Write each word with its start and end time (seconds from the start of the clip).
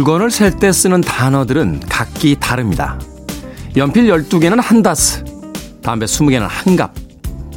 물건을 0.00 0.30
셀 0.30 0.52
때 0.58 0.72
쓰는 0.72 1.02
단어들은 1.02 1.80
각기 1.90 2.34
다릅니다. 2.40 2.98
연필 3.76 4.06
12개는 4.06 4.58
한 4.58 4.82
다스, 4.82 5.22
담배 5.82 6.06
20개는 6.06 6.46
한 6.48 6.74
갑, 6.76 6.92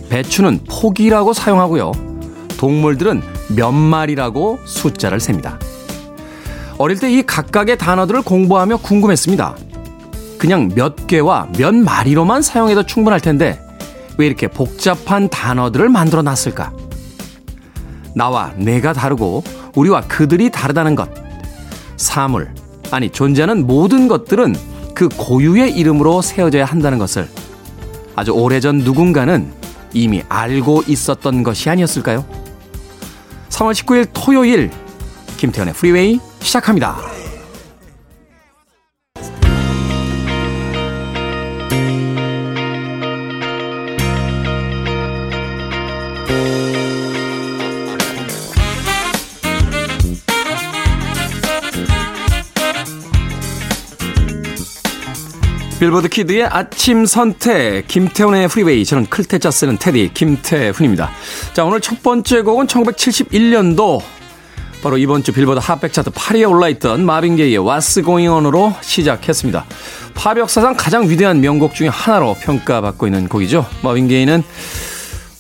배추는 0.10 0.66
포기라고 0.70 1.32
사용하고요. 1.32 1.94
동물들은 2.58 3.22
몇 3.56 3.72
마리라고 3.72 4.60
숫자를 4.66 5.22
셉니다. 5.22 5.58
어릴 6.78 7.00
때 7.00 7.10
이 7.14 7.24
각각의 7.24 7.78
단어들을 7.78 8.24
공부하며 8.24 8.78
궁금했습니다. 8.78 9.56
그냥 10.38 10.70
몇 10.76 11.08
개와 11.08 11.48
몇 11.58 11.74
마리로만 11.74 12.42
사용해도 12.42 12.84
충분할 12.84 13.22
텐데 13.22 13.58
왜 14.18 14.26
이렇게 14.28 14.50
복잡한 14.50 15.30
단어들을 15.30 15.88
만들어 15.88 16.22
놨을까? 16.22 16.74
나와 18.16 18.52
내가 18.58 18.92
다르고 18.92 19.46
우리와 19.76 20.02
그들이 20.02 20.50
다르다는 20.52 20.96
것. 20.96 21.23
사물, 22.04 22.54
아니 22.92 23.10
존재하는 23.10 23.66
모든 23.66 24.08
것들은 24.08 24.56
그 24.94 25.10
고유의 25.10 25.72
이름으로 25.76 26.22
세워져야 26.22 26.66
한다는 26.66 27.00
것을 27.00 27.28
아주 28.16 28.32
오래전 28.32 28.80
누군가는 28.80 29.52
이미 29.94 30.22
알고 30.30 30.84
있었던 30.88 31.44
것이 31.44 31.70
아니었을까요? 31.70 32.26
3월 33.50 33.72
19일 33.74 34.10
토요일 34.14 34.70
김태현의 35.38 35.74
프리웨이 35.74 36.20
시작합니다. 36.42 37.13
빌보드 55.84 56.08
키드의 56.08 56.46
아침 56.46 57.06
선택 57.06 57.90
김태훈의 57.90 58.48
프리웨이 58.48 58.86
저는 58.86 59.08
클 59.08 59.27
태 59.27 59.42
자 59.42 59.52
쓰는 59.52 59.78
테디 59.78 60.12
김태훈입니다. 60.14 61.12
자 61.52 61.66
오늘 61.66 61.82
첫 61.82 62.02
번째 62.02 62.42
곡은 62.42 62.68
1971년도 62.68 64.02
바로 64.82 64.98
이번 64.98 65.24
주 65.24 65.34
빌보드 65.34 65.60
Hot백 65.62 65.92
차트 65.92 66.12
8위에 66.12 66.50
올라있던 66.50 67.06
마빈 67.06 67.36
게이의 67.36 67.58
What's 67.58 68.02
Going 68.02 68.30
On으로 68.30 68.74
시작했습니다. 68.80 69.66
팝 70.14 70.38
역사상 70.38 70.76
가장 70.78 71.10
위대한 71.10 71.42
명곡 71.42 71.76
중의 71.76 71.92
하나로 71.92 72.36
평가받고 72.36 73.06
있는 73.06 73.28
곡이죠. 73.28 73.66
마빈 73.82 74.08
게이는 74.08 74.42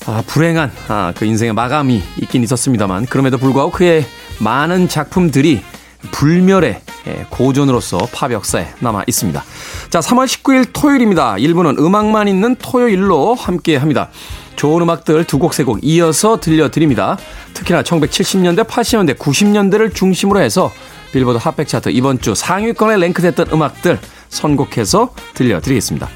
아, 0.07 0.23
불행한 0.27 0.71
아, 0.89 1.13
그 1.15 1.23
인생의 1.23 1.53
마감이 1.53 2.03
있긴 2.21 2.43
있었습니다만 2.43 3.05
그럼에도 3.05 3.37
불구하고 3.37 3.71
그의 3.71 4.05
많은 4.39 4.89
작품들이 4.89 5.63
불멸의 6.11 6.81
예, 7.07 7.25
고전으로서 7.29 7.97
팝 8.13 8.31
역사에 8.31 8.67
남아 8.79 9.03
있습니다. 9.07 9.43
자, 9.89 9.99
3월 9.99 10.25
19일 10.25 10.69
토요일입니다. 10.71 11.35
1부는 11.35 11.77
음악만 11.79 12.27
있는 12.27 12.55
토요일로 12.55 13.35
함께 13.35 13.75
합니다. 13.75 14.09
좋은 14.55 14.81
음악들 14.81 15.25
두 15.25 15.39
곡, 15.39 15.53
세 15.53 15.63
곡 15.63 15.79
이어서 15.83 16.39
들려드립니다. 16.39 17.17
특히나 17.53 17.83
1970년대, 17.83 18.65
80년대, 18.65 19.17
90년대를 19.17 19.93
중심으로 19.93 20.39
해서 20.39 20.71
빌보드 21.11 21.37
핫백 21.41 21.67
차트 21.67 21.89
이번 21.89 22.19
주 22.19 22.33
상위권에 22.35 22.97
랭크됐던 22.97 23.47
음악들 23.51 23.99
선곡해서 24.29 25.13
들려드리겠습니다. 25.33 26.09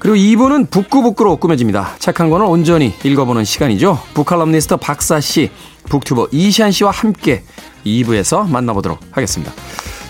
그리고 0.00 0.16
2부는 0.16 0.70
북구북구로 0.70 1.36
꾸며집니다. 1.36 1.94
착한 1.98 2.30
거는 2.30 2.46
온전히 2.46 2.94
읽어보는 3.04 3.44
시간이죠. 3.44 4.02
북칼럼니스트 4.14 4.78
박사 4.78 5.20
씨, 5.20 5.50
북튜버 5.90 6.28
이시안 6.32 6.72
씨와 6.72 6.90
함께 6.90 7.44
2부에서 7.84 8.48
만나보도록 8.48 8.98
하겠습니다. 9.10 9.52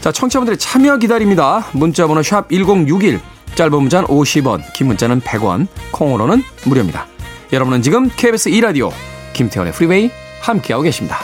자, 0.01 0.13
청취자분들의 0.13 0.59
참여 0.59 0.99
기다립니다. 0.99 1.67
문자번호 1.73 2.23
샵 2.23 2.49
1061, 2.51 3.21
짧은 3.57 3.73
문자는 3.73 4.09
50원, 4.09 4.63
긴 4.75 4.87
문자는 4.87 5.21
100원, 5.21 5.67
콩으로는 5.91 6.43
무료입니다. 6.67 7.07
여러분은 7.53 7.83
지금 7.83 8.09
KBS 8.17 8.51
2라디오 8.51 8.93
김태훈의 9.33 9.73
프리웨이 9.73 10.11
함께하고 10.41 10.85
계십니다. 10.85 11.19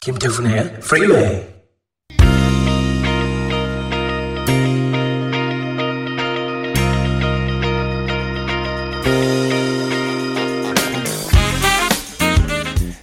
김태훈의 0.00 0.80
프리웨이 0.80 1.53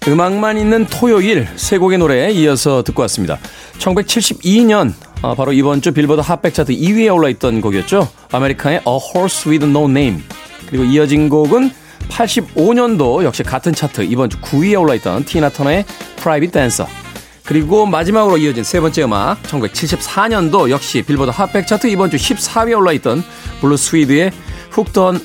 음악만 0.08 0.58
있는 0.58 0.88
토요일 0.88 1.48
세 1.58 1.78
곡의 1.78 2.00
노래에 2.00 2.32
이어서 2.32 2.82
듣고 2.82 3.04
왔습니다. 3.04 3.38
1972년 3.78 4.94
아, 5.22 5.36
바로 5.36 5.54
이번 5.54 5.84
주 5.84 5.92
빌보드 5.92 6.22
Hot백 6.22 6.56
차트 6.56 6.74
2위에 6.74 7.14
올라있던 7.14 7.62
곡이었죠. 7.62 8.10
아메리카의 8.32 8.78
A 8.78 8.84
Horse 8.88 9.52
with 9.52 9.64
No 9.64 9.88
Name. 9.88 10.24
그리고 10.66 10.86
이어진 10.86 11.30
곡은 11.30 11.70
85년도 12.10 13.24
역시 13.24 13.44
같은 13.44 13.74
차트 13.74 14.02
이번 14.02 14.32
주 14.32 14.40
9위에 14.42 14.82
올라있던 14.82 15.26
티나 15.26 15.50
터너의 15.50 15.86
Private 16.16 16.52
Dancer. 16.52 16.92
그리고 17.46 17.86
마지막으로 17.86 18.38
이어진 18.38 18.64
세 18.64 18.80
번째 18.80 19.04
음악 19.04 19.44
1974년도 19.44 20.72
역시 20.72 21.04
빌보드 21.04 21.30
Hot백 21.30 21.68
차트 21.68 21.86
이번 21.86 22.10
주 22.10 22.18
14위에 22.18 22.76
올라있던 22.76 23.24
블루 23.62 23.78
스위드의 23.78 24.32
Hooked 24.76 25.00
on, 25.00 25.20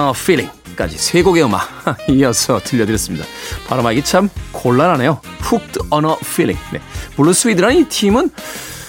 a 0.00 0.10
Feeling. 0.14 0.57
까지 0.78 0.96
세 0.96 1.24
곡의 1.24 1.42
음악 1.42 1.68
이어서 2.08 2.60
들려드렸습니다. 2.62 3.26
발음하기 3.66 4.04
참 4.04 4.28
곤란하네요. 4.52 5.20
Hooked 5.42 5.80
on 5.90 6.04
a 6.04 6.12
Feeling. 6.22 6.60
네. 6.72 6.80
블루 7.16 7.32
스위드라는 7.32 7.76
이 7.78 7.88
팀은 7.88 8.30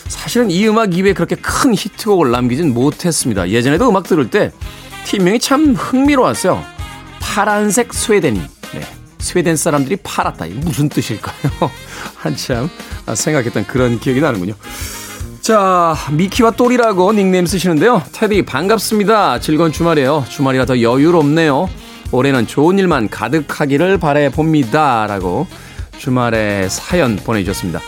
사실은 0.08 0.52
이 0.52 0.68
음악 0.68 0.96
이후에 0.96 1.14
그렇게 1.14 1.36
큰 1.36 1.74
히트곡을 1.74 2.30
남기진 2.30 2.76
못했습니다. 2.76 3.50
예전에도 3.50 3.90
음악 3.90 4.04
들을 4.04 4.30
때 4.30 4.52
팀명이 5.06 5.40
참 5.40 5.74
흥미로웠어요. 5.74 6.64
파란색 7.20 7.92
스웨덴이. 7.92 8.40
네. 8.74 8.82
스웨덴 9.18 9.56
사람들이 9.56 9.96
팔았다. 10.04 10.46
이게 10.46 10.60
무슨 10.60 10.90
뜻일까요? 10.90 11.34
한참 12.18 12.70
생각했던 13.16 13.66
그런 13.66 14.00
기억이 14.00 14.22
나는군요. 14.22 14.54
자, 15.42 15.96
미키와 16.12 16.52
똘이라고 16.52 17.14
닉네임 17.14 17.46
쓰시는데요. 17.46 18.04
테디, 18.12 18.44
반갑습니다. 18.44 19.40
즐거운 19.40 19.72
주말이에요. 19.72 20.26
주말이라 20.30 20.66
더 20.66 20.82
여유롭네요. 20.82 21.70
올해는 22.12 22.46
좋은 22.46 22.78
일만 22.78 23.10
가득하기를 23.10 23.98
바래봅니다. 24.00 25.08
라고 25.08 25.48
주말에 25.98 26.68
사연 26.70 27.16
보내주셨습니다. 27.16 27.80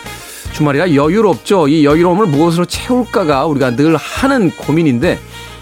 주말이라 0.54 0.96
여유롭죠. 0.96 1.68
이 1.68 1.86
여유로움을 1.86 2.28
무엇으로 2.28 2.66
채울까가 2.66 3.46
우리가 3.46 3.76
늘 3.76 3.96
하는 3.96 4.52
고민인데, 4.52 5.20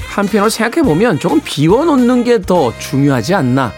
한편으로 0.10 0.50
생각해보면 0.50 1.19
조금 1.19 1.42
비워놓는 1.44 2.24
게 2.24 2.40
더 2.40 2.74
중요하지 2.78 3.36
않나 3.36 3.72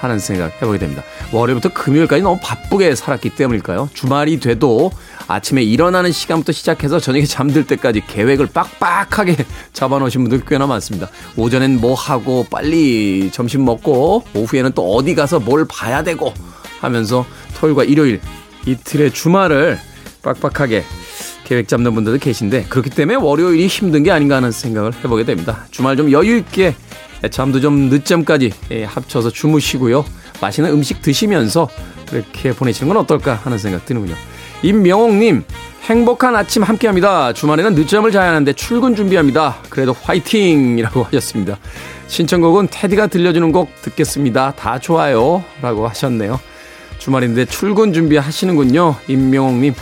하는 0.00 0.18
생각 0.18 0.52
해보게 0.56 0.78
됩니다. 0.78 1.02
월요일부터 1.32 1.72
금요일까지 1.72 2.22
너무 2.22 2.38
바쁘게 2.42 2.94
살았기 2.94 3.30
때문일까요? 3.30 3.88
주말이 3.94 4.38
돼도 4.38 4.92
아침에 5.28 5.62
일어나는 5.62 6.10
시간부터 6.10 6.52
시작해서 6.52 6.98
저녁에 6.98 7.26
잠들 7.26 7.66
때까지 7.66 8.02
계획을 8.06 8.46
빡빡하게 8.46 9.36
잡아놓으신 9.74 10.22
분들 10.22 10.46
꽤나 10.46 10.66
많습니다. 10.66 11.08
오전엔 11.36 11.80
뭐 11.80 11.94
하고 11.94 12.46
빨리 12.50 13.30
점심 13.30 13.64
먹고 13.66 14.24
오후에는 14.34 14.72
또 14.74 14.94
어디 14.94 15.14
가서 15.14 15.38
뭘 15.38 15.66
봐야 15.68 16.02
되고 16.02 16.32
하면서 16.80 17.26
토요일과 17.58 17.84
일요일 17.84 18.20
이틀의 18.66 19.12
주말을 19.12 19.78
빡빡하게 20.22 20.84
계획 21.44 21.68
잡는 21.68 21.94
분들도 21.94 22.18
계신데 22.18 22.64
그렇기 22.64 22.90
때문에 22.90 23.16
월요일이 23.16 23.66
힘든 23.66 24.02
게 24.02 24.10
아닌가 24.10 24.36
하는 24.36 24.50
생각을 24.50 24.92
해보게 24.94 25.24
됩니다. 25.24 25.66
주말 25.70 25.96
좀 25.96 26.10
여유 26.10 26.38
있게 26.38 26.74
잠도 27.30 27.60
좀 27.60 27.88
늦잠까지 27.90 28.52
예, 28.70 28.84
합쳐서 28.84 29.30
주무시고요. 29.30 30.04
맛있는 30.40 30.70
음식 30.70 31.02
드시면서 31.02 31.68
그렇게 32.08 32.52
보내시는 32.52 32.88
건 32.88 33.02
어떨까 33.02 33.34
하는 33.34 33.58
생각 33.58 33.84
드는군요. 33.84 34.14
임명옥님, 34.62 35.44
행복한 35.84 36.34
아침 36.36 36.62
함께 36.62 36.86
합니다. 36.86 37.32
주말에는 37.32 37.74
늦잠을 37.74 38.10
자야 38.10 38.28
하는데 38.30 38.52
출근 38.52 38.94
준비합니다. 38.96 39.58
그래도 39.70 39.94
화이팅! 40.02 40.78
이라고 40.78 41.04
하셨습니다. 41.10 41.58
신청곡은 42.08 42.68
테디가 42.70 43.06
들려주는 43.08 43.52
곡 43.52 43.70
듣겠습니다. 43.82 44.52
다 44.56 44.78
좋아요. 44.78 45.44
라고 45.62 45.86
하셨네요. 45.88 46.40
주말인데 46.98 47.44
출근 47.46 47.92
준비하시는군요. 47.92 48.96
임명옥님. 49.06 49.74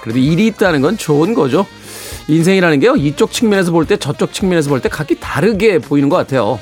그래도 0.00 0.18
일이 0.18 0.46
있다는 0.46 0.80
건 0.80 0.96
좋은 0.96 1.34
거죠. 1.34 1.66
인생이라는 2.28 2.80
게요. 2.80 2.96
이쪽 2.96 3.32
측면에서 3.32 3.70
볼 3.72 3.86
때 3.86 3.96
저쪽 3.96 4.32
측면에서 4.32 4.68
볼 4.70 4.80
때 4.80 4.88
각기 4.88 5.18
다르게 5.20 5.78
보이는 5.78 6.08
것 6.08 6.16
같아요. 6.16 6.58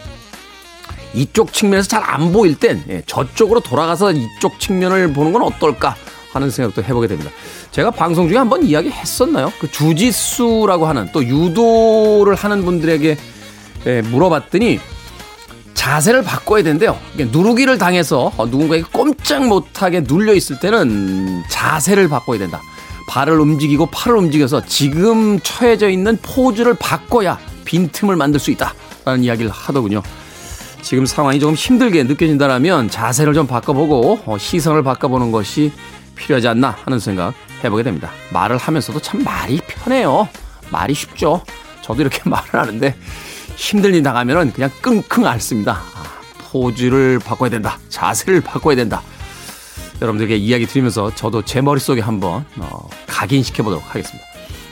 이쪽 1.14 1.52
측면에서 1.52 1.88
잘 1.88 2.02
안 2.04 2.32
보일 2.32 2.56
땐 2.58 2.82
예, 2.88 3.02
저쪽으로 3.06 3.60
돌아가서 3.60 4.12
이쪽 4.12 4.58
측면을 4.58 5.12
보는 5.12 5.32
건 5.32 5.42
어떨까 5.42 5.94
하는 6.34 6.50
생각도 6.50 6.82
해보게 6.82 7.06
됩니다. 7.06 7.30
제가 7.70 7.90
방송 7.90 8.28
중에 8.28 8.36
한번 8.36 8.64
이야기 8.64 8.90
했었나요? 8.90 9.52
그 9.60 9.70
주짓수라고 9.70 10.86
하는 10.86 11.08
또 11.12 11.24
유도를 11.24 12.34
하는 12.34 12.64
분들에게 12.64 13.16
예, 13.86 14.02
물어봤더니 14.02 14.80
자세를 15.74 16.22
바꿔야 16.22 16.62
된대요. 16.62 16.98
누르기를 17.16 17.78
당해서 17.78 18.32
누군가에게 18.38 18.86
꼼짝 18.90 19.46
못하게 19.46 20.00
눌려 20.00 20.34
있을 20.34 20.58
때는 20.58 21.42
자세를 21.50 22.08
바꿔야 22.08 22.38
된다. 22.38 22.62
발을 23.06 23.38
움직이고 23.38 23.86
팔을 23.86 24.16
움직여서 24.16 24.64
지금 24.64 25.38
처해져 25.40 25.90
있는 25.90 26.16
포즈를 26.22 26.74
바꿔야 26.74 27.38
빈틈을 27.64 28.16
만들 28.16 28.40
수 28.40 28.50
있다. 28.50 28.74
라는 29.04 29.22
이야기를 29.22 29.50
하더군요. 29.50 30.02
지금 30.80 31.06
상황이 31.06 31.38
조금 31.38 31.54
힘들게 31.54 32.02
느껴진다면 32.04 32.88
자세를 32.88 33.34
좀 33.34 33.46
바꿔보고 33.46 34.20
어, 34.26 34.38
시선을 34.38 34.82
바꿔보는 34.82 35.32
것이 35.32 35.72
필요하지 36.14 36.48
않나 36.48 36.76
하는 36.84 36.98
생각 36.98 37.34
해보게 37.62 37.82
됩니다. 37.82 38.10
말을 38.32 38.56
하면서도 38.56 39.00
참 39.00 39.22
말이 39.22 39.60
편해요. 39.66 40.28
말이 40.70 40.94
쉽죠. 40.94 41.42
저도 41.82 42.02
이렇게 42.02 42.20
말을 42.28 42.54
하는데 42.54 42.96
힘들리 43.56 44.02
나가면은 44.02 44.52
그냥 44.52 44.70
끙끙 44.80 45.26
앓습니다. 45.26 45.72
아, 45.72 46.20
포즈를 46.50 47.18
바꿔야 47.18 47.50
된다. 47.50 47.78
자세를 47.88 48.40
바꿔야 48.40 48.76
된다. 48.76 49.02
여러분들에게 50.02 50.36
이야기 50.36 50.66
드리면서 50.66 51.14
저도 51.14 51.42
제 51.42 51.60
머릿속에 51.60 52.00
한번 52.00 52.44
어, 52.58 52.88
각인시켜 53.06 53.62
보도록 53.62 53.84
하겠습니다. 53.88 54.24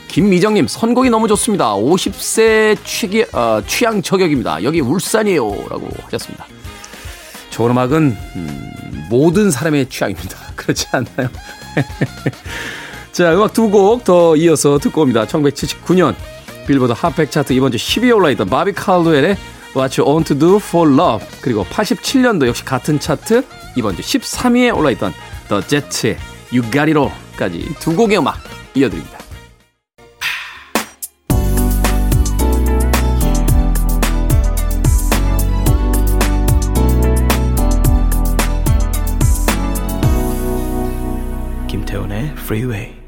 김미정님, 0.08 0.66
선곡이 0.66 1.08
너무 1.08 1.26
좋습니다. 1.28 1.74
50세 1.74 2.76
취기, 2.84 3.24
어, 3.32 3.62
취향 3.66 4.02
저격입니다. 4.02 4.62
여기 4.62 4.80
울산이에요. 4.80 5.42
라고 5.70 5.88
하셨습니다. 6.04 6.46
좋은 7.52 7.70
음악은, 7.70 8.16
음, 8.36 8.72
모든 9.08 9.50
사람의 9.50 9.88
취향입니다. 9.88 10.36
그렇지 10.56 10.86
않나요? 10.90 11.28
자, 13.12 13.34
음악 13.34 13.52
두 13.52 13.68
곡 13.70 14.04
더 14.04 14.34
이어서 14.36 14.78
듣고 14.78 15.02
옵니다. 15.02 15.26
1979년 15.26 16.14
빌보드 16.66 16.92
핫백 16.96 17.30
차트 17.30 17.52
이번 17.52 17.70
주 17.72 17.78
10위에 17.78 18.14
올라있던 18.16 18.48
바비 18.48 18.72
칼도웰의 18.72 19.36
What 19.76 20.00
You 20.00 20.10
Want 20.10 20.34
to 20.34 20.38
Do 20.38 20.56
for 20.56 20.90
Love 20.90 21.26
그리고 21.40 21.64
87년도 21.64 22.46
역시 22.46 22.64
같은 22.64 22.98
차트 23.00 23.44
이번 23.76 23.96
주 23.96 24.02
13위에 24.02 24.74
올라있던 24.76 25.12
The 25.48 25.62
Jets의 25.66 26.16
You 26.52 26.62
Got 26.70 26.92
It 26.92 26.98
All까지 26.98 27.74
두 27.80 27.94
곡의 27.96 28.18
음악 28.18 28.38
이어드립니다. 28.74 29.18
Freeway 42.42 43.02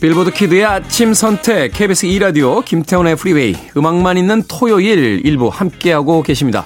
빌보드 0.00 0.30
키드의 0.30 0.64
아침 0.64 1.14
선택 1.14 1.72
KBS 1.72 2.06
2 2.06 2.18
라디오 2.18 2.60
김태훈의 2.60 3.16
프리웨이 3.16 3.56
음악만 3.76 4.18
있는 4.18 4.42
토요일 4.46 5.22
일부 5.24 5.48
함께하고 5.48 6.22
계십니다. 6.22 6.64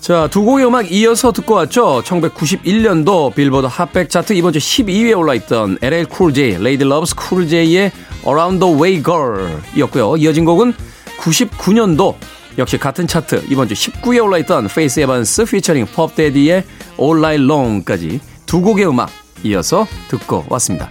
자, 0.00 0.28
두 0.30 0.44
곡의 0.44 0.66
음악 0.66 0.92
이어서 0.92 1.32
듣고 1.32 1.54
왔죠. 1.54 2.02
1991년도 2.04 3.34
빌보드 3.34 3.66
Hot백 3.70 4.10
차트 4.10 4.34
이번 4.34 4.52
주 4.52 4.58
12위에 4.58 5.16
올라 5.16 5.32
있던 5.34 5.78
LL 5.80 6.06
Cool 6.14 6.34
J, 6.34 6.50
Ladies 6.56 6.86
Love 6.86 7.14
Cool 7.18 7.48
J의 7.48 7.90
Around 8.26 8.60
the 8.60 8.74
Way 8.74 9.02
Girl 9.02 9.60
이었고요. 9.76 10.16
이어진 10.16 10.44
곡은 10.44 10.74
99년도 11.18 12.14
역시 12.58 12.78
같은 12.78 13.06
차트 13.06 13.44
이번 13.48 13.68
주 13.68 13.74
19위에 13.74 14.22
올라있던 14.22 14.68
페이스 14.68 15.00
에반스 15.00 15.44
피처링 15.46 15.86
퍼프 15.94 16.14
대디의 16.14 16.64
All 17.00 17.18
Night 17.18 17.44
Long까지 17.44 18.20
두 18.46 18.60
곡의 18.60 18.88
음악 18.88 19.10
이어서 19.42 19.86
듣고 20.08 20.44
왔습니다. 20.48 20.90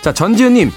자, 0.00 0.12
전지현님, 0.12 0.70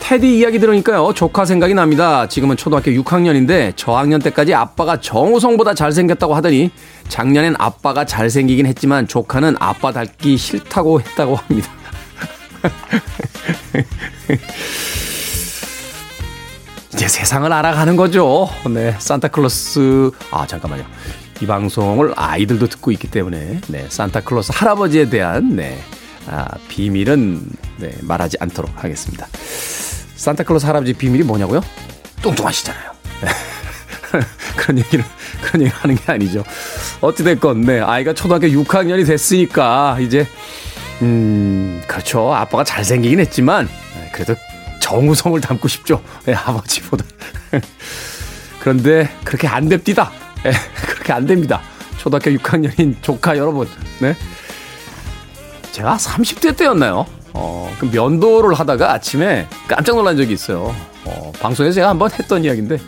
대디 0.00 0.38
이야기 0.38 0.60
들으니까요. 0.60 1.12
조카 1.14 1.44
생각이 1.44 1.74
납니다. 1.74 2.28
지금은 2.28 2.56
초등학교 2.56 2.90
6학년인데 2.92 3.76
저학년 3.76 4.20
때까지 4.20 4.54
아빠가 4.54 5.00
정우성보다 5.00 5.74
잘생겼다고 5.74 6.34
하더니 6.34 6.70
작년엔 7.08 7.56
아빠가 7.58 8.04
잘생기긴 8.04 8.66
했지만 8.66 9.08
조카는 9.08 9.56
아빠 9.58 9.92
닮기 9.92 10.36
싫다고 10.36 11.00
했다고 11.00 11.34
합니다. 11.34 11.70
이제 16.96 17.08
세상을 17.08 17.52
알아가는 17.52 17.94
거죠. 17.94 18.48
네, 18.70 18.96
산타클로스. 18.98 20.12
아, 20.30 20.46
잠깐만요. 20.46 20.82
이 21.42 21.46
방송을 21.46 22.14
아이들도 22.16 22.68
듣고 22.68 22.90
있기 22.90 23.10
때문에, 23.10 23.60
네, 23.68 23.86
산타클로스 23.90 24.52
할아버지에 24.54 25.10
대한, 25.10 25.56
네, 25.56 25.78
아, 26.26 26.48
비밀은, 26.68 27.42
네, 27.76 27.94
말하지 28.00 28.38
않도록 28.40 28.82
하겠습니다. 28.82 29.26
산타클로스 30.16 30.64
할아버지 30.64 30.94
비밀이 30.94 31.24
뭐냐고요? 31.24 31.60
뚱뚱하시잖아요. 32.22 32.90
네. 33.20 33.28
그런 34.56 34.78
얘기를, 34.78 35.04
그런 35.42 35.60
얘기를 35.64 35.78
하는 35.78 35.96
게 35.96 36.10
아니죠. 36.10 36.44
어찌됐건, 37.02 37.60
네, 37.60 37.78
아이가 37.78 38.14
초등학교 38.14 38.46
6학년이 38.46 39.06
됐으니까, 39.06 39.98
이제, 40.00 40.26
음, 41.02 41.82
그렇죠. 41.86 42.32
아빠가 42.32 42.64
잘생기긴 42.64 43.20
했지만, 43.20 43.68
네, 43.96 44.10
그래도 44.14 44.34
정우성을 44.86 45.40
닮고 45.40 45.66
싶죠. 45.66 46.00
네, 46.24 46.34
아버지보다. 46.34 47.04
그런데, 48.60 49.10
그렇게 49.24 49.48
안 49.48 49.68
됩니다. 49.68 50.12
네, 50.44 50.52
그렇게 50.86 51.12
안 51.12 51.26
됩니다. 51.26 51.60
초등학교 51.98 52.30
6학년인 52.30 52.94
조카 53.02 53.36
여러분, 53.36 53.68
네. 53.98 54.16
제가 55.72 55.96
30대 55.96 56.56
때였나요? 56.56 57.04
어, 57.32 57.74
그 57.80 57.86
면도를 57.86 58.54
하다가 58.54 58.92
아침에 58.92 59.48
깜짝 59.66 59.96
놀란 59.96 60.16
적이 60.16 60.34
있어요. 60.34 60.72
어, 61.04 61.32
방송에서 61.40 61.74
제가 61.74 61.88
한번 61.88 62.08
했던 62.12 62.44
이야기인데, 62.44 62.78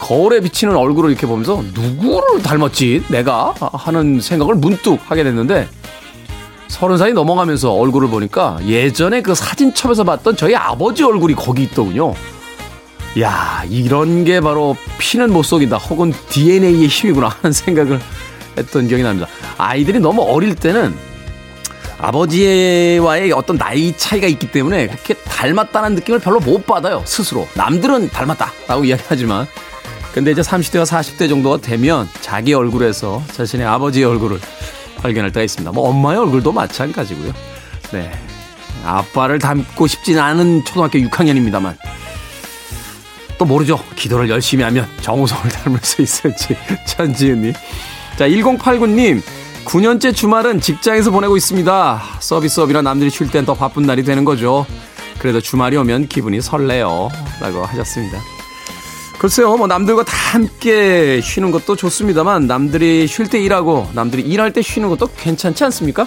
거울에 0.00 0.40
비치는 0.40 0.74
얼굴을 0.74 1.10
이렇게 1.10 1.26
보면서 1.26 1.62
누구를 1.74 2.42
닮았지? 2.42 3.04
내가? 3.08 3.54
하는 3.74 4.20
생각을 4.22 4.54
문득 4.54 4.98
하게 5.04 5.22
됐는데, 5.22 5.68
서른 6.68 6.98
살이 6.98 7.12
넘어가면서 7.12 7.72
얼굴을 7.72 8.08
보니까 8.08 8.58
예전에 8.64 9.22
그 9.22 9.34
사진첩에서 9.34 10.04
봤던 10.04 10.36
저희 10.36 10.54
아버지 10.54 11.04
얼굴이 11.04 11.34
거기 11.34 11.64
있더군요. 11.64 12.14
야, 13.20 13.64
이런 13.70 14.24
게 14.24 14.40
바로 14.40 14.76
피는 14.98 15.32
못 15.32 15.42
속인다. 15.42 15.78
혹은 15.78 16.12
DNA의 16.28 16.86
힘이구나 16.86 17.28
하는 17.28 17.52
생각을 17.52 18.00
했던 18.58 18.88
기억이 18.88 19.02
납니다. 19.02 19.26
아이들이 19.56 20.00
너무 20.00 20.22
어릴 20.22 20.54
때는 20.54 20.94
아버지와의 21.98 23.32
어떤 23.32 23.56
나이 23.56 23.96
차이가 23.96 24.26
있기 24.26 24.50
때문에 24.50 24.86
그렇게 24.88 25.14
닮았다는 25.14 25.94
느낌을 25.94 26.18
별로 26.18 26.40
못 26.40 26.66
받아요, 26.66 27.02
스스로. 27.06 27.48
남들은 27.54 28.10
닮았다라고 28.10 28.84
이야기하지만. 28.84 29.46
근데 30.12 30.30
이제 30.30 30.40
30대와 30.40 30.86
40대 30.86 31.28
정도가 31.28 31.58
되면 31.58 32.08
자기 32.20 32.54
얼굴에서 32.54 33.22
자신의 33.32 33.66
아버지의 33.66 34.06
얼굴을 34.06 34.40
발견할 35.06 35.32
때가 35.32 35.44
있습니다. 35.44 35.72
뭐 35.72 35.88
엄마의 35.88 36.18
얼굴도 36.18 36.52
마찬가지고요. 36.52 37.32
네. 37.92 38.12
아빠를 38.84 39.38
닮고 39.38 39.86
싶진 39.86 40.18
않은 40.18 40.64
초등학교 40.64 40.98
6학년입니다만. 40.98 41.76
또 43.38 43.44
모르죠. 43.44 43.78
기도를 43.96 44.28
열심히 44.30 44.64
하면 44.64 44.88
정우성을 45.02 45.48
닮을 45.50 45.78
수 45.82 46.02
있을지. 46.02 46.56
천지은님. 46.86 47.52
자, 48.18 48.28
1089님. 48.28 49.22
9년째 49.64 50.14
주말은 50.14 50.60
직장에서 50.60 51.10
보내고 51.10 51.36
있습니다. 51.36 52.02
서비스업이라 52.20 52.82
남들이 52.82 53.10
쉴 53.10 53.28
땐 53.30 53.44
더 53.44 53.54
바쁜 53.54 53.82
날이 53.82 54.04
되는 54.04 54.24
거죠. 54.24 54.64
그래도 55.18 55.40
주말이 55.40 55.76
오면 55.76 56.06
기분이 56.08 56.40
설레요. 56.40 57.08
라고 57.40 57.64
하셨습니다. 57.64 58.18
글쎄요, 59.26 59.56
뭐 59.56 59.66
남들과 59.66 60.04
다 60.04 60.16
함께 60.34 61.20
쉬는 61.20 61.50
것도 61.50 61.74
좋습니다만 61.74 62.46
남들이 62.46 63.08
쉴 63.08 63.26
때 63.26 63.40
일하고 63.40 63.90
남들이 63.92 64.22
일할 64.22 64.52
때 64.52 64.62
쉬는 64.62 64.88
것도 64.88 65.08
괜찮지 65.16 65.64
않습니까? 65.64 66.06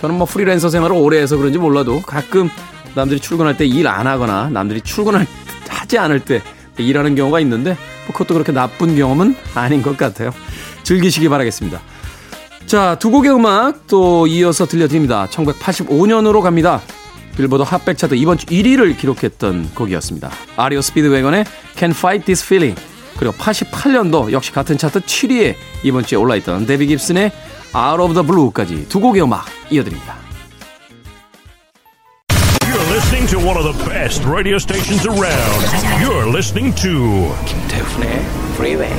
저는 0.00 0.16
뭐 0.18 0.26
프리랜서 0.26 0.68
생활을 0.68 0.96
오래 0.96 1.20
해서 1.20 1.36
그런지 1.36 1.56
몰라도 1.56 2.02
가끔 2.02 2.50
남들이 2.96 3.20
출근할 3.20 3.56
때 3.56 3.64
일 3.64 3.86
안 3.86 4.08
하거나 4.08 4.50
남들이 4.50 4.80
출근을 4.80 5.24
하지 5.70 5.98
않을 5.98 6.18
때 6.18 6.42
일하는 6.78 7.14
경우가 7.14 7.38
있는데 7.38 7.76
뭐 8.06 8.12
그것도 8.12 8.34
그렇게 8.34 8.50
나쁜 8.50 8.96
경험은 8.96 9.36
아닌 9.54 9.80
것 9.80 9.96
같아요. 9.96 10.32
즐기시기 10.82 11.28
바라겠습니다. 11.28 11.80
자, 12.66 12.96
두 12.98 13.12
곡의 13.12 13.36
음악 13.36 13.86
또 13.86 14.26
이어서 14.26 14.66
들려드립니다. 14.66 15.28
1985년으로 15.30 16.40
갑니다. 16.42 16.82
빌보드 17.36 17.62
핫백 17.62 17.96
차트 17.98 18.14
이번 18.14 18.38
주 18.38 18.46
1위를 18.46 18.96
기록했던 18.98 19.74
곡이었습니다. 19.74 20.30
아리오 20.56 20.80
스피드웨건의 20.80 21.44
Can 21.76 21.92
Fight 21.92 22.26
This 22.26 22.44
Feeling 22.44 22.80
그리고 23.16 23.34
88년도 23.34 24.32
역시 24.32 24.52
같은 24.52 24.78
차트 24.78 25.00
7위에 25.00 25.54
이번 25.82 26.04
주에 26.04 26.16
올라있던 26.16 26.66
데비 26.66 26.86
깁슨의 26.86 27.32
Out 27.74 28.02
of 28.02 28.14
the 28.14 28.26
Blue까지 28.26 28.88
두 28.88 29.00
곡의 29.00 29.22
음악 29.22 29.46
이어드립니다. 29.70 30.16
You're 32.62 32.90
listening 32.92 33.26
to 33.28 33.38
one 33.38 33.56
of 33.56 33.64
the 33.64 33.74
best 33.88 34.24
radio 34.26 34.56
stations 34.56 35.06
around. 35.06 35.64
You're 36.00 36.28
listening 36.28 36.74
to 36.76 37.34
김태훈의 37.44 38.24
Freeway. 38.54 38.92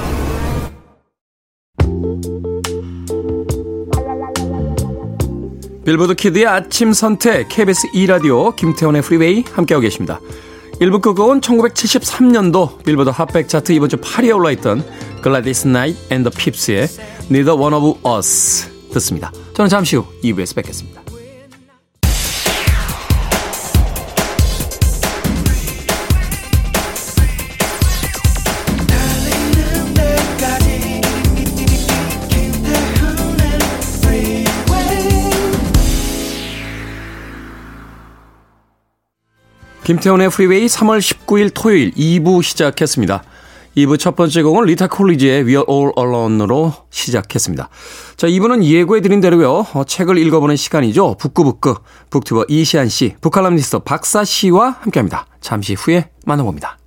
빌보드 5.90 6.14
키드의 6.14 6.46
아침 6.46 6.94
선택 6.94 7.50
KBS 7.50 7.88
2라디오 7.94 8.56
김태훈의 8.56 9.02
프리웨이 9.02 9.44
함께하고 9.52 9.82
계십니다. 9.82 10.20
1부 10.74 11.02
끝곡은 11.02 11.42
1973년도 11.42 12.84
빌보드 12.84 13.10
핫백 13.10 13.50
차트 13.50 13.72
이번 13.72 13.90
주 13.90 13.98
8위에 13.98 14.36
올라있던 14.36 14.86
글래디스 15.24 15.68
나이트 15.70 16.14
앤 16.14 16.22
더 16.22 16.30
핍스의 16.30 16.88
Neither 17.32 17.60
One 17.60 17.76
of 17.76 18.08
Us 18.08 18.70
듣습니다. 18.94 19.32
저는 19.56 19.68
잠시 19.68 19.96
후 19.96 20.06
2부에서 20.24 20.58
뵙겠습니다. 20.58 20.99
김태훈의 39.90 40.30
프리웨이 40.30 40.68
3월 40.68 41.00
19일 41.00 41.50
토요일 41.52 41.92
2부 41.96 42.44
시작했습니다. 42.44 43.24
2부 43.76 43.98
첫 43.98 44.16
번째 44.16 44.44
곡은 44.44 44.66
리타 44.66 44.86
콜리지의 44.86 45.46
We 45.46 45.56
Are 45.56 45.66
All 45.68 45.94
Alone으로 45.98 46.76
시작했습니다. 46.92 47.70
자, 48.16 48.28
2부는 48.28 48.64
예고해드린 48.64 49.20
대로요. 49.20 49.66
어, 49.74 49.84
책을 49.84 50.20
읽어보는 50.20 50.58
시간이죠. 50.58 51.16
북구북구 51.18 51.78
북튜버 52.12 52.46
이시안 52.50 52.88
씨, 52.88 53.16
북칼럼니스트 53.20 53.80
박사 53.80 54.24
씨와 54.24 54.78
함께합니다. 54.82 55.26
잠시 55.42 55.74
후에 55.74 56.12
만나봅니다. 56.24 56.78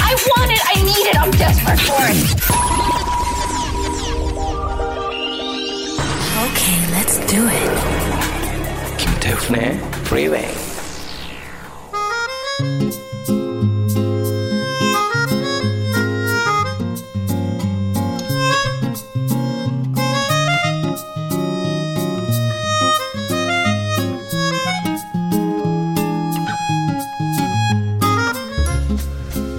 I 0.00 0.14
want 0.14 0.50
it, 0.50 0.62
I 0.66 0.80
need 0.80 1.08
it, 1.08 1.18
I'm 1.18 1.30
desperate 1.36 1.82
for 1.84 2.06
it. 2.08 2.16
Okay, 6.48 6.78
let's 6.96 7.20
do 7.26 7.46
it. 7.46 7.68
김태훈의 8.96 9.78
프 10.04 10.14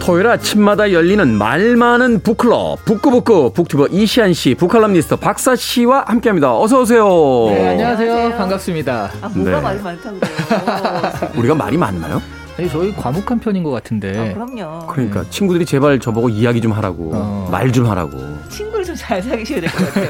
토요일 0.09 0.25
아침마다 0.25 0.91
열리는 0.91 1.37
말 1.37 1.75
많은 1.75 2.21
북클럽 2.21 2.83
북구북구 2.83 3.53
북튜버 3.53 3.89
이시안 3.91 4.33
씨, 4.33 4.55
북칼럼니스트 4.55 5.17
박사 5.17 5.55
씨와 5.55 6.05
함께합니다. 6.07 6.57
어서 6.57 6.81
오세요. 6.81 7.05
네, 7.49 7.69
안녕하세요. 7.69 8.11
안녕하세요. 8.11 8.37
반갑습니다. 8.39 9.11
아, 9.21 9.29
뭐가 9.35 9.51
네. 9.51 9.61
말이 9.61 9.79
많다고 9.79 10.19
그래요. 10.19 11.31
우리가 11.35 11.53
말이 11.53 11.77
많나요? 11.77 12.19
아니, 12.59 12.69
저희 12.69 12.93
과묵한 12.93 13.39
편인 13.39 13.63
것 13.63 13.71
같은데. 13.71 14.17
아, 14.17 14.33
그럼요. 14.33 14.87
그러니까 14.87 15.23
네. 15.23 15.29
친구들이 15.29 15.65
제발 15.65 15.99
저보고 15.99 16.27
이야기 16.29 16.59
좀 16.61 16.73
하라고, 16.73 17.11
어. 17.13 17.47
말좀 17.51 17.85
하라고. 17.89 18.17
친구를 18.49 18.83
좀 18.85 18.95
잘 18.99 19.21
사귀셔야 19.21 19.61
될 19.61 19.69
것 19.71 19.93
같아요. 19.93 20.09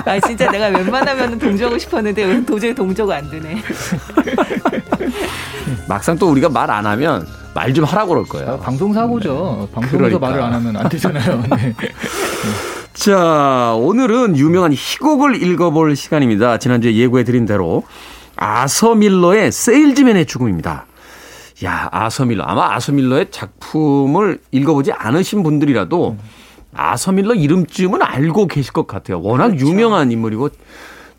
아 0.06 0.18
진짜 0.20 0.50
내가 0.50 0.68
웬만하면 0.68 1.38
동조하고 1.38 1.76
싶었는데 1.76 2.44
도저히 2.46 2.74
동조가 2.74 3.16
안 3.16 3.30
되네. 3.30 3.60
막상 5.86 6.16
또 6.18 6.30
우리가 6.30 6.48
말 6.48 6.70
안 6.70 6.86
하면 6.86 7.26
말 7.54 7.74
좀 7.74 7.84
하라고 7.84 8.10
그럴 8.14 8.24
거예요. 8.24 8.52
아, 8.52 8.56
방송 8.58 8.92
사고죠. 8.94 9.68
네. 9.68 9.74
방송에서 9.74 9.96
그러니까. 9.98 10.18
말을 10.20 10.42
안 10.42 10.52
하면 10.54 10.76
안 10.76 10.88
되잖아요. 10.88 11.42
네. 11.56 11.74
자, 12.94 13.74
오늘은 13.76 14.36
유명한 14.38 14.72
희곡을 14.72 15.42
읽어볼 15.42 15.94
시간입니다. 15.96 16.58
지난주에 16.58 16.94
예고해드린 16.94 17.44
대로 17.46 17.82
아서 18.36 18.94
밀러의 18.94 19.52
세일즈맨의 19.52 20.26
죽음입니다. 20.26 20.86
야, 21.64 21.88
아서 21.92 22.24
밀러. 22.24 22.44
아마 22.44 22.74
아서 22.74 22.92
밀러의 22.92 23.30
작품을 23.30 24.40
읽어보지 24.50 24.92
않으신 24.92 25.42
분들이라도 25.42 26.16
아서 26.74 27.12
밀러 27.12 27.34
이름쯤은 27.34 28.00
알고 28.02 28.46
계실 28.46 28.72
것 28.72 28.86
같아요. 28.86 29.20
워낙 29.20 29.48
그렇죠. 29.48 29.66
유명한 29.66 30.10
인물이고 30.12 30.50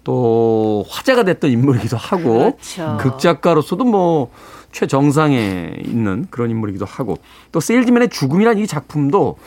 또 0.04 0.84
화제가 0.90 1.24
됐던 1.24 1.52
인물이기도 1.52 1.96
하고 1.98 2.58
그렇죠. 2.58 2.98
극작가로서도 3.00 3.84
뭐 3.84 4.32
최정상에 4.72 5.76
있는 5.84 6.26
그런 6.32 6.50
인물이기도 6.50 6.86
하고 6.86 7.18
또 7.52 7.60
세일즈맨의 7.60 8.10
죽음이라는 8.10 8.62
이 8.64 8.68
작품도 8.68 9.38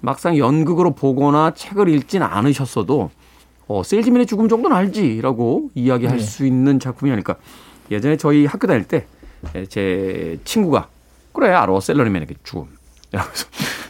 막상 0.00 0.38
연극으로 0.38 0.94
보거나 0.94 1.52
책을 1.54 1.88
읽진 1.88 2.22
않으셨어도 2.22 3.10
어, 3.68 3.82
세일즈맨의 3.82 4.26
죽음 4.26 4.48
정도는 4.48 4.76
알지라고 4.76 5.70
이야기할 5.74 6.18
네. 6.18 6.22
수 6.22 6.46
있는 6.46 6.78
작품이 6.78 7.10
아닐까. 7.10 7.34
예전에 7.90 8.16
저희 8.16 8.46
학교 8.46 8.66
다닐 8.66 8.84
때 8.84 9.06
제 9.68 10.38
친구가 10.44 10.88
그래 11.32 11.50
알아 11.50 11.78
셀러리맨의 11.80 12.28
죽음 12.44 12.66
이러면서 13.12 13.46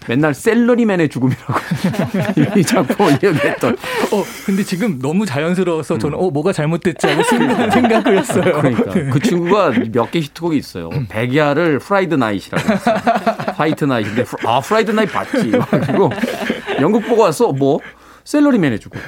맨날 0.09 0.35
셀러리맨의 0.35 1.09
죽음이라고 1.09 1.55
이 2.57 2.63
작품을 2.63 3.13
이야기했던. 3.23 3.73
어, 4.13 4.25
근데 4.45 4.63
지금 4.63 5.01
너무 5.01 5.27
자연스러워서 5.27 5.99
저는 5.99 6.17
어 6.17 6.31
뭐가 6.31 6.53
잘못됐지 6.53 7.07
하고 7.09 7.25
순간 7.25 7.69
생각을 7.71 8.19
했어요. 8.19 8.43
그러니까 8.61 8.93
그 8.93 9.19
친구가 9.19 9.73
몇 9.93 10.11
개 10.13 10.21
히트곡이 10.21 10.57
있어요. 10.59 10.91
백야를 11.09 11.81
Fright 11.81 12.15
Night이라고 12.15 12.73
했어요. 12.73 12.97
White 13.57 13.85
Night인데 13.87 14.25
아 14.45 14.61
Fright 14.61 14.93
Night 14.93 15.07
봤지. 15.11 15.51
그리고 15.51 16.11
연극 16.81 17.05
보고 17.05 17.23
와서 17.23 17.51
뭐 17.51 17.81
샐러리맨 18.27 18.73
해주고. 18.75 18.99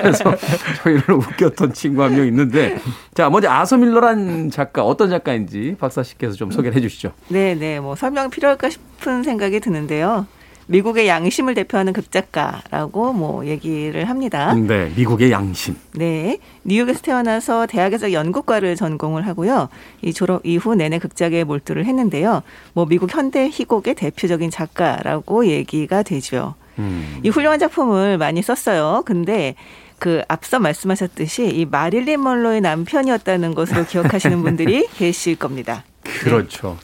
그래서 0.00 0.34
저희를 0.82 1.14
웃겼던 1.14 1.74
친구 1.74 2.02
한 2.02 2.12
명 2.12 2.26
있는데. 2.28 2.78
자, 3.14 3.28
먼저 3.28 3.50
아서 3.50 3.76
밀러란 3.76 4.50
작가, 4.50 4.84
어떤 4.84 5.10
작가인지 5.10 5.76
박사 5.78 6.02
씨께서 6.02 6.34
좀 6.34 6.50
소개를 6.50 6.76
해 6.76 6.80
주시죠. 6.80 7.12
네네. 7.28 7.54
네. 7.56 7.80
뭐 7.80 7.96
설명 7.96 8.30
필요할까 8.30 8.70
싶은 8.70 9.22
생각이 9.24 9.60
드는데요. 9.60 10.26
미국의 10.66 11.08
양심을 11.08 11.54
대표하는 11.54 11.92
극작가라고 11.92 13.12
뭐 13.12 13.44
얘기를 13.46 14.08
합니다. 14.08 14.54
네, 14.54 14.92
미국의 14.96 15.32
양심. 15.32 15.74
네, 15.94 16.38
뉴욕에서 16.64 17.00
태어나서 17.02 17.66
대학에서 17.66 18.12
연극과를 18.12 18.76
전공을 18.76 19.26
하고요. 19.26 19.68
이 20.02 20.12
졸업 20.12 20.46
이후 20.46 20.76
내내 20.76 21.00
극작에 21.00 21.42
몰두를 21.44 21.84
했는데요. 21.84 22.42
뭐 22.74 22.86
미국 22.86 23.12
현대 23.12 23.48
희곡의 23.52 23.96
대표적인 23.96 24.50
작가라고 24.50 25.46
얘기가 25.46 26.04
되죠. 26.04 26.54
음. 26.78 27.20
이 27.22 27.28
훌륭한 27.28 27.58
작품을 27.58 28.18
많이 28.18 28.42
썼어요. 28.42 29.02
근데 29.04 29.54
그 29.98 30.22
앞서 30.28 30.58
말씀하셨듯이 30.58 31.48
이 31.48 31.64
마릴린 31.64 32.22
먼로의 32.22 32.60
남편이었다는 32.60 33.54
것으로 33.54 33.84
기억하시는 33.84 34.42
분들이 34.42 34.86
계실 34.96 35.36
겁니다. 35.36 35.84
그렇죠. 36.02 36.76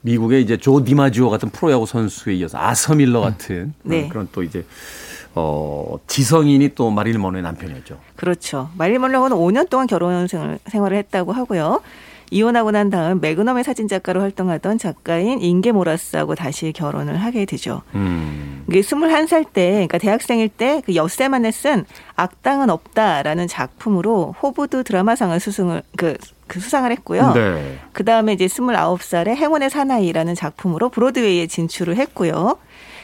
미국의 0.00 0.42
이제 0.42 0.56
조 0.56 0.82
디마지오 0.82 1.28
같은 1.28 1.50
프로야구 1.50 1.86
선수에 1.86 2.34
이어서 2.34 2.58
아서 2.58 2.94
밀러 2.94 3.20
같은 3.20 3.74
네. 3.82 4.08
그런 4.08 4.28
또 4.32 4.42
이제 4.42 4.64
어, 5.34 5.98
지성인이 6.06 6.74
또 6.74 6.90
마릴린 6.90 7.20
먼로의 7.20 7.42
남편이었죠. 7.42 8.00
그렇죠. 8.16 8.70
마릴린 8.78 9.00
먼로는 9.00 9.36
5년 9.36 9.68
동안 9.68 9.86
결혼 9.86 10.26
생활을 10.26 10.96
했다고 10.96 11.32
하고요. 11.32 11.82
이혼하고 12.30 12.70
난 12.70 12.90
다음 12.90 13.20
매그넘의 13.20 13.64
사진작가로 13.64 14.20
활동하던 14.20 14.78
작가인 14.78 15.40
인게 15.40 15.72
모라스하고 15.72 16.34
다시 16.34 16.72
결혼을 16.72 17.16
하게 17.16 17.44
되죠. 17.44 17.82
음. 17.94 18.64
이게 18.68 18.80
21살 18.80 19.46
때, 19.52 19.70
그러니까 19.70 19.98
대학생일 19.98 20.48
때 20.48 20.82
그 20.88 20.94
엿새만에 20.94 21.50
쓴 21.50 21.84
악당은 22.16 22.70
없다라는 22.70 23.46
작품으로 23.46 24.34
호브드 24.42 24.84
드라마상을 24.84 25.38
수승을 25.38 25.82
그, 25.96 26.16
그 26.46 26.60
수상을 26.60 26.90
했고요. 26.90 27.32
네. 27.34 27.78
그 27.92 28.04
다음에 28.04 28.32
이제 28.32 28.46
29살에 28.46 29.36
행운의 29.36 29.70
사나이라는 29.70 30.34
작품으로 30.34 30.88
브로드웨이에 30.88 31.46
진출을 31.46 31.96
했고요. 31.96 32.56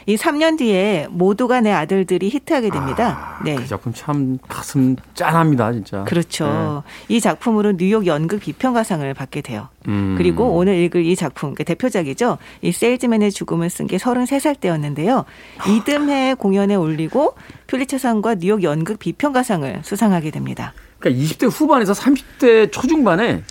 이 0.07 0.15
3년 0.17 0.57
뒤에 0.57 1.07
모두가 1.09 1.61
내 1.61 1.71
아들들이 1.71 2.29
히트하게 2.29 2.69
됩니다. 2.69 3.37
아, 3.39 3.43
네. 3.43 3.55
그 3.55 3.65
작품 3.65 3.91
참 3.93 4.37
가슴 4.47 4.95
짠합니다, 5.15 5.73
진짜. 5.73 6.03
그렇죠. 6.03 6.83
네. 7.07 7.15
이 7.15 7.19
작품으로 7.19 7.75
뉴욕 7.77 8.05
연극 8.05 8.39
비평가상을 8.41 9.11
받게 9.15 9.41
돼요. 9.41 9.69
음. 9.87 10.15
그리고 10.17 10.55
오늘 10.55 10.75
읽을 10.75 11.03
이 11.05 11.15
작품, 11.15 11.55
그 11.55 11.63
대표작이죠. 11.63 12.37
이 12.61 12.71
세일즈맨의 12.71 13.31
죽음을 13.31 13.69
쓴 13.69 13.87
게 13.87 13.97
33살 13.97 14.59
때였는데요. 14.59 15.25
이듬해 15.67 16.33
공연에 16.35 16.75
올리고 16.75 17.35
퓰리처상과 17.67 18.35
뉴욕 18.35 18.63
연극 18.63 18.99
비평가상을 18.99 19.81
수상하게 19.83 20.31
됩니다. 20.31 20.73
그러니까 20.99 21.23
20대 21.23 21.49
후반에서 21.51 21.93
30대 21.93 22.71
초중반에 22.71 23.43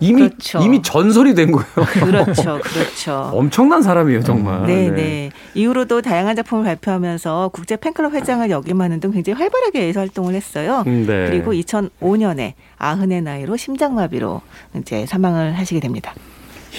이미 0.00 0.22
그렇죠. 0.22 0.58
이미 0.60 0.82
전설이 0.82 1.34
된 1.34 1.52
거예요. 1.52 1.66
그렇죠, 2.04 2.58
그렇죠. 2.62 3.30
엄청난 3.34 3.82
사람이에요, 3.82 4.22
정말. 4.22 4.66
네, 4.66 4.88
네, 4.88 4.90
네. 4.90 5.30
이후로도 5.54 6.02
다양한 6.02 6.36
작품을 6.36 6.64
발표하면서 6.64 7.50
국제 7.52 7.76
팬클럽 7.76 8.14
회장을 8.14 8.50
역임하는 8.50 9.00
등 9.00 9.10
굉장히 9.10 9.38
활발하게 9.38 9.92
활동을 9.92 10.34
했어요. 10.34 10.82
네. 10.86 11.04
그리고 11.04 11.52
2005년에 11.52 12.54
아흔의 12.78 13.22
나이로 13.22 13.56
심장마비로 13.56 14.40
이제 14.76 15.06
사망을 15.06 15.56
하시게 15.58 15.80
됩니다. 15.80 16.14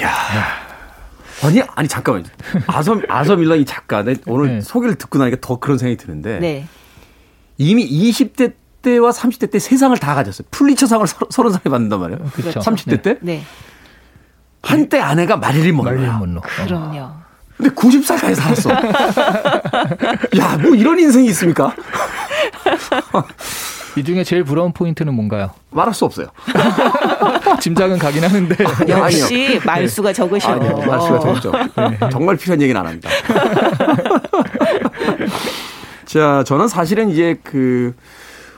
야. 0.02 0.10
아니 1.44 1.62
아니 1.76 1.88
잠깐만요. 1.88 2.26
아섬 2.68 3.04
아섬 3.08 3.40
일러 3.42 3.56
이 3.56 3.66
작가 3.66 4.04
내 4.04 4.16
오늘 4.28 4.56
네. 4.56 4.62
소개를 4.62 4.96
듣고 4.96 5.18
나니까 5.18 5.38
더 5.42 5.58
그런 5.58 5.78
생각이 5.78 5.98
드는데 5.98 6.40
네. 6.40 6.66
이미 7.58 7.88
20대 7.88 8.54
20대와 8.82 9.14
30대 9.14 9.52
때 9.52 9.60
세상을 9.60 9.96
다 9.98 10.16
가졌어요. 10.16 10.48
풀리처상을 10.52 11.06
30살에 11.06 11.70
받는단 11.70 12.00
말이에요. 12.00 12.20
그렇죠. 12.34 12.60
30대 12.60 13.02
때 13.02 13.18
네. 13.22 13.44
한때 14.62 15.00
아내가 15.00 15.38
마릴린 15.38 15.76
먼로야. 15.76 16.20
그럼요. 16.66 17.10
근데 17.58 17.74
90살까지 17.76 18.36
살았어. 18.36 18.70
야, 20.40 20.58
뭐 20.58 20.76
이런 20.76 21.00
인생이 21.00 21.28
있습니까? 21.28 21.76
이 23.98 24.04
중에 24.04 24.24
제일 24.24 24.44
부러운 24.44 24.72
포인트는 24.72 25.14
뭔가요? 25.14 25.52
말할 25.70 25.94
수 25.94 26.06
없어요. 26.06 26.28
짐작은 27.60 28.00
가긴 28.00 28.24
하는데 28.24 28.56
역시 28.88 29.60
말수가 29.66 30.14
적으셔. 30.14 30.54
아니요, 30.54 30.78
말수가 30.78 31.20
적죠. 31.20 31.52
정말 32.10 32.38
필요한 32.38 32.62
얘기는 32.62 32.80
안 32.80 32.88
합니다. 32.88 33.10
자, 36.06 36.44
저는 36.46 36.68
사실은 36.68 37.10
이제 37.10 37.38
그 37.44 37.94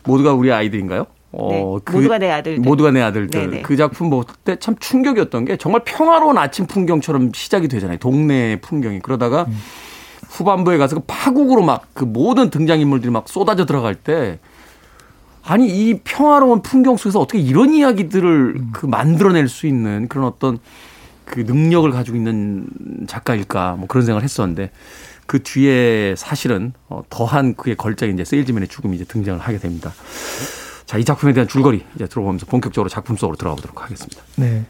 모두가 0.05 0.33
우리 0.33 0.51
아이들인가요? 0.51 1.05
어, 1.35 1.49
네, 1.49 1.61
모두가 1.91 2.17
내 2.19 2.29
아들들. 2.29 2.61
모두가 2.61 2.91
내 2.91 3.01
아들들. 3.01 3.39
네네. 3.49 3.61
그 3.63 3.75
작품 3.75 4.09
볼 4.09 4.23
때 4.45 4.55
참 4.59 4.75
충격이었던 4.79 5.45
게 5.45 5.57
정말 5.57 5.81
평화로운 5.83 6.37
아침 6.37 6.67
풍경처럼 6.67 7.31
시작이 7.33 7.67
되잖아요. 7.67 7.97
동네 7.97 8.59
풍경이. 8.61 8.99
그러다가 8.99 9.47
후반부에 10.29 10.77
가서 10.77 10.97
그 10.97 11.01
파국으로 11.07 11.63
막 11.63 11.83
그 11.93 12.03
모든 12.05 12.49
등장인물들이 12.49 13.11
막 13.11 13.27
쏟아져 13.27 13.65
들어갈 13.65 13.95
때 13.95 14.39
아니 15.43 15.67
이 15.67 15.99
평화로운 16.03 16.61
풍경 16.61 16.97
속에서 16.97 17.19
어떻게 17.19 17.39
이런 17.39 17.73
이야기들을 17.73 18.61
그 18.71 18.85
만들어낼 18.85 19.47
수 19.47 19.67
있는 19.67 20.07
그런 20.07 20.25
어떤 20.25 20.59
그 21.25 21.39
능력을 21.41 21.89
가지고 21.91 22.17
있는 22.17 22.65
작가일까 23.07 23.75
뭐 23.77 23.87
그런 23.87 24.05
생각을 24.05 24.23
했었는데 24.23 24.71
그 25.25 25.41
뒤에 25.43 26.15
사실은 26.17 26.73
어, 26.89 27.01
더한 27.09 27.55
그의 27.55 27.75
걸작이 27.75 28.13
이제 28.13 28.23
세일즈맨의 28.23 28.67
죽음이 28.67 28.95
이제 28.95 29.05
등장을 29.05 29.39
하게 29.39 29.57
됩니다. 29.57 29.91
자, 30.85 30.97
이 30.99 31.05
작품에 31.05 31.33
대한 31.33 31.47
줄거리 31.47 31.83
이제 31.95 32.05
들어보면서 32.05 32.45
본격적으로 32.45 32.87
작품 32.89 33.15
속으로 33.15 33.35
들어가 33.35 33.55
보도록 33.55 33.81
하겠습니다. 33.81 34.21
네. 34.35 34.63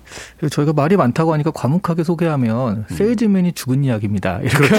저희가 0.49 0.71
말이 0.71 0.95
많다고 0.95 1.33
하니까 1.33 1.51
과묵하게 1.51 2.03
소개하면 2.03 2.85
세일즈맨이 2.89 3.53
죽은 3.53 3.83
이야기입니다. 3.83 4.39
이렇게 4.41 4.69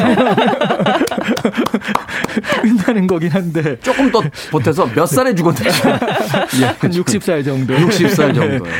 끝나는 2.63 3.07
거긴 3.07 3.31
한데 3.31 3.79
조금 3.81 4.11
더 4.11 4.23
보태서 4.51 4.87
몇 4.95 5.07
살에 5.07 5.35
죽었는지 5.35 5.69
예, 6.63 6.65
한 6.65 6.91
60살 6.91 7.45
정도. 7.45 7.75
60살 7.75 8.35
정도. 8.35 8.65
네. 8.65 8.71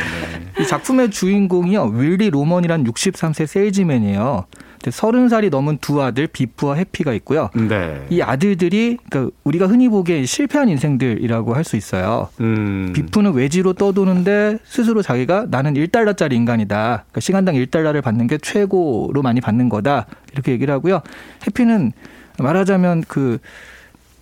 이 0.59 0.65
작품의 0.65 1.11
주인공이요. 1.11 1.91
윌리 1.95 2.29
로먼이란 2.29 2.85
63세 2.85 3.45
세일즈맨이에요. 3.45 4.45
30살이 4.79 5.49
넘은 5.49 5.79
두 5.81 6.01
아들 6.01 6.27
비프와 6.27 6.75
해피가 6.75 7.13
있고요. 7.13 7.49
네. 7.55 8.05
이 8.09 8.21
아들들이 8.21 8.97
그러니까 9.09 9.35
우리가 9.43 9.67
흔히 9.67 9.89
보기에 9.89 10.25
실패한 10.25 10.69
인생들이라고 10.69 11.53
할 11.53 11.65
수 11.65 11.75
있어요. 11.75 12.29
음. 12.41 12.93
비프는 12.93 13.33
외지로 13.33 13.73
떠도는데 13.73 14.59
스스로 14.65 15.01
자기가 15.01 15.47
나는 15.49 15.73
1달러짜리 15.73 16.33
인간이다. 16.33 16.75
그러니까 16.75 17.19
시간당 17.19 17.55
1달러를 17.55 18.03
받는 18.03 18.27
게 18.27 18.37
최고로 18.37 19.21
많이 19.23 19.41
받는 19.41 19.67
거다. 19.67 20.05
이렇게 20.31 20.51
얘기를 20.51 20.71
하고요. 20.73 21.01
해피는 21.47 21.91
말하자면 22.37 23.05
그 23.07 23.39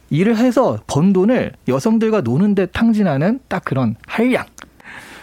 일을 0.09 0.37
해서 0.37 0.79
번 0.87 1.11
돈을 1.11 1.51
여성들과 1.67 2.21
노는데 2.21 2.67
탕진하는 2.67 3.39
딱 3.49 3.65
그런 3.65 3.95
한량. 4.07 4.45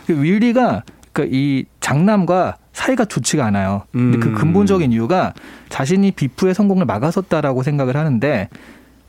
그 0.06 0.20
윌리가 0.22 0.82
그러니까 1.12 1.34
이 1.36 1.64
장남과 1.80 2.56
사이가 2.80 3.04
좋지가 3.04 3.44
않아요. 3.46 3.82
근데 3.92 4.18
그 4.18 4.28
음. 4.30 4.34
근본적인 4.34 4.90
이유가 4.90 5.34
자신이 5.68 6.12
비프의 6.12 6.54
성공을 6.54 6.86
막아섰다라고 6.86 7.62
생각을 7.62 7.94
하는데 7.94 8.48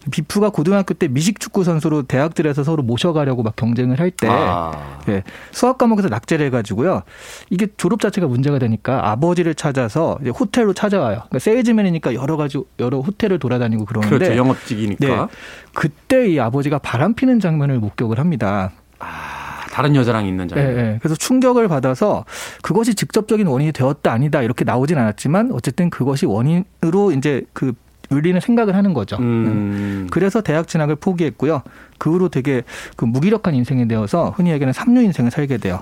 비프가 0.09 0.49
고등학교 0.49 0.93
때 0.93 1.07
미식 1.07 1.39
축구 1.39 1.63
선수로 1.63 2.03
대학들에서 2.03 2.65
서로 2.65 2.83
모셔가려고 2.83 3.43
막 3.43 3.55
경쟁을 3.55 3.99
할때 3.99 4.27
아. 4.29 4.99
예, 5.07 5.23
수학 5.51 5.77
과목에서 5.77 6.09
낙제를 6.09 6.47
해가지고요. 6.47 7.03
이게 7.49 7.67
졸업 7.77 8.01
자체가 8.01 8.27
문제가 8.27 8.59
되니까 8.59 9.09
아버지를 9.09 9.55
찾아서 9.55 10.19
호텔로 10.37 10.73
찾아와요. 10.73 11.17
그러니까 11.29 11.39
세일즈맨이니까 11.39 12.13
여러 12.13 12.35
가지 12.35 12.61
여러 12.79 12.99
호텔을 12.99 13.39
돌아다니고 13.39 13.85
그러는데 13.85 14.17
그렇죠. 14.17 14.35
영업직이니까. 14.35 15.07
네. 15.07 15.27
그때 15.73 16.27
이 16.29 16.39
아버지가 16.39 16.79
바람 16.79 17.13
피는 17.13 17.39
장면을 17.39 17.79
목격을 17.79 18.19
합니다. 18.19 18.71
아, 18.99 19.40
다른 19.81 19.95
여자랑 19.95 20.27
있는 20.27 20.45
예, 20.45 20.49
장면. 20.49 20.77
예. 20.77 20.99
그래서 21.01 21.15
충격을 21.15 21.67
받아서 21.67 22.23
그것이 22.61 22.93
직접적인 22.93 23.47
원인이 23.47 23.71
되었다 23.71 24.11
아니다 24.11 24.43
이렇게 24.43 24.63
나오진 24.63 24.99
않았지만 24.99 25.49
어쨌든 25.53 25.89
그것이 25.89 26.27
원인으로 26.27 27.11
이제 27.17 27.41
그 27.53 27.73
윌리는 28.11 28.39
생각을 28.39 28.75
하는 28.75 28.93
거죠. 28.93 29.17
음. 29.17 30.07
그래서 30.11 30.41
대학 30.41 30.67
진학을 30.67 30.97
포기했고요. 30.97 31.63
그 31.97 32.11
후로 32.11 32.29
되게 32.29 32.61
그 32.95 33.05
무기력한 33.05 33.55
인생이 33.55 33.87
되어서 33.87 34.33
흔히 34.35 34.51
얘기하는 34.51 34.73
삼류 34.73 35.01
인생을 35.01 35.31
살게 35.31 35.57
돼요. 35.57 35.81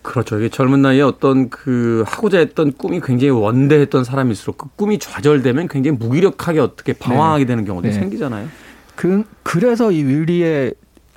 그렇죠. 0.00 0.38
이게 0.38 0.48
젊은 0.48 0.80
나이에 0.82 1.02
어떤 1.02 1.50
그 1.50 2.04
하고자 2.06 2.38
했던 2.38 2.72
꿈이 2.72 3.00
굉장히 3.00 3.30
원대했던 3.30 4.04
사람일수록 4.04 4.56
그 4.56 4.68
꿈이 4.76 4.98
좌절되면 4.98 5.68
굉장히 5.68 5.98
무기력하게 5.98 6.60
어떻게 6.60 6.92
방황하게 6.92 7.44
되는 7.44 7.64
경우도 7.64 7.88
네. 7.88 7.92
생기잖아요. 7.92 8.48
그 8.94 9.24
그래서 9.42 9.90
이 9.90 10.02
윌리의 10.04 10.74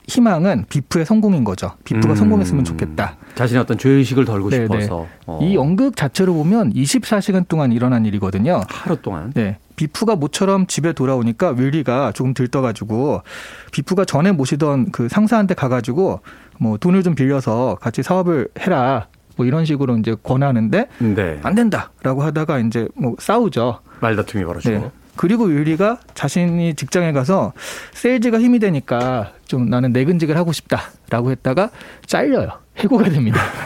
희망은 0.08 0.66
비프의 0.70 1.06
성공인 1.06 1.44
거죠. 1.44 1.74
비프가 1.84 2.14
음. 2.14 2.16
성공했으면 2.16 2.64
좋겠다. 2.64 3.18
자신의 3.36 3.62
어떤 3.62 3.78
죄의식을 3.78 4.26
덜고 4.26 4.50
네, 4.50 4.62
싶어서. 4.62 5.06
어. 5.26 5.40
이 5.42 5.56
연극 5.56 5.96
자체로 5.98 6.34
보면 6.34 6.74
24시간 6.74 7.48
동안 7.48 7.74
일어난 7.74 8.06
일이거든요. 8.06 8.62
하루 8.70 8.96
동안. 9.02 9.32
네. 9.34 9.58
비프가 9.76 10.16
모처럼 10.16 10.66
집에 10.66 10.94
돌아오니까 10.94 11.50
윌리가 11.52 12.14
조금 12.14 12.34
들떠가지고 12.34 13.22
비프가 13.72 14.06
전에 14.06 14.32
모시던 14.32 14.92
그 14.92 15.08
상사한테 15.10 15.54
가가지고 15.54 16.22
뭐 16.58 16.78
돈을 16.78 17.04
좀 17.04 17.14
빌려서 17.14 17.78
같이 17.80 18.02
사업을 18.02 18.48
해라. 18.60 19.08
뭐 19.36 19.46
이런 19.46 19.66
식으로 19.66 19.98
이제 19.98 20.16
권하는데 20.24 20.88
네. 21.00 21.40
안 21.44 21.54
된다라고 21.54 22.24
하다가 22.24 22.60
이제 22.60 22.88
뭐 22.96 23.16
싸우죠. 23.20 23.82
말다툼이 24.00 24.44
벌어지고. 24.46 24.74
네. 24.74 24.92
그리고 25.18 25.46
윌리가 25.46 26.00
자신이 26.14 26.76
직장에 26.76 27.12
가서 27.12 27.54
세일즈가 27.94 28.40
힘이 28.40 28.60
되니까 28.60 29.34
좀 29.48 29.70
나는 29.70 29.92
내근직을 29.92 30.38
하고 30.38 30.52
싶다라고 30.52 31.32
했다가 31.32 31.72
잘려요. 32.06 32.50
해고가 32.78 33.10
됩니다. 33.10 33.42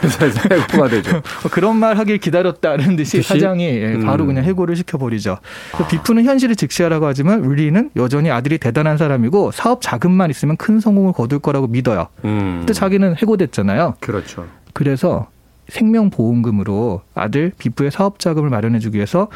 해고가 0.50 0.88
되죠. 0.88 1.22
그런 1.50 1.76
말 1.76 1.98
하길 1.98 2.18
기다렸다는 2.18 2.96
듯이 2.96 3.18
듯이? 3.18 3.28
사장이 3.28 3.64
예, 3.64 3.98
바로 3.98 4.24
음. 4.24 4.28
그냥 4.28 4.44
해고를 4.44 4.74
시켜버리죠. 4.76 5.38
그 5.76 5.86
비프는 5.86 6.24
현실을 6.24 6.56
직시하라고 6.56 7.06
하지만 7.06 7.48
윌리는 7.48 7.90
여전히 7.96 8.30
아들이 8.30 8.58
대단한 8.58 8.96
사람이고 8.96 9.50
사업 9.50 9.82
자금만 9.82 10.30
있으면 10.30 10.56
큰 10.56 10.80
성공을 10.80 11.12
거둘 11.12 11.40
거라고 11.40 11.66
믿어요. 11.66 12.08
음. 12.24 12.58
근데 12.60 12.72
자기는 12.72 13.16
해고됐잖아요. 13.16 13.96
그렇죠. 14.00 14.46
그래서 14.72 15.28
생명보험금으로 15.68 17.02
아들 17.14 17.52
비프의 17.58 17.90
사업 17.90 18.18
자금을 18.18 18.50
마련해주기 18.50 18.96
위해서 18.96 19.28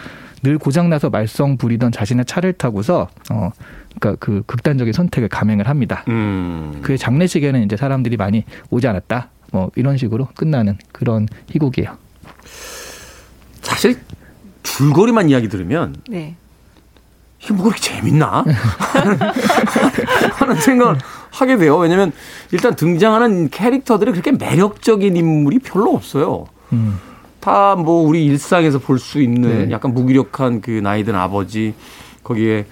늘 0.46 0.58
고장나서 0.58 1.10
말썽 1.10 1.58
부리던 1.58 1.90
자신의 1.90 2.24
차를 2.24 2.52
타고서 2.52 3.08
어 3.32 3.50
그러니까 3.98 4.24
그 4.24 4.44
극단적인 4.46 4.92
선택을 4.92 5.28
감행을 5.28 5.68
합니다. 5.68 6.04
음. 6.06 6.78
그의 6.82 6.98
장례식에는 6.98 7.64
이제 7.64 7.76
사람들이 7.76 8.16
많이 8.16 8.44
오지 8.70 8.86
않았다. 8.86 9.28
뭐 9.50 9.72
이런 9.74 9.96
식으로 9.96 10.28
끝나는 10.36 10.78
그런 10.92 11.26
희곡이에요. 11.50 11.96
사실 13.60 13.98
줄거리만 14.62 15.30
이야기 15.30 15.48
들으면 15.48 15.96
네. 16.08 16.36
이게 17.42 17.52
뭐 17.52 17.64
그렇게 17.64 17.80
재밌나? 17.80 18.44
하는 20.34 20.60
생각을 20.60 20.96
하게 21.32 21.56
돼요. 21.56 21.76
왜냐면 21.76 22.12
일단 22.52 22.76
등장하는 22.76 23.50
캐릭터들이 23.50 24.12
그렇게 24.12 24.30
매력적인 24.30 25.16
인물이 25.16 25.58
별로 25.58 25.92
없어요. 25.92 26.46
음. 26.72 27.00
다 27.46 27.76
뭐 27.76 28.02
우리 28.02 28.24
일상에서 28.26 28.78
볼 28.80 28.98
수 28.98 29.20
있는 29.22 29.68
네. 29.68 29.70
약간 29.70 29.94
무기력한 29.94 30.60
그 30.60 30.70
나이든 30.70 31.14
아버지 31.14 31.74
거기에 32.24 32.66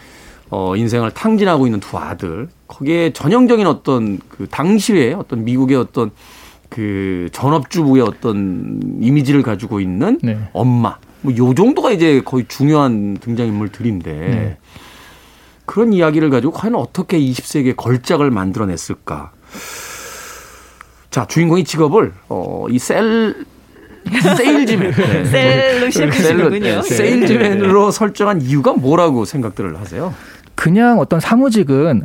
어 0.51 0.75
인생을 0.75 1.13
탕진하고 1.13 1.67
있는 1.67 1.79
두 1.81 1.97
아들 1.97 2.49
거기에 2.67 3.13
전형적인 3.13 3.67
어떤 3.69 4.19
그 4.29 4.49
당시의 4.49 5.15
어떤 5.15 5.45
미국의 5.45 5.77
어떤 5.77 6.11
그 6.69 7.29
전업주부의 7.33 8.03
어떤 8.03 8.81
이미지를 9.01 9.43
가지고 9.43 9.79
있는 9.81 10.19
네. 10.23 10.39
엄마 10.53 10.97
뭐 11.23 11.33
요 11.37 11.55
정도가 11.55 11.93
이제 11.93 12.21
거의 12.25 12.45
중요한 12.49 13.17
등장인물들인데 13.21 14.13
네. 14.13 14.57
그런 15.67 15.93
이야기를 15.93 16.31
가지고 16.31 16.53
과연 16.53 16.75
어떻게 16.75 17.19
20세기의 17.21 17.77
걸작을 17.77 18.31
만들어냈을까? 18.33 19.31
자 21.11 21.27
주인공의 21.27 21.63
직업을 21.65 22.13
어 22.29 22.67
이 22.71 22.79
셀 22.79 23.45
세일즈맨 24.37 24.91
네. 24.95 25.25
셀로 25.25 25.91
시작하시는군요. 25.91 26.59
네, 26.61 26.83
세일즈맨으로 26.83 27.91
설정한 27.91 28.43
이유가 28.43 28.73
뭐라고 28.73 29.25
생각들을 29.25 29.79
하세요? 29.81 30.15
그냥 30.55 30.99
어떤 30.99 31.21
사무직은 31.21 32.03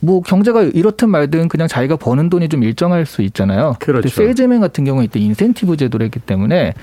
뭐 0.00 0.20
경제가 0.20 0.62
이렇든 0.62 1.08
말든 1.08 1.48
그냥 1.48 1.68
자기가 1.68 1.96
버는 1.96 2.28
돈이 2.28 2.48
좀 2.48 2.62
일정할 2.62 3.06
수 3.06 3.22
있잖아요. 3.22 3.76
그렇죠. 3.78 4.08
세일즈맨 4.08 4.60
같은 4.60 4.84
경우에 4.84 5.04
이때 5.04 5.18
인센티브 5.18 5.76
제도를 5.76 6.04
했기 6.04 6.18
때문에 6.20 6.74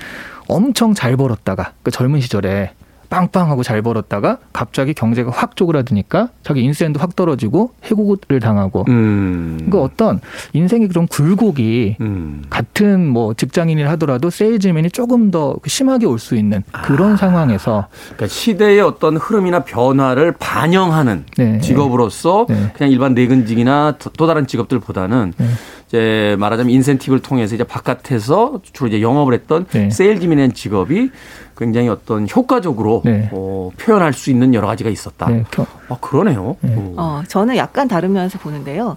엄청 0.48 0.94
잘 0.94 1.16
벌었다가 1.16 1.72
그 1.82 1.90
젊은 1.90 2.20
시절에 2.20 2.72
빵빵하고 3.18 3.62
잘 3.62 3.80
벌었다가 3.80 4.38
갑자기 4.52 4.92
경제가 4.92 5.30
확 5.30 5.54
쪼그라드니까 5.56 6.30
자기 6.42 6.62
인센도 6.62 6.98
확 6.98 7.14
떨어지고 7.14 7.70
해고를 7.84 8.40
당하고 8.40 8.84
음. 8.88 9.68
그 9.70 9.80
어떤 9.80 10.20
인생의 10.52 10.88
그런 10.88 11.06
굴곡이 11.06 11.96
음. 12.00 12.42
같은 12.50 13.06
뭐 13.06 13.32
직장인을 13.34 13.88
하더라도 13.90 14.30
세일즈맨이 14.30 14.90
조금 14.90 15.30
더 15.30 15.54
심하게 15.66 16.06
올 16.06 16.14
수 16.24 16.36
있는 16.36 16.62
그런 16.84 17.12
아. 17.12 17.16
상황에서 17.16 17.88
그러니까 18.16 18.28
시대의 18.28 18.80
어떤 18.80 19.16
흐름이나 19.18 19.64
변화를 19.64 20.32
반영하는 20.38 21.24
네. 21.36 21.58
직업으로서 21.60 22.46
네. 22.48 22.70
그냥 22.74 22.90
일반 22.90 23.12
내근직이나 23.14 23.96
또- 23.98 24.08
또 24.16 24.26
다른 24.26 24.46
직업들보다는 24.46 25.34
네. 25.36 25.46
이제 25.88 26.34
말하자면 26.38 26.70
인센티브를 26.72 27.20
통해서 27.20 27.54
이제 27.56 27.62
바깥에서 27.64 28.60
주로 28.72 28.88
이제 28.88 29.02
영업을 29.02 29.34
했던 29.34 29.66
네. 29.66 29.90
세일즈맨이라는 29.90 30.54
직업이 30.54 31.10
굉장히 31.56 31.88
어떤 31.88 32.26
효과적으로 32.28 33.02
네. 33.04 33.28
어, 33.32 33.70
표현할 33.78 34.12
수 34.12 34.30
있는 34.30 34.54
여러 34.54 34.66
가지가 34.66 34.90
있었다. 34.90 35.26
네, 35.28 35.44
겨- 35.50 35.66
아, 35.88 35.96
그러네요. 36.00 36.56
네. 36.60 36.74
오. 36.76 36.94
어, 36.96 37.22
저는 37.28 37.56
약간 37.56 37.86
다른 37.88 38.12
면에서 38.12 38.38
보는데요. 38.38 38.96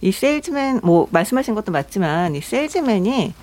이 0.00 0.12
세일즈맨, 0.12 0.80
뭐, 0.84 1.08
말씀하신 1.10 1.54
것도 1.54 1.72
맞지만, 1.72 2.34
이 2.36 2.40
세일즈맨이 2.40 3.34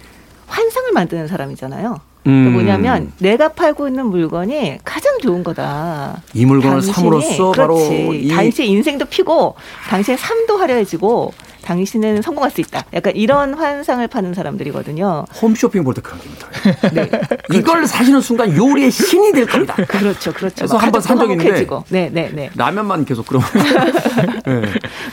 환상을 0.47 0.91
만드는 0.93 1.28
사람이잖아요. 1.28 1.99
음. 2.28 2.54
뭐냐면, 2.54 3.12
내가 3.19 3.49
팔고 3.49 3.88
있는 3.88 4.08
물건이 4.08 4.80
가장 4.84 5.19
좋은 5.19 5.43
거다. 5.43 6.21
이 6.34 6.45
물건을 6.45 6.80
당신이- 6.80 6.93
삼으로써 6.93 7.51
바로 7.51 7.75
그렇지. 7.75 8.19
이 8.23 8.28
당신의 8.30 8.71
인생도 8.71 9.06
피고, 9.06 9.56
당신의 9.89 10.17
삶도 10.17 10.58
화려해지고, 10.58 11.34
당신은 11.65 12.21
성공할 12.21 12.51
수 12.51 12.62
있다. 12.62 12.86
약간 12.93 13.15
이런 13.15 13.56
환상을 13.56 14.08
파는 14.08 14.36
사람들이거든요. 14.36 15.25
홈쇼핑 15.41 15.84
볼때 15.84 15.99
그런 16.01 16.19
겁니다. 16.19 16.47
네. 16.93 17.10
이걸 17.58 17.88
사시는 17.88 18.21
순간 18.21 18.56
요리의 18.56 18.91
신이 18.91 19.32
될 19.34 19.47
겁니다. 19.47 19.73
그렇죠, 19.89 20.32
그렇죠. 20.32 20.56
그래서 20.58 20.78
한번 20.78 21.01
산 21.01 21.17
적이 21.17 21.34
있는데. 21.34 21.65
네, 21.89 22.10
네, 22.13 22.30
네. 22.32 22.49
라면만 22.56 23.06
계속 23.06 23.25
그러면. 23.25 23.47
네. 24.45 24.62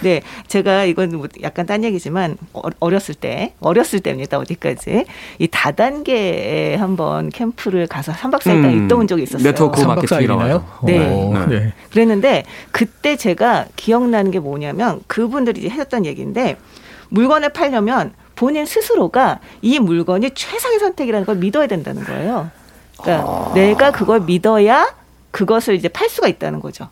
네, 0.02 0.22
제가 0.46 0.84
이건 0.84 1.16
뭐 1.16 1.26
약간 1.42 1.64
딴 1.64 1.84
얘기지만 1.84 2.36
어- 2.52 2.62
어렸을 2.80 3.14
때, 3.14 3.54
어렸을 3.60 4.00
때입니다. 4.00 4.38
어디까지 4.38 5.06
이 5.38 5.48
다단계에 5.48 6.74
한번 6.76 7.30
캠프를 7.30 7.86
가서 7.86 8.12
3박 8.12 8.40
4일 8.40 8.44
동안 8.62 8.64
음, 8.74 8.84
있다 8.84 8.96
온 8.96 9.06
적이 9.06 9.22
있었어요. 9.22 9.42
네트워크 9.42 9.80
마케팅이라고 9.80 10.40
삼박사일이나요? 10.40 10.64
하죠. 10.80 10.86
네. 10.86 11.08
오, 11.08 11.32
네. 11.34 11.46
네. 11.46 11.72
그랬는데 11.90 12.44
그때 12.72 13.16
제가 13.16 13.66
기억나는 13.76 14.30
게 14.30 14.38
뭐냐면 14.38 15.00
그분들이 15.06 15.60
이제 15.62 15.70
해줬던 15.70 16.04
얘기인데 16.06 16.41
물건을 17.09 17.52
팔려면 17.52 18.14
본인 18.35 18.66
스스로가 18.66 19.40
이 19.61 19.78
물건이 19.78 20.31
최상의 20.35 20.78
선택이라는 20.78 21.26
걸 21.26 21.37
믿어야 21.37 21.66
된다는 21.66 22.05
거예요. 22.05 22.50
그러니까 23.00 23.31
아. 23.31 23.52
내가 23.55 23.90
그걸 23.90 24.20
믿어야 24.20 24.94
그것을 25.31 25.74
이제 25.74 25.88
팔 25.88 26.09
수가 26.09 26.28
있다는 26.28 26.61
거죠. 26.61 26.88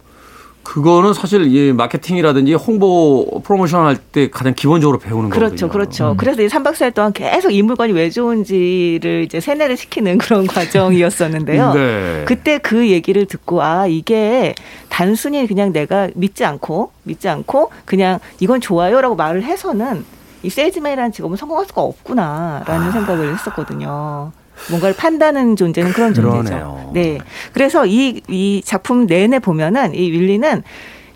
그거는 0.70 1.14
사실 1.14 1.52
이 1.52 1.72
마케팅이라든지 1.72 2.54
홍보 2.54 3.40
프로모션 3.42 3.87
할 3.87 3.98
때 4.12 4.30
가장 4.30 4.54
기본적으로 4.54 4.98
배우는 4.98 5.30
그렇죠, 5.30 5.66
거거든요. 5.66 5.72
그렇죠. 5.72 6.14
그래서 6.16 6.42
이 6.42 6.46
3박 6.46 6.74
4일 6.74 6.94
동안 6.94 7.12
계속 7.12 7.50
이 7.50 7.61
물건이 7.61 7.92
왜 7.92 8.09
좋은지를 8.09 9.24
이제 9.24 9.40
세뇌를 9.40 9.76
시키는 9.76 10.18
그런 10.18 10.46
과정이었었는데요. 10.46 11.74
네. 11.74 12.24
그때 12.26 12.59
그 12.59 12.88
얘기를 12.88 13.26
듣고 13.26 13.62
아 13.62 13.88
이게 13.88 14.54
단순히 14.88 15.44
그냥 15.48 15.72
내가 15.72 16.09
믿지 16.14 16.44
않고 16.44 16.92
믿지 17.02 17.28
않고 17.28 17.72
그냥 17.85 18.20
이건 18.38 18.61
좋아요라고 18.61 19.16
말을 19.16 19.42
해서는 19.42 20.04
이 20.44 20.50
세일즈맨이라는 20.50 21.11
직업은 21.11 21.37
성공할 21.37 21.66
수가 21.66 21.83
없구나라는 21.83 22.88
아. 22.88 22.92
생각을 22.92 23.33
했었거든요. 23.33 24.30
뭔가를 24.68 24.94
판다는 24.96 25.56
존재는 25.56 25.92
그런 25.92 26.12
그러네요. 26.12 26.42
존재죠. 26.42 26.90
네. 26.94 27.18
그래서 27.52 27.86
이, 27.86 28.20
이 28.28 28.62
작품 28.64 29.06
내내 29.06 29.38
보면은 29.38 29.94
이 29.94 30.10
윌리는 30.10 30.62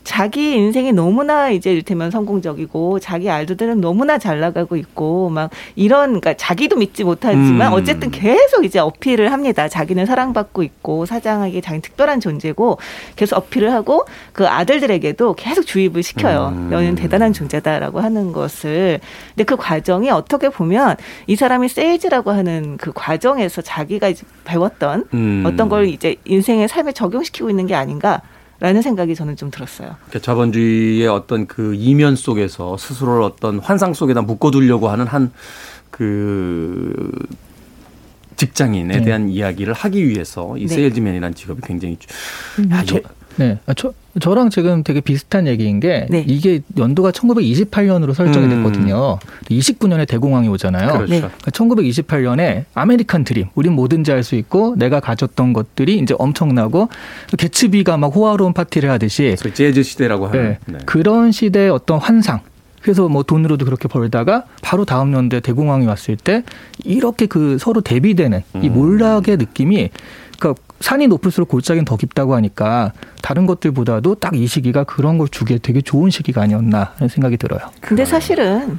자기 0.05 0.55
인생이 0.55 0.93
너무나 0.93 1.51
이제 1.51 1.73
이를테면 1.73 2.11
성공적이고 2.11 3.01
자기 3.01 3.31
아이들은 3.31 3.81
너무나 3.81 4.19
잘 4.19 4.38
나가고 4.38 4.77
있고 4.77 5.31
막 5.31 5.51
이런 5.75 6.21
그러니까 6.21 6.35
자기도 6.35 6.77
믿지 6.77 7.05
못하지만 7.05 7.69
음. 7.69 7.73
어쨌든 7.73 8.11
계속 8.11 8.64
이제 8.64 8.79
어필을 8.79 9.33
합니다. 9.33 9.67
자기는 9.67 10.05
사랑받고 10.05 10.62
있고 10.62 11.07
사장에게 11.07 11.62
자기 11.62 11.81
특별한 11.81 12.21
존재고 12.21 12.79
계속 13.17 13.37
어필을 13.37 13.73
하고 13.73 14.05
그 14.35 14.47
아들들에게도 14.47 15.35
계속 15.35 15.64
주입을 15.67 16.03
시켜요. 16.03 16.53
음. 16.55 16.71
너는 16.71 16.95
대단한 16.95 17.33
존재다라고 17.33 18.01
하는 18.01 18.33
것을. 18.33 19.01
근데 19.31 19.45
그 19.45 19.57
과정이 19.57 20.11
어떻게 20.11 20.51
보면 20.51 20.97
이 21.27 21.35
사람이 21.35 21.69
세일즈라고 21.69 22.31
하는 22.31 22.77
그 22.77 22.93
과정에서 22.95 23.62
자기가 23.62 24.09
이제 24.09 24.25
배웠던 24.45 25.07
음. 25.14 25.45
어떤 25.47 25.71
걸 25.71 25.87
이제 25.87 26.17
인생의 26.27 26.69
삶에 26.69 26.93
적용시키고 26.93 27.49
있는 27.49 27.67
게 27.67 27.75
아닌가. 27.75 28.21
라는 28.64 28.81
생각이 28.81 29.14
저는 29.14 29.37
좀 29.37 29.50
들었어요. 29.50 29.96
그러니까 30.09 30.20
자본주의의 30.20 31.07
어떤 31.09 31.46
그 31.46 31.74
이면 31.74 32.16
속에서 32.16 32.79
스스로를 32.79 33.20
어떤 33.22 33.59
환상 33.59 33.92
속에다 33.92 34.22
묶어두려고 34.22 34.88
하는 34.88 35.07
한 35.07 35.31
그 35.90 37.12
직장인에 38.37 38.98
네. 38.98 39.05
대한 39.05 39.29
이야기를 39.29 39.74
하기 39.74 40.09
위해서 40.09 40.57
이 40.59 40.62
네. 40.66 40.74
세일즈맨이라는 40.74 41.37
직업이 41.37 41.61
굉장히 41.64 41.96
주- 42.00 42.09
야, 42.72 42.83
저, 42.85 42.96
이- 42.96 43.03
네. 43.37 43.59
아, 43.66 43.75
저, 43.75 43.92
저랑 44.20 44.51
지금 44.51 44.83
되게 44.83 45.01
비슷한 45.01 45.47
얘기인 45.47 45.81
게 45.81 46.07
네. 46.11 46.25
이게 46.27 46.61
연도가 46.77 47.11
1928년으로 47.11 48.14
설정이 48.14 48.47
음. 48.47 48.51
됐거든요. 48.51 49.18
29년에 49.51 50.07
대공황이 50.09 50.49
오잖아요. 50.49 50.92
그렇죠. 50.92 51.12
네. 51.12 51.23
1928년에 51.51 52.64
아메리칸 52.75 53.25
드림, 53.25 53.49
우린 53.55 53.73
뭐든지 53.73 54.11
할 54.11 54.25
수 54.25 54.37
있고 54.37 54.75
내가 54.79 55.01
가졌던 55.01 55.53
것들이 55.53 55.99
이제 55.99 56.14
엄청나고 56.18 56.88
개츠비가 57.37 57.99
막 57.99 58.07
호화로운 58.14 58.55
파티를 58.55 58.88
하듯이 58.90 59.37
재즈 59.53 59.83
시대라고 59.83 60.29
하는 60.29 60.57
네. 60.66 60.73
네. 60.73 60.79
그런 60.87 61.31
시대의 61.31 61.68
어떤 61.68 61.99
환상. 61.99 62.40
그래서 62.81 63.09
뭐 63.09 63.23
돈으로도 63.23 63.64
그렇게 63.64 63.88
벌다가 63.88 64.44
바로 64.62 64.85
다음 64.85 65.14
연도에 65.14 65.40
대공황이 65.40 65.87
왔을 65.87 66.16
때 66.16 66.42
이렇게 66.85 67.25
그 67.25 67.57
서로 67.59 67.81
대비되는 67.81 68.42
이 68.62 68.68
음. 68.68 68.73
몰락의 68.75 69.38
느낌이 69.38 69.75
그러니까 69.75 69.99
산이 70.81 71.07
높을수록 71.07 71.49
골짜기는 71.49 71.85
더 71.85 71.97
깊다고 71.97 72.35
하니까 72.35 72.93
다른 73.23 73.47
것들보다도 73.47 74.17
딱 74.17 74.35
이 74.35 74.47
시기가 74.47 74.85
그런 74.85 75.17
걸 75.19 75.29
주기에 75.29 75.59
되게 75.59 75.81
좋은 75.81 76.11
시기가 76.11 76.43
아니었나 76.43 76.93
하는 76.97 77.09
생각이 77.09 77.37
들어요. 77.37 77.61
근데 77.81 78.05
사실은 78.05 78.79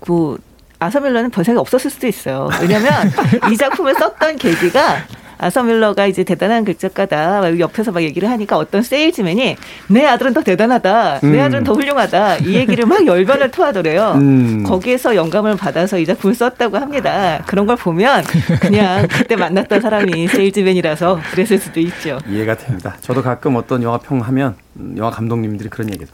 그 0.00 0.36
아서밀러는 0.80 1.30
별 1.30 1.44
생각 1.44 1.60
없었을 1.60 1.90
수도 1.90 2.06
있어요. 2.06 2.48
왜냐하면 2.60 2.90
이 3.52 3.56
작품을 3.56 3.94
썼던 3.94 4.36
계기가 4.36 4.96
아서밀러가 5.40 6.06
이제 6.06 6.22
대단한 6.22 6.64
글작가다 6.64 7.40
막 7.40 7.58
옆에서 7.58 7.92
막 7.92 8.02
얘기를 8.02 8.28
하니까 8.30 8.58
어떤 8.58 8.82
세일즈맨이 8.82 9.56
내 9.88 10.06
아들은 10.06 10.34
더 10.34 10.42
대단하다, 10.42 11.20
내 11.22 11.28
음. 11.28 11.40
아들은 11.40 11.64
더 11.64 11.72
훌륭하다 11.72 12.36
이 12.38 12.54
얘기를 12.54 12.84
막 12.86 13.06
열변을 13.06 13.50
토하더래요. 13.52 14.12
음. 14.16 14.62
거기에서 14.64 15.16
영감을 15.16 15.56
받아서 15.56 15.98
이 15.98 16.04
작품을 16.06 16.34
썼다고 16.34 16.76
합니다. 16.76 17.42
그런 17.46 17.66
걸 17.66 17.76
보면 17.76 18.22
그냥 18.60 19.08
그때 19.10 19.34
만났던 19.36 19.80
사람이 19.80 20.28
세일즈맨이라서 20.28 21.20
그랬을 21.32 21.58
수도 21.58 21.80
있죠. 21.80 22.18
이해가 22.28 22.56
됩니다. 22.56 22.96
저도 23.00 23.22
가끔 23.22 23.56
어떤 23.56 23.82
영화 23.82 23.96
평하면 23.98 24.54
음, 24.76 24.94
영화 24.98 25.10
감독님들이 25.10 25.68
그런 25.70 25.88
얘기해서 25.90 26.12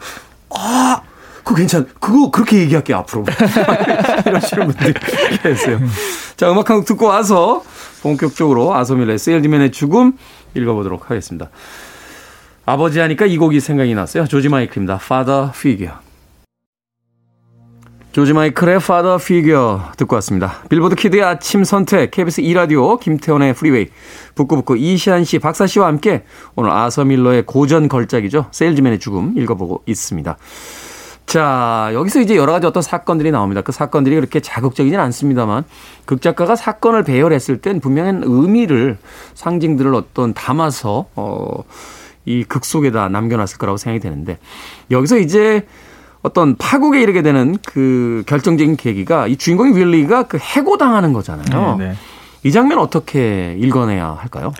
아 0.55 1.01
그거 1.39 1.55
괜찮 1.57 1.87
그거 2.01 2.31
그렇게 2.31 2.59
얘기할게 2.59 2.95
앞으로 2.95 3.25
이러시는 4.27 4.67
분들이 4.69 4.95
계세요. 5.43 5.81
자 6.37 6.51
음악 6.51 6.71
한 6.71 6.77
곡 6.79 6.87
듣고 6.87 7.07
와서 7.07 7.62
본격적으로 8.07 8.73
아서 8.77 8.93
밀러 8.93 9.19
세일즈맨의 9.19 9.73
죽음 9.73 10.12
읽어보도록 10.55 11.11
하겠습니다. 11.11 11.51
아버지 12.64 13.01
하니까 13.01 13.27
이 13.27 13.37
곡이 13.37 13.59
생각이 13.59 13.95
났어요. 13.97 14.27
조지 14.27 14.49
마이클입니다. 14.49 15.01
Father 15.03 15.51
Figure. 15.53 15.95
조지 18.12 18.33
마이클의 18.33 18.77
Father 18.77 19.16
Figure 19.21 19.79
듣고 19.97 20.14
왔습니다. 20.16 20.62
빌보드 20.69 20.95
키드의 20.95 21.25
아침 21.25 21.64
선택, 21.64 22.12
KBS 22.12 22.42
2라디오, 22.42 22.99
김태훈의 23.01 23.55
프리웨이, 23.55 23.88
북구북구 24.37 24.77
이시한 24.77 25.25
씨, 25.25 25.40
박사 25.40 25.66
씨와 25.66 25.88
함께 25.88 26.23
오늘 26.55 26.71
아서 26.71 27.05
밀러의 27.05 27.42
고전 27.45 27.88
걸작이죠. 27.88 28.47
세일즈맨의 28.53 29.01
죽음 29.01 29.37
읽어보고 29.37 29.83
있습니다. 29.85 30.38
자, 31.37 31.90
여기서 31.92 32.20
이제 32.22 32.35
여러 32.35 32.53
가지 32.53 32.66
어떤 32.66 32.83
사건들이 32.83 33.31
나옵니다. 33.31 33.61
그 33.61 33.70
사건들이 33.70 34.14
그렇게 34.14 34.40
자극적이진 34.40 34.99
않습니다만, 34.99 35.64
극작가가 36.07 36.57
사건을 36.57 37.03
배열했을 37.05 37.59
땐 37.61 37.79
분명한 37.79 38.22
의미를, 38.25 38.96
상징들을 39.35 39.94
어떤 39.94 40.33
담아서, 40.33 41.05
어, 41.14 41.62
이 42.25 42.42
극 42.49 42.64
속에다 42.64 43.11
남겨놨을 43.11 43.59
거라고 43.59 43.77
생각이 43.77 44.01
되는데, 44.01 44.38
여기서 44.90 45.18
이제 45.18 45.66
어떤 46.22 46.57
파국에 46.57 47.03
이르게 47.03 47.20
되는 47.20 47.59
그 47.66 48.25
결정적인 48.27 48.77
계기가 48.79 49.27
이 49.27 49.37
주인공이 49.37 49.77
윌리가 49.77 50.22
그 50.22 50.38
해고당하는 50.38 51.12
거잖아요. 51.12 51.77
네, 51.77 51.88
네. 51.88 51.94
이 52.44 52.51
장면 52.51 52.79
어떻게 52.79 53.55
읽어내야 53.59 54.16
할까요? 54.18 54.55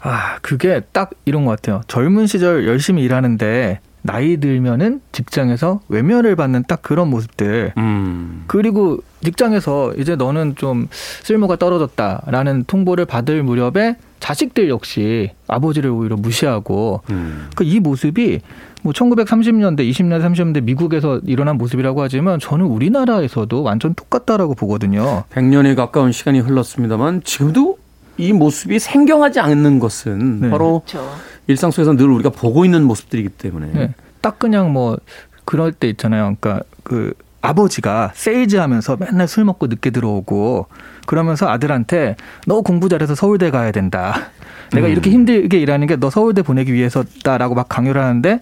아, 0.00 0.36
그게 0.42 0.80
딱 0.92 1.10
이런 1.24 1.44
것 1.44 1.50
같아요. 1.50 1.80
젊은 1.88 2.28
시절 2.28 2.68
열심히 2.68 3.02
일하는데 3.02 3.80
나이 4.02 4.36
들면은 4.38 5.00
직장에서 5.12 5.80
외면을 5.88 6.36
받는 6.36 6.64
딱 6.68 6.82
그런 6.82 7.08
모습들. 7.08 7.72
음. 7.76 8.44
그리고 8.46 8.98
직장에서 9.22 9.94
이제 9.94 10.16
너는 10.16 10.56
좀 10.56 10.88
쓸모가 10.90 11.56
떨어졌다라는 11.56 12.64
통보를 12.66 13.06
받을 13.06 13.42
무렵에 13.42 13.96
자식들 14.18 14.68
역시 14.68 15.30
아버지를 15.48 15.90
오히려 15.90 16.16
무시하고 16.16 17.02
음. 17.10 17.48
그이 17.56 17.80
모습이 17.80 18.40
뭐 18.82 18.92
1930년대, 18.92 19.88
20년대, 19.88 20.22
30년대 20.22 20.62
미국에서 20.62 21.20
일어난 21.24 21.56
모습이라고 21.56 22.02
하지만 22.02 22.38
저는 22.38 22.66
우리나라에서도 22.66 23.62
완전 23.62 23.94
똑같다라고 23.94 24.54
보거든요. 24.54 25.24
100년에 25.30 25.76
가까운 25.76 26.12
시간이 26.12 26.40
흘렀습니다만 26.40 27.22
지금도 27.24 27.78
이 28.18 28.32
모습이 28.32 28.78
생경하지 28.78 29.40
않는 29.40 29.78
것은 29.78 30.40
네. 30.40 30.50
바로 30.50 30.82
그렇죠. 30.86 31.08
일상 31.46 31.70
속에서 31.70 31.94
늘 31.96 32.06
우리가 32.10 32.30
보고 32.30 32.64
있는 32.64 32.84
모습들이기 32.84 33.30
때문에 33.30 33.70
네. 33.72 33.94
딱 34.20 34.38
그냥 34.38 34.72
뭐 34.72 34.98
그럴 35.44 35.72
때 35.72 35.88
있잖아요. 35.88 36.36
그러니까 36.40 36.64
그 36.84 37.14
아버지가 37.40 38.12
세일즈 38.14 38.56
하면서 38.56 38.96
맨날 38.96 39.26
술 39.26 39.44
먹고 39.44 39.66
늦게 39.66 39.90
들어오고 39.90 40.66
그러면서 41.06 41.48
아들한테 41.48 42.16
너 42.46 42.60
공부 42.60 42.88
잘해서 42.88 43.14
서울대 43.16 43.50
가야 43.50 43.72
된다. 43.72 44.30
내가 44.72 44.86
음. 44.86 44.92
이렇게 44.92 45.10
힘들게 45.10 45.58
일하는 45.58 45.86
게 45.86 45.96
너 45.96 46.08
서울대 46.08 46.42
보내기 46.42 46.72
위해서다라고 46.72 47.54
막 47.54 47.68
강요를 47.68 48.00
하는데 48.00 48.34
어, 48.34 48.40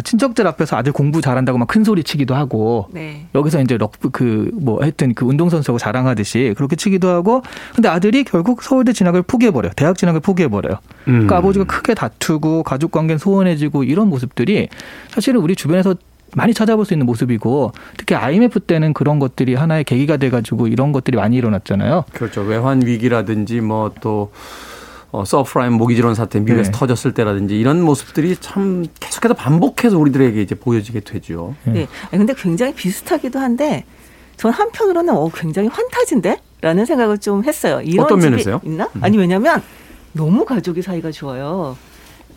친척들 0.00 0.46
앞에서 0.46 0.76
아들 0.76 0.92
공부 0.92 1.20
잘한다고 1.20 1.58
막 1.58 1.72
큰 1.72 1.84
소리 1.84 2.04
치기도 2.04 2.34
하고 2.34 2.86
네. 2.92 3.26
여기서 3.34 3.62
이제 3.62 3.78
럭비 3.78 4.10
그 4.10 4.41
뭐 4.41 4.82
하여튼 4.82 5.14
그 5.14 5.24
운동선수하고 5.24 5.78
자랑하듯이 5.78 6.52
그렇게 6.54 6.76
치기도 6.76 7.08
하고 7.08 7.40
근데 7.74 7.88
아들이 7.88 8.24
결국 8.24 8.62
서울대 8.62 8.92
진학을 8.92 9.22
포기해버려요. 9.22 9.72
대학 9.74 9.96
진학을 9.96 10.20
포기해버려요. 10.20 10.74
음. 11.08 11.12
그러니까 11.12 11.38
아버지가 11.38 11.64
크게 11.64 11.94
다투고 11.94 12.62
가족 12.62 12.90
관계는 12.90 13.16
소원해지고 13.16 13.84
이런 13.84 14.08
모습들이 14.08 14.68
사실은 15.08 15.40
우리 15.40 15.56
주변에서 15.56 15.94
많이 16.34 16.52
찾아볼 16.52 16.84
수 16.84 16.92
있는 16.92 17.06
모습이고 17.06 17.72
특히 17.96 18.14
IMF 18.16 18.60
때는 18.60 18.92
그런 18.92 19.18
것들이 19.18 19.54
하나의 19.54 19.84
계기가 19.84 20.18
돼가지고 20.18 20.66
이런 20.66 20.92
것들이 20.92 21.16
많이 21.16 21.36
일어났잖아요. 21.36 22.04
그렇죠. 22.12 22.42
외환 22.42 22.84
위기라든지 22.84 23.62
뭐 23.62 24.01
또 24.01 24.30
어, 25.12 25.26
서브프라임 25.26 25.74
모기지론 25.74 26.14
사태 26.14 26.40
미국에서 26.40 26.72
네. 26.72 26.78
터졌을 26.78 27.12
때라든지 27.12 27.60
이런 27.60 27.82
모습들이 27.82 28.34
참 28.36 28.86
계속해서 28.98 29.34
반복해서 29.34 29.98
우리들에게 29.98 30.40
이제 30.40 30.54
보여지게 30.54 31.00
되죠. 31.00 31.54
네. 31.64 31.86
아니, 32.10 32.18
근데 32.18 32.34
굉장히 32.36 32.74
비슷하기도 32.74 33.38
한데 33.38 33.84
전 34.38 34.52
한편으로는 34.52 35.14
어 35.14 35.28
굉장히 35.34 35.68
환타지인데? 35.68 36.38
라는 36.62 36.86
생각을 36.86 37.18
좀 37.18 37.44
했어요. 37.44 37.80
이런 37.82 38.06
어떤 38.06 38.20
면에서요? 38.20 38.60
있나? 38.64 38.88
아니 39.00 39.18
왜냐면 39.18 39.62
너무 40.12 40.44
가족이 40.44 40.80
사이가 40.80 41.10
좋아요. 41.10 41.76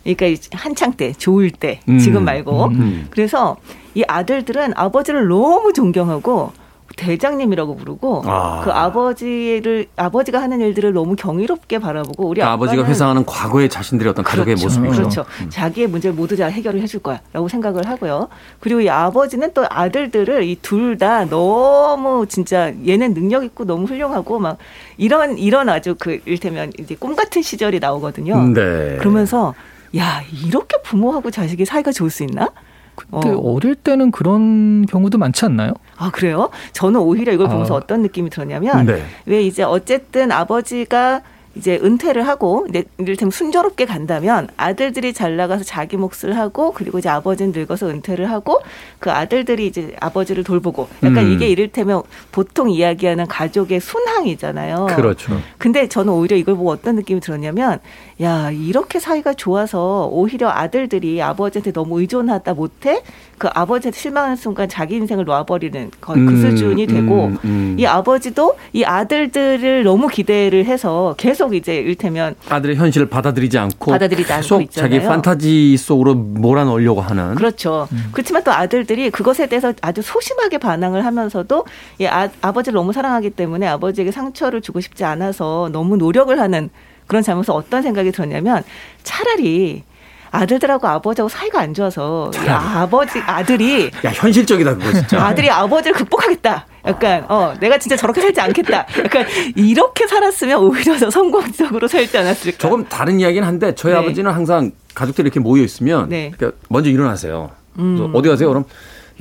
그러니까 0.02 0.26
한창 0.52 0.92
때, 0.92 1.12
좋을 1.12 1.50
때, 1.50 1.80
음. 1.88 1.98
지금 1.98 2.24
말고. 2.24 2.66
음. 2.66 3.06
그래서 3.10 3.56
이 3.94 4.04
아들들은 4.06 4.72
아버지를 4.76 5.26
너무 5.28 5.72
존경하고 5.72 6.52
대장님이라고 6.96 7.76
부르고 7.76 8.22
아. 8.26 8.62
그 8.64 8.70
아버지를 8.72 9.86
아버지가 9.96 10.40
하는 10.40 10.60
일들을 10.62 10.92
너무 10.94 11.14
경이롭게 11.14 11.78
바라보고 11.78 12.26
우리 12.26 12.40
그러니까 12.40 12.54
아버지가 12.54 12.84
회상하는 12.84 13.24
과거의 13.26 13.68
자신들의 13.68 14.10
어떤 14.10 14.24
가족의 14.24 14.56
그렇죠. 14.56 14.80
모습이죠. 14.80 14.96
그렇죠. 14.96 15.24
자기의 15.50 15.88
문제를 15.88 16.16
모두 16.16 16.36
다 16.36 16.46
해결을 16.46 16.80
해줄 16.80 17.00
거야라고 17.00 17.48
생각을 17.48 17.86
하고요. 17.86 18.28
그리고 18.60 18.80
이 18.80 18.88
아버지는 18.88 19.52
또 19.54 19.64
아들들을 19.68 20.42
이 20.42 20.56
둘 20.62 20.96
다 20.96 21.26
너무 21.26 22.26
진짜 22.26 22.72
얘는 22.86 23.12
능력 23.12 23.44
있고 23.44 23.64
너무 23.66 23.84
훌륭하고 23.86 24.38
막 24.38 24.56
이런 24.96 25.36
이런 25.36 25.68
아주 25.68 25.94
그 25.98 26.20
일테면 26.24 26.72
이제 26.78 26.96
꿈 26.98 27.14
같은 27.14 27.42
시절이 27.42 27.78
나오거든요. 27.80 28.42
네. 28.54 28.96
그러면서 28.98 29.54
야 29.98 30.22
이렇게 30.46 30.80
부모하고 30.82 31.30
자식이 31.30 31.66
사이가 31.66 31.92
좋을 31.92 32.08
수 32.10 32.22
있나? 32.22 32.48
근데 32.96 33.30
어. 33.30 33.38
어. 33.38 33.58
릴 33.60 33.74
때는 33.74 34.10
그런 34.10 34.86
경우도 34.86 35.18
많지 35.18 35.44
않나요? 35.44 35.74
아 35.96 36.10
그래요? 36.10 36.50
저는 36.72 37.00
오히려 37.00 37.32
이걸 37.32 37.48
보면서 37.48 37.74
아. 37.74 37.76
어떤 37.76 38.02
느낌이 38.02 38.30
들었냐면 38.30 38.86
네. 38.86 39.02
왜 39.26 39.42
이제 39.42 39.62
어쨌든 39.62 40.32
아버지가 40.32 41.22
이제 41.56 41.80
은퇴를 41.82 42.26
하고 42.26 42.66
이제 42.68 42.84
이를테면 42.98 43.30
순조롭게 43.30 43.86
간다면 43.86 44.48
아들들이 44.56 45.12
잘 45.12 45.36
나가서 45.36 45.64
자기 45.64 45.96
몫을 45.96 46.36
하고 46.36 46.72
그리고 46.72 46.98
이제 46.98 47.08
아버지는 47.08 47.52
늙어서 47.52 47.88
은퇴를 47.88 48.30
하고 48.30 48.60
그 48.98 49.10
아들들이 49.10 49.66
이제 49.66 49.96
아버지를 50.00 50.44
돌보고 50.44 50.88
약간 51.02 51.26
음. 51.26 51.32
이게 51.32 51.48
이를테면 51.48 52.02
보통 52.32 52.70
이야기하는 52.70 53.26
가족의 53.26 53.80
순항이잖아요. 53.80 54.86
그렇죠. 54.96 55.40
근데 55.58 55.88
저는 55.88 56.12
오히려 56.12 56.36
이걸 56.36 56.56
보고 56.56 56.70
어떤 56.70 56.96
느낌이 56.96 57.20
들었냐면 57.20 57.80
야 58.20 58.50
이렇게 58.50 59.00
사이가 59.00 59.34
좋아서 59.34 60.08
오히려 60.10 60.48
아들들이 60.50 61.20
아버지한테 61.22 61.72
너무 61.72 62.00
의존하다 62.00 62.54
못해 62.54 63.02
그 63.38 63.48
아버지한테 63.52 63.98
실망하는 63.98 64.36
순간 64.36 64.68
자기 64.68 64.96
인생을 64.96 65.24
놔버리는 65.24 65.90
거의 66.00 66.24
그 66.24 66.32
음, 66.32 66.40
수준이 66.40 66.86
되고 66.86 67.26
음, 67.26 67.38
음. 67.44 67.76
이 67.78 67.84
아버지도 67.84 68.56
이 68.72 68.82
아들들을 68.82 69.84
너무 69.84 70.08
기대를 70.08 70.64
해서 70.64 71.14
계속 71.18 71.54
이제 71.54 71.76
일테면 71.76 72.34
아들의 72.48 72.76
현실을 72.76 73.08
받아들이지 73.08 73.58
않고 73.58 73.90
받아들이지 73.92 74.32
않고 74.32 74.42
계속 74.42 74.62
있잖아요. 74.62 74.90
자기 74.90 75.06
판타지 75.06 75.76
속으로 75.76 76.14
몰아넣으려고 76.14 77.02
하는 77.02 77.34
그렇죠. 77.34 77.88
그렇지만 78.12 78.42
또 78.42 78.52
아들들이 78.52 79.10
그것에 79.10 79.46
대해서 79.46 79.72
아주 79.82 80.00
소심하게 80.02 80.58
반항을 80.58 81.04
하면서도 81.04 81.66
이 81.98 82.06
아, 82.06 82.28
아버지를 82.40 82.76
너무 82.76 82.92
사랑하기 82.92 83.30
때문에 83.30 83.66
아버지에게 83.66 84.10
상처를 84.12 84.62
주고 84.62 84.80
싶지 84.80 85.04
않아서 85.04 85.68
너무 85.72 85.96
노력을 85.96 86.38
하는 86.38 86.70
그런 87.06 87.22
잘못에서 87.22 87.54
어떤 87.54 87.82
생각이 87.82 88.12
들었냐면 88.12 88.64
차라리 89.02 89.84
아들들하고 90.30 90.86
아버지하고 90.88 91.28
사이가 91.28 91.60
안 91.60 91.74
좋아서 91.74 92.30
이 92.34 92.48
아버지 92.48 93.18
아들이 93.20 93.90
야 94.04 94.10
현실적이다 94.10 94.74
그거 94.76 94.92
진짜. 94.92 95.24
아들이 95.24 95.50
아버지를 95.50 95.96
극복하겠다. 95.96 96.66
약간 96.86 97.24
어 97.28 97.54
내가 97.58 97.78
진짜 97.78 97.96
저렇게 97.96 98.20
살지 98.20 98.40
않겠다. 98.40 98.86
약간 99.04 99.26
이렇게 99.56 100.06
살았으면 100.06 100.58
오히려 100.58 100.96
더 100.98 101.10
성공적으로 101.10 101.88
살지 101.88 102.16
않았을까. 102.18 102.58
조금 102.58 102.84
다른 102.86 103.18
이야기는 103.20 103.46
한데 103.46 103.74
저희 103.74 103.92
네. 103.92 103.98
아버지는 103.98 104.30
항상 104.32 104.70
가족들이 104.94 105.26
이렇게 105.26 105.40
모여 105.40 105.62
있으면 105.62 106.08
네. 106.08 106.30
그러니까 106.36 106.58
먼저 106.68 106.90
일어나세요. 106.90 107.50
음. 107.78 108.10
어디 108.14 108.28
가세요? 108.28 108.48
그럼 108.48 108.64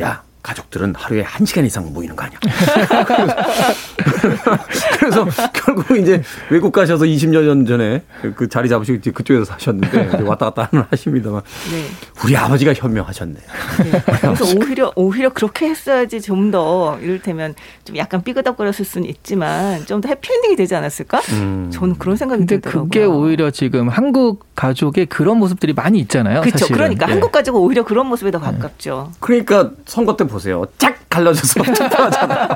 야 0.02 0.22
가족들은 0.50 0.94
하루에 0.96 1.24
한 1.24 1.44
시간 1.44 1.66
이상 1.66 1.92
모이는 1.92 2.16
거 2.16 2.24
아니야? 2.24 2.38
그래서 5.00 5.26
결국 5.54 5.98
이제 5.98 6.22
외국 6.52 6.72
가셔서 6.72 7.06
20여 7.06 7.44
년 7.44 7.66
전에 7.66 8.04
그 8.36 8.48
자리 8.48 8.70
잡으시고 8.70 9.00
이제 9.00 9.10
그쪽에서 9.10 9.46
사셨는데 9.46 10.22
왔다 10.24 10.52
갔다 10.52 10.70
하는 10.72 10.86
하십니다만 10.92 11.42
네. 11.72 11.86
우리 12.24 12.38
아버지가 12.38 12.76
현명하셨네. 12.76 13.34
네. 13.34 14.04
그래서 14.22 14.46
오히려 14.56 14.92
오히려 14.96 15.30
그렇게 15.30 15.68
했어야지 15.70 16.22
좀 16.22 16.46
더 16.46 17.00
이를테면 17.02 17.56
좀 17.84 17.98
약간 17.98 18.22
삐그덕거렸을 18.24 18.86
수는 18.86 19.10
있지만 19.10 19.84
좀 19.88 20.00
더 20.00 20.08
해피엔딩이 20.10 20.56
되지 20.56 20.76
않았을까? 20.76 21.20
음. 21.32 21.72
저는 21.74 21.96
그런 21.98 22.16
생각이 22.16 22.42
근데 22.42 22.58
들더라고요. 22.58 22.84
그게 22.84 23.04
오히려 23.04 23.50
지금 23.50 23.90
한국 23.90 24.46
가족의 24.56 25.08
그런 25.08 25.38
모습들이 25.38 25.74
많이 25.74 26.00
있잖아요. 26.00 26.42
그렇죠. 26.42 26.60
사실은. 26.60 26.78
그러니까 26.78 27.08
예. 27.08 27.12
한국 27.12 27.32
가족은 27.32 27.60
오히려 27.60 27.84
그런 27.84 28.08
모습에 28.08 28.32
더 28.32 28.40
가깝죠. 28.40 29.12
그러니까 29.20 29.72
선거 29.86 30.16
때 30.16 30.26
보세요. 30.26 30.66
쫙 30.78 30.96
갈라져서 31.10 31.62
투표하잖아요. 31.74 32.48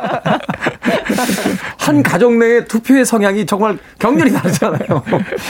한 1.78 2.04
가족 2.04 2.36
내의 2.38 2.66
투표의 2.66 3.06
성향이 3.06 3.46
정말 3.46 3.78
격렬히 4.00 4.32
다르잖아요. 4.32 5.04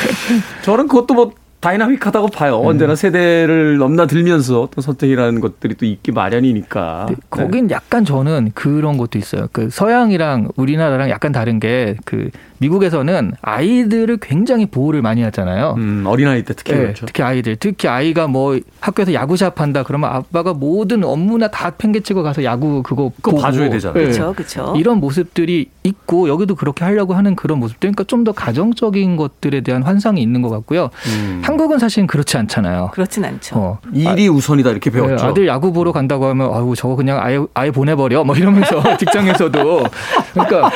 저는 0.63 0.87
그것도 0.87 1.13
뭐 1.13 1.31
다이나믹하다고 1.59 2.27
봐요. 2.29 2.61
언제나 2.63 2.95
세대를 2.95 3.77
넘나들면서 3.77 4.61
어떤 4.61 4.81
선택이라는 4.81 5.41
것들이 5.41 5.75
또 5.75 5.85
있기 5.85 6.13
마련이니까. 6.13 7.07
네, 7.09 7.15
거긴 7.29 7.69
약간 7.69 8.05
저는 8.05 8.51
그런 8.55 8.97
것도 8.97 9.17
있어요. 9.17 9.47
그 9.51 9.69
서양이랑 9.69 10.49
우리나라랑 10.55 11.09
약간 11.09 11.31
다른 11.31 11.59
게 11.59 11.95
그 12.05 12.29
미국에서는 12.59 13.33
아이들을 13.41 14.17
굉장히 14.21 14.65
보호를 14.65 15.01
많이 15.01 15.21
하잖아요. 15.23 15.75
음, 15.77 16.03
어린아이 16.05 16.43
때 16.43 16.53
특히 16.53 16.73
네, 16.73 16.79
그렇죠. 16.79 17.05
특히 17.05 17.23
아이들, 17.23 17.55
특히 17.55 17.87
아이가 17.87 18.27
뭐 18.27 18.59
학교에서 18.79 19.13
야구샵 19.13 19.59
한다 19.59 19.83
그러면 19.83 20.09
아빠가 20.11 20.53
모든 20.53 21.03
업무나 21.03 21.47
다 21.49 21.71
팽개치고 21.71 22.23
가서 22.23 22.43
야구 22.43 22.83
그거 22.83 23.11
그거 23.21 23.31
보고. 23.31 23.41
봐줘야 23.41 23.69
되잖아요. 23.69 23.93
네. 23.97 24.11
그렇죠. 24.11 24.33
그렇죠. 24.33 24.73
이런 24.77 24.99
모습들이 24.99 25.69
있고 25.83 26.29
여기도 26.29 26.55
그렇게 26.55 26.83
하려고 26.85 27.13
하는 27.13 27.35
그런 27.35 27.59
모습들, 27.59 27.79
그러니까 27.91 28.03
좀 28.03 28.19
더 28.19 28.33
가정적인 28.33 29.15
것들에 29.15 29.61
대한 29.61 29.81
환상이 29.81 30.21
있는 30.21 30.41
것 30.41 30.49
같고요. 30.49 30.89
음. 31.07 31.41
한국은 31.41 31.79
사실 31.79 32.05
그렇지 32.05 32.35
않잖아요. 32.37 32.89
그렇진 32.93 33.23
않죠. 33.23 33.55
어. 33.57 33.79
일이 33.93 34.27
우선이다 34.27 34.71
이렇게 34.71 34.89
배웠죠. 34.89 35.15
네, 35.15 35.23
아들 35.23 35.47
야구 35.47 35.71
보러 35.71 35.93
간다고 35.93 36.25
하면 36.25 36.53
아유 36.53 36.73
저거 36.75 36.97
그냥 36.97 37.17
아예 37.21 37.39
아예 37.53 37.71
보내버려 37.71 38.25
뭐 38.25 38.35
이러면서 38.35 38.83
직장에서도 38.99 39.83
그러니까 40.33 40.69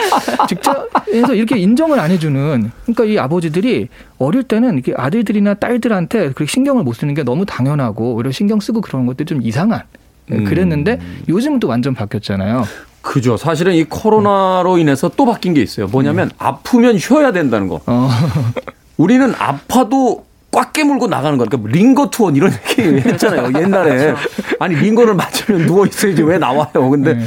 직장에서 0.48 1.34
이렇게 1.36 1.58
인정을 1.74 2.00
안 2.00 2.12
해주는 2.12 2.72
그러니까 2.86 3.06
이 3.06 3.18
아버지들이 3.18 3.90
어릴 4.20 4.44
때는 4.44 4.76
이렇게 4.76 4.94
아들들이나 4.96 5.56
딸들한테 5.56 6.32
그렇게 6.32 6.46
신경을 6.46 6.84
못 6.84 6.94
쓰는 6.94 7.14
게 7.16 7.24
너무 7.24 7.46
당연하고 7.46 8.14
오히려 8.14 8.32
신경 8.32 8.60
쓰고 8.60 8.82
그러는 8.82 9.06
것들이 9.08 9.26
좀 9.26 9.42
이상한 9.42 9.82
네, 10.28 10.38
음. 10.38 10.44
그랬는데 10.46 11.00
요즘은 11.28 11.60
또 11.60 11.68
완전 11.68 11.94
바뀌었잖아요. 11.94 12.66
그죠. 13.02 13.36
사실은 13.36 13.74
이 13.74 13.84
코로나로 13.84 14.78
인해서 14.78 15.10
또 15.18 15.26
바뀐 15.26 15.54
게 15.54 15.62
있어요. 15.62 15.88
뭐냐면 15.88 16.30
아프면 16.38 16.98
쉬어야 16.98 17.32
된다는 17.34 17.68
거. 17.68 17.82
어. 17.86 18.10
우리는 18.96 19.34
아파도 19.38 20.26
꽉 20.52 20.72
깨물고 20.72 21.08
나가는 21.08 21.38
거니까 21.38 21.58
뭐 21.58 21.68
링거 21.68 22.10
투어 22.12 22.30
이런 22.32 22.52
얘기 22.78 23.10
했잖아요. 23.10 23.52
옛날에. 23.60 24.14
아니 24.60 24.76
링거를 24.76 25.16
맞으면 25.16 25.66
누워 25.66 25.86
있어야지 25.88 26.22
왜 26.22 26.38
나와요. 26.38 26.90
근데 26.92 27.16
네. 27.16 27.26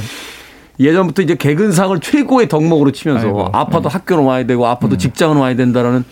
예전부터 0.79 1.21
이제 1.21 1.35
개근상을 1.35 1.99
최고의 1.99 2.47
덕목으로 2.47 2.91
치면서 2.91 3.27
아이고, 3.27 3.49
아파도 3.51 3.89
네. 3.89 3.93
학교는 3.93 4.23
와야 4.23 4.45
되고 4.45 4.65
아파도 4.67 4.97
직장은 4.97 5.37
와야 5.37 5.55
된다라는 5.55 6.05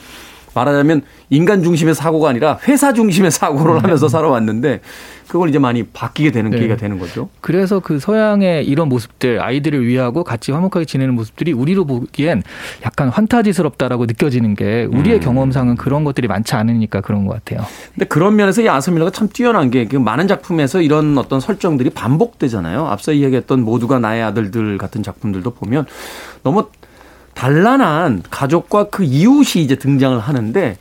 말하자면 0.56 1.04
인간 1.30 1.64
중심의 1.64 1.96
사고가 1.96 2.30
아니라 2.30 2.58
회사 2.68 2.94
중심의 2.94 3.32
사고를 3.32 3.84
하면서 3.84 4.08
살아왔는데 4.10 4.82
그걸 5.28 5.50
이제 5.50 5.58
많이 5.58 5.84
바뀌게 5.84 6.32
되는 6.32 6.52
네. 6.52 6.58
계기가 6.58 6.76
되는 6.78 7.00
거죠. 7.00 7.30
그래서 7.42 7.80
그 7.80 8.00
서양의 8.00 8.66
이런 8.66 8.90
모습들 8.90 9.42
아이들을 9.42 9.86
위하고 9.86 10.24
같이 10.24 10.52
화목하게 10.52 10.86
지내는 10.86 11.16
모습들이 11.16 11.52
우리로 11.52 11.86
보기엔 11.86 12.44
약간 12.86 13.10
환타지스럽다라고 13.10 14.06
느껴지는 14.06 14.54
게 14.54 14.84
우리의 14.92 15.18
음. 15.18 15.22
경험상은 15.22 15.76
그런 15.78 16.04
것들이 16.04 16.28
많지 16.28 16.54
않으니까 16.56 17.02
그런 17.02 17.26
것 17.26 17.34
같아요. 17.34 17.66
근데 17.94 18.06
그런 18.06 18.36
면에서 18.36 18.62
이 18.62 18.70
아서밀러가 18.70 19.12
참 19.12 19.30
뛰어난 19.30 19.72
게 19.72 19.86
그 19.86 19.98
많은 19.98 20.28
작품에서 20.28 20.82
이런 20.82 21.18
어떤 21.18 21.40
설정들이 21.40 21.92
반복되잖아요. 21.92 22.86
앞서 22.88 23.12
이야기했던 23.14 23.62
모두가 23.62 24.00
나의 24.00 24.24
아들들 24.24 24.78
같은 24.78 25.04
작품들도 25.04 25.52
보면 25.52 25.86
너무 26.44 26.66
단란한 27.36 28.24
가족과 28.32 28.86
그 28.86 29.04
이웃이 29.04 29.64
이제 29.64 29.76
등장을 29.76 30.18
하는데 30.18 30.78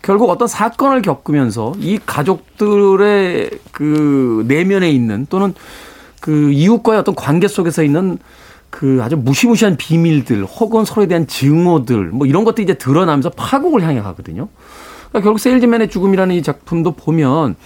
결국 0.00 0.30
어떤 0.30 0.48
사건을 0.48 1.02
겪으면서 1.02 1.74
이 1.78 1.98
가족들의 2.06 3.50
그 3.72 4.44
내면에 4.48 4.90
있는 4.90 5.26
또는 5.28 5.52
그 6.20 6.52
이웃과의 6.52 7.00
어떤 7.00 7.14
관계 7.14 7.48
속에서 7.48 7.82
있는 7.82 8.18
그 8.70 9.00
아주 9.02 9.16
무시무시한 9.16 9.76
비밀들 9.76 10.44
혹은 10.44 10.84
서로에 10.84 11.06
대한 11.06 11.26
증오들 11.26 12.06
뭐 12.06 12.26
이런 12.26 12.44
것들이 12.44 12.64
이제 12.64 12.74
드러나면서 12.74 13.30
파국을 13.30 13.82
향해 13.82 14.00
가거든요. 14.00 14.48
그러니까 15.08 15.20
결국 15.24 15.38
세일즈맨의 15.38 15.90
죽음이라는 15.90 16.34
이 16.34 16.42
작품도 16.42 16.92
보면 16.92 17.56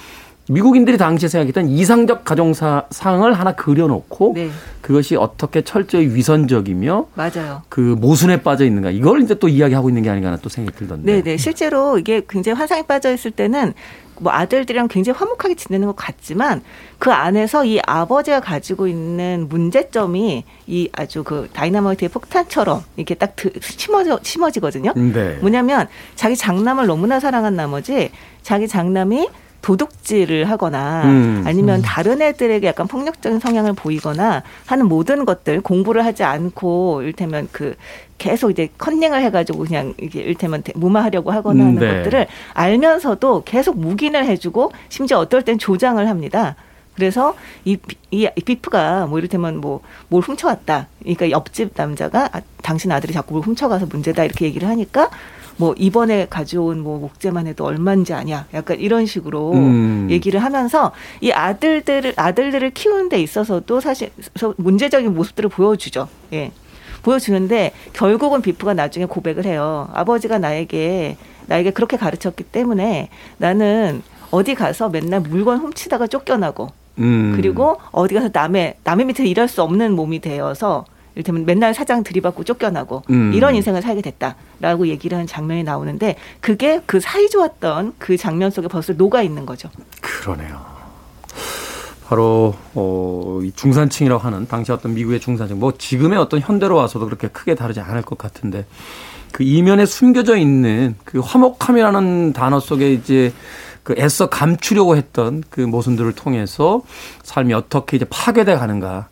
미국인들이 0.54 0.98
당시에 0.98 1.28
생각했던 1.28 1.68
이상적 1.68 2.24
가정상을 2.24 3.32
하나 3.32 3.52
그려놓고 3.54 4.32
네. 4.34 4.50
그것이 4.80 5.14
어떻게 5.14 5.62
철저히 5.62 6.06
위선적이며 6.12 7.06
맞아요. 7.14 7.62
그 7.68 7.80
모순에 7.80 8.42
빠져 8.42 8.64
있는가 8.64 8.90
이걸 8.90 9.22
이제 9.22 9.34
또 9.38 9.48
이야기하고 9.48 9.88
있는 9.90 10.02
게 10.02 10.10
아닌가 10.10 10.28
하는 10.28 10.40
또 10.42 10.48
생각이 10.48 10.76
들던데. 10.76 11.12
네, 11.12 11.22
네. 11.22 11.36
실제로 11.36 11.98
이게 11.98 12.22
굉장히 12.28 12.58
환상에 12.58 12.82
빠져 12.82 13.12
있을 13.12 13.30
때는 13.30 13.74
뭐 14.18 14.32
아들들이랑 14.32 14.88
굉장히 14.88 15.16
화목하게 15.18 15.54
지내는 15.54 15.86
것 15.86 15.94
같지만 15.96 16.62
그 16.98 17.10
안에서 17.12 17.64
이 17.64 17.80
아버지가 17.86 18.40
가지고 18.40 18.88
있는 18.88 19.46
문제점이 19.48 20.44
이 20.66 20.88
아주 20.92 21.22
그 21.22 21.48
다이나마이트의 21.52 22.08
폭탄처럼 22.10 22.82
이렇게 22.96 23.14
딱 23.14 23.34
드- 23.36 23.52
심어져 23.60 24.18
심어지거든요. 24.22 24.92
네. 24.96 25.38
뭐냐면 25.40 25.86
자기 26.16 26.36
장남을 26.36 26.86
너무나 26.86 27.20
사랑한 27.20 27.54
나머지 27.54 28.10
자기 28.42 28.66
장남이 28.66 29.28
도둑질을 29.62 30.48
하거나 30.50 31.02
음. 31.04 31.42
아니면 31.46 31.82
다른 31.82 32.22
애들에게 32.22 32.66
약간 32.66 32.86
폭력적인 32.86 33.40
성향을 33.40 33.74
보이거나 33.74 34.42
하는 34.66 34.86
모든 34.86 35.24
것들 35.24 35.60
공부를 35.60 36.04
하지 36.04 36.24
않고 36.24 37.02
일테면 37.02 37.48
그 37.52 37.74
계속 38.18 38.50
이제 38.50 38.68
컨닝을 38.78 39.22
해가지고 39.22 39.60
그냥 39.60 39.94
이게 40.00 40.20
일테면 40.20 40.62
무마하려고 40.74 41.30
하거나 41.30 41.64
하는 41.64 41.76
음, 41.76 41.80
네. 41.80 41.96
것들을 41.98 42.26
알면서도 42.54 43.42
계속 43.44 43.78
묵인을 43.78 44.24
해주고 44.26 44.72
심지어 44.88 45.18
어떨 45.18 45.42
땐 45.42 45.58
조장을 45.58 46.06
합니다. 46.08 46.56
그래서 46.94 47.34
이, 47.64 47.76
비- 47.78 47.96
이 48.10 48.28
비프가 48.44 49.06
뭐 49.06 49.18
이를테면 49.18 49.58
뭐 49.58 49.80
뭘 50.08 50.22
훔쳐왔다. 50.24 50.88
그러니까 51.00 51.30
옆집 51.30 51.70
남자가 51.76 52.28
아, 52.32 52.40
당신 52.62 52.90
아들이 52.92 53.12
자꾸 53.12 53.34
뭘 53.34 53.44
훔쳐가서 53.46 53.86
문제다 53.86 54.24
이렇게 54.24 54.44
얘기를 54.44 54.68
하니까 54.68 55.08
뭐 55.60 55.74
이번에 55.76 56.26
가져온 56.30 56.80
뭐 56.80 56.98
목재만 56.98 57.46
해도 57.46 57.66
얼마인지 57.66 58.14
아냐. 58.14 58.46
약간 58.54 58.80
이런 58.80 59.04
식으로 59.04 59.52
음. 59.52 60.06
얘기를 60.10 60.42
하면서 60.42 60.92
이 61.20 61.32
아들들을 61.32 62.14
아들들을 62.16 62.70
키우는 62.70 63.10
데 63.10 63.20
있어서도 63.20 63.78
사실 63.80 64.08
서- 64.36 64.54
문제적인 64.56 65.12
모습들을 65.12 65.50
보여주죠. 65.50 66.08
예. 66.32 66.50
보여주는데 67.02 67.72
결국은 67.92 68.40
비프가 68.40 68.72
나중에 68.72 69.04
고백을 69.04 69.44
해요. 69.44 69.90
아버지가 69.92 70.38
나에게 70.38 71.18
나에게 71.46 71.72
그렇게 71.72 71.98
가르쳤기 71.98 72.44
때문에 72.44 73.10
나는 73.36 74.00
어디 74.30 74.54
가서 74.54 74.88
맨날 74.88 75.20
물건 75.20 75.58
훔치다가 75.58 76.06
쫓겨나고 76.06 76.68
음. 77.00 77.34
그리고 77.36 77.76
어디 77.90 78.14
가서 78.14 78.30
남의 78.32 78.76
남의 78.84 79.04
밑에 79.06 79.26
일할 79.26 79.46
수 79.46 79.60
없는 79.62 79.92
몸이 79.92 80.20
되어서 80.20 80.86
이를테면 81.20 81.44
맨날 81.44 81.74
사장 81.74 82.02
들이받고 82.02 82.44
쫓겨나고 82.44 83.02
음. 83.10 83.32
이런 83.34 83.54
인생을 83.54 83.82
살게 83.82 84.02
됐다라고 84.02 84.88
얘기를 84.88 85.16
하는 85.16 85.26
장면이 85.26 85.62
나오는데 85.62 86.16
그게 86.40 86.80
그 86.86 87.00
사이 87.00 87.28
좋았던 87.28 87.94
그 87.98 88.16
장면 88.16 88.50
속에 88.50 88.68
벌써 88.68 88.92
녹아 88.94 89.22
있는 89.22 89.46
거죠. 89.46 89.68
그러네요. 90.00 90.80
바로 92.06 92.54
어, 92.74 93.38
이 93.44 93.52
중산층이라고 93.52 94.20
하는 94.20 94.48
당시 94.48 94.72
어떤 94.72 94.94
미국의 94.94 95.20
중산층, 95.20 95.60
뭐 95.60 95.72
지금의 95.76 96.18
어떤 96.18 96.40
현대로 96.40 96.74
와서도 96.74 97.04
그렇게 97.04 97.28
크게 97.28 97.54
다르지 97.54 97.78
않을 97.80 98.02
것 98.02 98.18
같은데 98.18 98.66
그 99.30 99.44
이면에 99.44 99.86
숨겨져 99.86 100.36
있는 100.36 100.96
그 101.04 101.20
화목함이라는 101.20 102.32
단어 102.32 102.58
속에 102.58 102.92
이제 102.92 103.32
그 103.84 103.94
애써 103.96 104.28
감추려고 104.28 104.96
했던 104.96 105.44
그 105.50 105.60
모순들을 105.60 106.12
통해서 106.14 106.82
삶이 107.22 107.54
어떻게 107.54 107.96
이제 107.96 108.06
파괴돼 108.10 108.56
가는가 108.56 109.08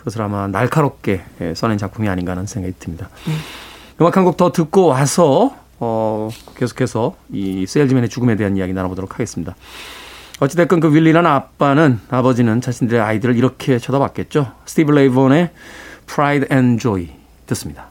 그것을 0.00 0.22
아마 0.22 0.48
날카롭게 0.48 1.22
예, 1.42 1.54
써낸 1.54 1.78
작품이 1.78 2.08
아닌가 2.08 2.32
하는 2.32 2.46
생각이 2.46 2.74
듭니다. 2.78 3.08
음악 4.00 4.16
한 4.16 4.24
곡 4.24 4.36
더 4.36 4.50
듣고 4.50 4.86
와서 4.86 5.54
어, 5.78 6.30
계속해서 6.56 7.14
이 7.30 7.66
세일즈맨의 7.66 8.08
죽음에 8.08 8.36
대한 8.36 8.56
이야기 8.56 8.72
나눠보도록 8.72 9.14
하겠습니다. 9.14 9.54
어찌됐건 10.40 10.80
그 10.80 10.94
윌리라는 10.94 11.30
아빠는 11.30 12.00
아버지는 12.08 12.62
자신들의 12.62 12.98
아이들을 13.00 13.36
이렇게 13.36 13.78
쳐다봤겠죠. 13.78 14.52
스티브 14.64 14.90
레이본의 14.92 15.50
Pride 16.06 16.48
and 16.50 16.80
Joy 16.80 17.10
듣습니다. 17.46 17.89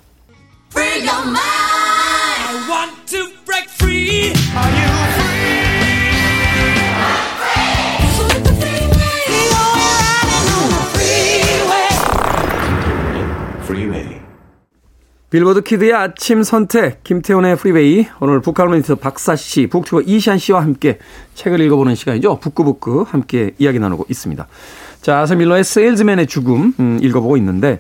빌보드 15.30 15.62
키드의 15.62 15.94
아침 15.94 16.42
선택 16.42 17.04
김태훈의 17.04 17.56
프리웨이 17.56 18.08
오늘 18.20 18.42
북칼럼니스트 18.42 18.96
박사 18.96 19.36
씨, 19.36 19.68
북튜버 19.68 20.02
이시한 20.02 20.40
씨와 20.40 20.62
함께 20.62 20.98
책을 21.36 21.60
읽어보는 21.62 21.94
시간이죠. 21.94 22.40
북구북구 22.40 23.06
함께 23.08 23.52
이야기 23.60 23.78
나누고 23.78 24.08
있습니다. 24.10 24.48
자, 25.04 25.20
아서 25.20 25.36
밀러의 25.36 25.64
세일즈맨의 25.64 26.26
죽음 26.26 26.74
음, 26.80 27.00
읽어보고 27.04 27.38
있는데 27.38 27.80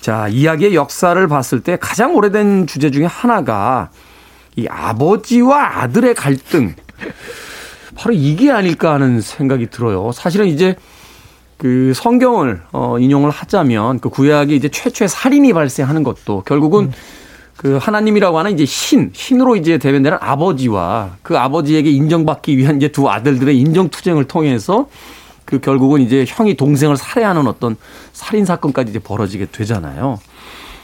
자, 0.00 0.28
이야기의 0.28 0.76
역사를 0.76 1.26
봤을 1.26 1.60
때 1.60 1.76
가장 1.80 2.14
오래된 2.14 2.68
주제 2.68 2.92
중에 2.92 3.06
하나가 3.06 3.90
이 4.54 4.68
아버지와 4.68 5.82
아들의 5.82 6.14
갈등 6.14 6.76
바로 7.96 8.14
이게 8.14 8.52
아닐까 8.52 8.94
하는 8.94 9.20
생각이 9.20 9.66
들어요. 9.70 10.12
사실은 10.12 10.46
이제 10.46 10.76
그 11.58 11.92
성경을 11.94 12.62
어 12.72 12.98
인용을 12.98 13.30
하자면 13.30 13.98
그 13.98 14.08
구약에 14.08 14.54
이제 14.54 14.68
최초의 14.68 15.08
살인이 15.08 15.52
발생하는 15.52 16.04
것도 16.04 16.42
결국은 16.46 16.92
그 17.56 17.76
하나님이라고 17.76 18.38
하는 18.38 18.52
이제 18.52 18.64
신, 18.64 19.10
신으로 19.12 19.56
이제 19.56 19.78
대변되는 19.78 20.18
아버지와 20.20 21.16
그 21.22 21.36
아버지에게 21.36 21.90
인정받기 21.90 22.56
위한 22.56 22.76
이제 22.76 22.86
두 22.86 23.10
아들들의 23.10 23.58
인정 23.58 23.88
투쟁을 23.88 24.24
통해서 24.24 24.88
그 25.44 25.58
결국은 25.58 26.00
이제 26.00 26.24
형이 26.28 26.54
동생을 26.54 26.96
살해하는 26.96 27.48
어떤 27.48 27.76
살인 28.12 28.44
사건까지 28.44 28.90
이제 28.90 29.00
벌어지게 29.00 29.46
되잖아요. 29.50 30.20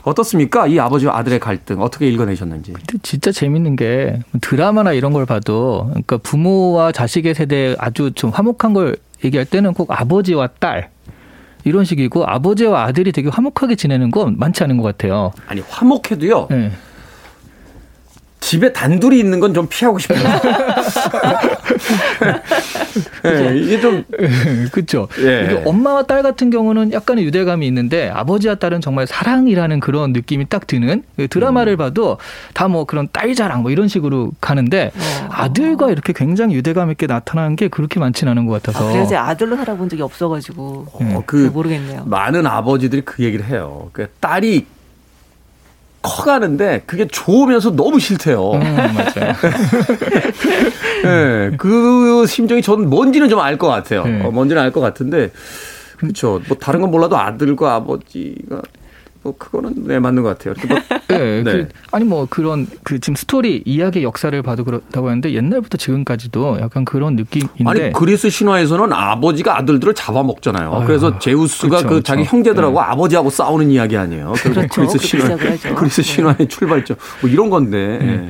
어떻습니까? 0.02 0.66
이 0.66 0.80
아버지와 0.80 1.16
아들의 1.18 1.38
갈등 1.38 1.80
어떻게 1.80 2.08
읽어내셨는지. 2.08 2.72
근데 2.72 2.98
진짜 3.02 3.30
재밌는 3.30 3.76
게 3.76 4.18
드라마나 4.40 4.92
이런 4.92 5.12
걸 5.12 5.26
봐도 5.26 5.86
그러니까 5.90 6.16
부모와 6.18 6.90
자식의 6.90 7.34
세대 7.34 7.76
아주 7.78 8.10
좀 8.14 8.30
화목한 8.30 8.72
걸 8.74 8.96
얘기할 9.24 9.46
때는 9.46 9.74
꼭 9.74 9.90
아버지와 9.90 10.48
딸 10.58 10.90
이런 11.64 11.84
식이고 11.84 12.24
아버지와 12.26 12.84
아들이 12.84 13.10
되게 13.12 13.28
화목하게 13.28 13.74
지내는 13.76 14.10
건 14.10 14.36
많지 14.38 14.62
않은 14.64 14.76
것 14.76 14.82
같아요. 14.82 15.32
아니 15.46 15.62
화목해도요. 15.68 16.48
네. 16.50 16.70
집에 18.44 18.74
단둘이 18.74 19.18
있는 19.18 19.40
건 19.40 19.54
좀 19.54 19.68
피하고 19.70 19.98
싶어요. 20.00 20.18
네, 23.22 23.56
이게 23.56 23.80
좀 23.80 24.04
그렇죠. 24.72 25.08
예. 25.20 25.44
이게 25.44 25.62
엄마와 25.64 26.02
딸 26.04 26.22
같은 26.22 26.50
경우는 26.50 26.92
약간의 26.92 27.24
유대감이 27.24 27.66
있는데 27.68 28.10
아버지와 28.12 28.56
딸은 28.56 28.80
정말 28.80 29.06
사랑이라는 29.06 29.78
그런 29.80 30.12
느낌이 30.12 30.46
딱 30.48 30.66
드는 30.66 31.04
그 31.16 31.28
드라마를 31.28 31.76
봐도 31.76 32.18
다 32.52 32.64
뭐 32.74 32.84
그런 32.86 33.08
딸 33.12 33.34
자랑 33.34 33.60
뭐 33.62 33.70
이런 33.70 33.86
식으로 33.88 34.32
가는데 34.40 34.90
아들과 35.28 35.90
이렇게 35.90 36.12
굉장히 36.14 36.54
유대감 36.56 36.90
있게 36.90 37.06
나타나는 37.06 37.56
게 37.56 37.68
그렇게 37.68 38.00
많지는 38.00 38.30
않은 38.32 38.46
것 38.46 38.62
같아서. 38.62 38.88
아, 38.88 38.92
그래서 38.92 39.16
아들로 39.16 39.54
살아본 39.56 39.88
적이 39.90 40.02
없어가지고 40.02 40.86
어, 40.92 40.98
잘그 40.98 41.50
모르겠네요. 41.52 42.04
많은 42.06 42.46
아버지들이 42.46 43.02
그 43.02 43.22
얘기를 43.22 43.44
해요. 43.46 43.90
그 43.92 44.08
딸이 44.18 44.66
커가는데 46.04 46.82
그게 46.86 47.08
좋으면서 47.08 47.74
너무 47.74 47.98
싫대요. 47.98 48.52
음, 48.52 48.60
맞아요. 48.60 49.32
네, 51.02 51.56
그 51.56 52.26
심정이 52.26 52.62
저는 52.62 52.88
뭔지는 52.90 53.28
좀 53.28 53.40
알 53.40 53.56
것 53.58 53.66
같아요. 53.68 54.04
네. 54.04 54.22
어, 54.24 54.30
뭔지는 54.30 54.62
알 54.62 54.70
것 54.72 54.80
같은데 54.80 55.30
그렇죠. 55.96 56.40
뭐 56.48 56.56
다른 56.58 56.80
건 56.80 56.90
몰라도 56.90 57.16
아들과 57.16 57.74
아버지가 57.74 58.60
뭐 59.24 59.34
그거는 59.38 59.72
네 59.86 59.98
맞는 59.98 60.22
것 60.22 60.28
같아요. 60.28 60.54
이렇게 60.54 60.68
뭐 60.68 60.78
네, 61.08 61.42
네. 61.42 61.52
그, 61.52 61.68
아니 61.90 62.04
뭐 62.04 62.26
그런 62.28 62.66
그 62.82 63.00
지금 63.00 63.16
스토리 63.16 63.62
이야기 63.64 64.02
역사를 64.02 64.40
봐도 64.42 64.64
그렇다고 64.64 65.08
하는데 65.08 65.32
옛날부터 65.32 65.78
지금까지도 65.78 66.58
약간 66.60 66.84
그런 66.84 67.16
느낌인데 67.16 67.64
아니 67.64 67.92
그리스 67.92 68.28
신화에서는 68.28 68.92
아버지가 68.92 69.58
아들들을 69.58 69.94
잡아먹잖아요. 69.94 70.74
아유, 70.74 70.86
그래서 70.86 71.18
제우스가 71.18 71.68
그렇죠, 71.68 71.84
그 71.84 71.88
그렇죠. 71.88 72.02
자기 72.02 72.24
형제들하고 72.24 72.74
네. 72.74 72.86
아버지하고 72.86 73.30
싸우는 73.30 73.70
이야기 73.70 73.96
아니에요. 73.96 74.34
그렇죠. 74.36 74.68
그리스 74.68 74.98
신화. 74.98 75.36
그리스 75.74 76.02
네. 76.02 76.02
신화의 76.02 76.48
출발점 76.48 76.96
뭐 77.22 77.30
이런 77.30 77.48
건데. 77.48 77.98
네. 77.98 78.28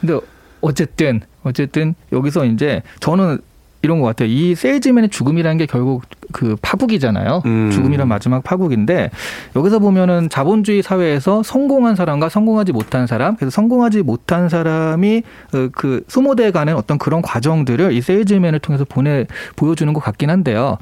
근데 0.00 0.20
어쨌든 0.60 1.22
어쨌든 1.42 1.94
여기서 2.12 2.44
이제 2.44 2.82
저는 3.00 3.38
이런 3.86 4.00
것 4.00 4.06
같아요. 4.06 4.28
이 4.28 4.56
세일즈맨의 4.56 5.10
죽음이라는 5.10 5.58
게 5.58 5.66
결국 5.66 6.02
그 6.32 6.56
파국이잖아요. 6.60 7.42
음. 7.46 7.70
죽음이란 7.70 8.08
마지막 8.08 8.42
파국인데 8.42 9.10
여기서 9.54 9.78
보면은 9.78 10.28
자본주의 10.28 10.82
사회에서 10.82 11.44
성공한 11.44 11.94
사람과 11.94 12.28
성공하지 12.28 12.72
못한 12.72 13.06
사람, 13.06 13.36
그래서 13.36 13.50
성공하지 13.50 14.02
못한 14.02 14.48
사람이 14.48 15.22
어, 15.54 15.68
그 15.72 16.02
소모돼 16.08 16.50
가는 16.50 16.74
어떤 16.74 16.98
그런 16.98 17.22
과정들을 17.22 17.92
이 17.92 18.00
세일즈맨을 18.00 18.58
통해서 18.58 18.84
보내 18.84 19.26
보여주는 19.54 19.92
것 19.92 20.00
같긴 20.00 20.30
한데요. 20.30 20.78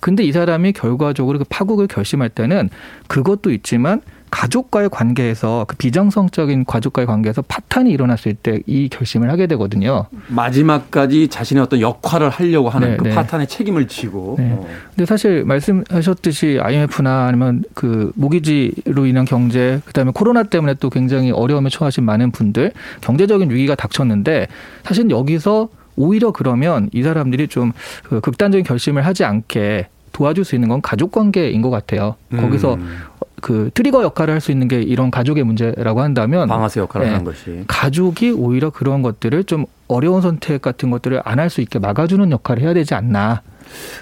근데 0.00 0.24
이 0.24 0.32
사람이 0.32 0.72
결과적으로 0.72 1.38
그 1.38 1.44
파국을 1.48 1.86
결심할 1.86 2.28
때는 2.28 2.70
그것도 3.06 3.52
있지만 3.52 4.00
가족과의 4.30 4.88
관계에서 4.90 5.64
그 5.68 5.76
비정성적인 5.76 6.64
가족과의 6.64 7.06
관계에서 7.06 7.42
파탄이 7.42 7.90
일어났을 7.90 8.34
때 8.34 8.58
이 8.66 8.88
결심을 8.88 9.30
하게 9.30 9.46
되거든요. 9.46 10.06
마지막까지 10.28 11.28
자신의 11.28 11.62
어떤 11.62 11.80
역할을 11.80 12.28
하려고 12.28 12.68
하는 12.68 12.90
네, 12.90 12.96
그 12.96 13.04
네. 13.04 13.14
파탄의 13.14 13.46
책임을 13.46 13.88
지고. 13.88 14.36
네. 14.38 14.50
어. 14.52 14.66
근데 14.90 15.06
사실 15.06 15.44
말씀하셨듯이 15.44 16.58
IMF나 16.60 17.26
아니면 17.26 17.64
그 17.74 18.12
모기지로 18.14 19.06
인한 19.06 19.24
경제, 19.24 19.80
그다음에 19.84 20.10
코로나 20.14 20.42
때문에 20.42 20.74
또 20.74 20.90
굉장히 20.90 21.30
어려움에 21.30 21.70
처하신 21.70 22.04
많은 22.04 22.30
분들 22.30 22.72
경제적인 23.00 23.50
위기가 23.50 23.74
닥쳤는데 23.74 24.48
사실 24.84 25.08
여기서 25.10 25.68
오히려 25.96 26.30
그러면 26.30 26.88
이 26.92 27.02
사람들이 27.02 27.48
좀 27.48 27.72
그 28.04 28.20
극단적인 28.20 28.64
결심을 28.64 29.04
하지 29.06 29.24
않게 29.24 29.88
도와줄 30.12 30.44
수 30.44 30.54
있는 30.54 30.68
건 30.68 30.80
가족 30.82 31.12
관계인 31.12 31.62
것 31.62 31.70
같아요. 31.70 32.16
거기서 32.34 32.74
음. 32.74 32.98
그 33.40 33.70
트리거 33.74 34.02
역할을 34.02 34.34
할 34.34 34.40
수 34.40 34.52
있는 34.52 34.68
게 34.68 34.80
이런 34.80 35.10
가족의 35.10 35.44
문제라고 35.44 36.00
한다면 36.00 36.48
방아쇠 36.48 36.80
역할을 36.80 37.06
네. 37.06 37.12
하는 37.12 37.24
것이. 37.24 37.64
가족이 37.66 38.30
오히려 38.32 38.70
그런 38.70 39.02
것들을 39.02 39.44
좀 39.44 39.64
어려운 39.88 40.20
선택 40.22 40.62
같은 40.62 40.90
것들을 40.90 41.20
안 41.24 41.38
할 41.38 41.50
수 41.50 41.60
있게 41.60 41.78
막아주는 41.78 42.30
역할을 42.30 42.62
해야 42.62 42.74
되지 42.74 42.94
않나. 42.94 43.42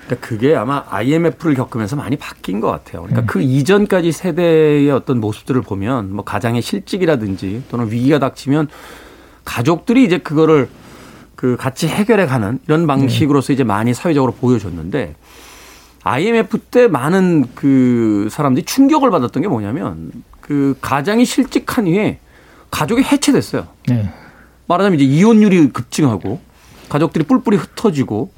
그러니까 0.07 0.27
그게 0.27 0.55
아마 0.55 0.85
IMF를 0.89 1.55
겪으면서 1.55 1.97
많이 1.97 2.17
바뀐 2.17 2.61
것 2.61 2.69
같아요. 2.71 3.03
그러니까 3.03 3.23
네. 3.23 3.27
그 3.27 3.41
이전까지 3.43 4.13
세대의 4.13 4.91
어떤 4.91 5.21
모습들을 5.21 5.61
보면 5.63 6.15
뭐 6.15 6.25
가장의 6.25 6.63
실직이라든지 6.63 7.65
또는 7.71 7.91
위기가 7.91 8.19
닥치면 8.19 8.69
가족들이 9.45 10.05
이제 10.05 10.19
그거를 10.19 10.69
그 11.35 11.57
같이 11.59 11.87
해결해 11.89 12.27
가는 12.27 12.59
이런 12.67 12.87
방식으로서 12.87 13.53
이제 13.53 13.65
많이 13.65 13.93
사회적으로 13.93 14.33
보여줬는데 14.33 15.15
IMF 16.07 16.59
때 16.59 16.87
많은 16.87 17.47
그 17.57 18.29
사람들이 18.31 18.65
충격을 18.65 19.11
받았던 19.11 19.43
게 19.43 19.49
뭐냐면 19.49 20.13
그 20.41 20.77
가장이 20.81 21.25
실직한 21.25 21.89
후에 21.89 22.21
가족이 22.71 23.03
해체됐어요. 23.03 23.67
네. 23.89 24.13
말하자면 24.69 25.01
이제 25.01 25.05
이혼율이 25.05 25.71
급증하고 25.71 26.41
가족들이 26.89 27.25
뿔뿔이 27.25 27.57
흩어지고 27.57 28.31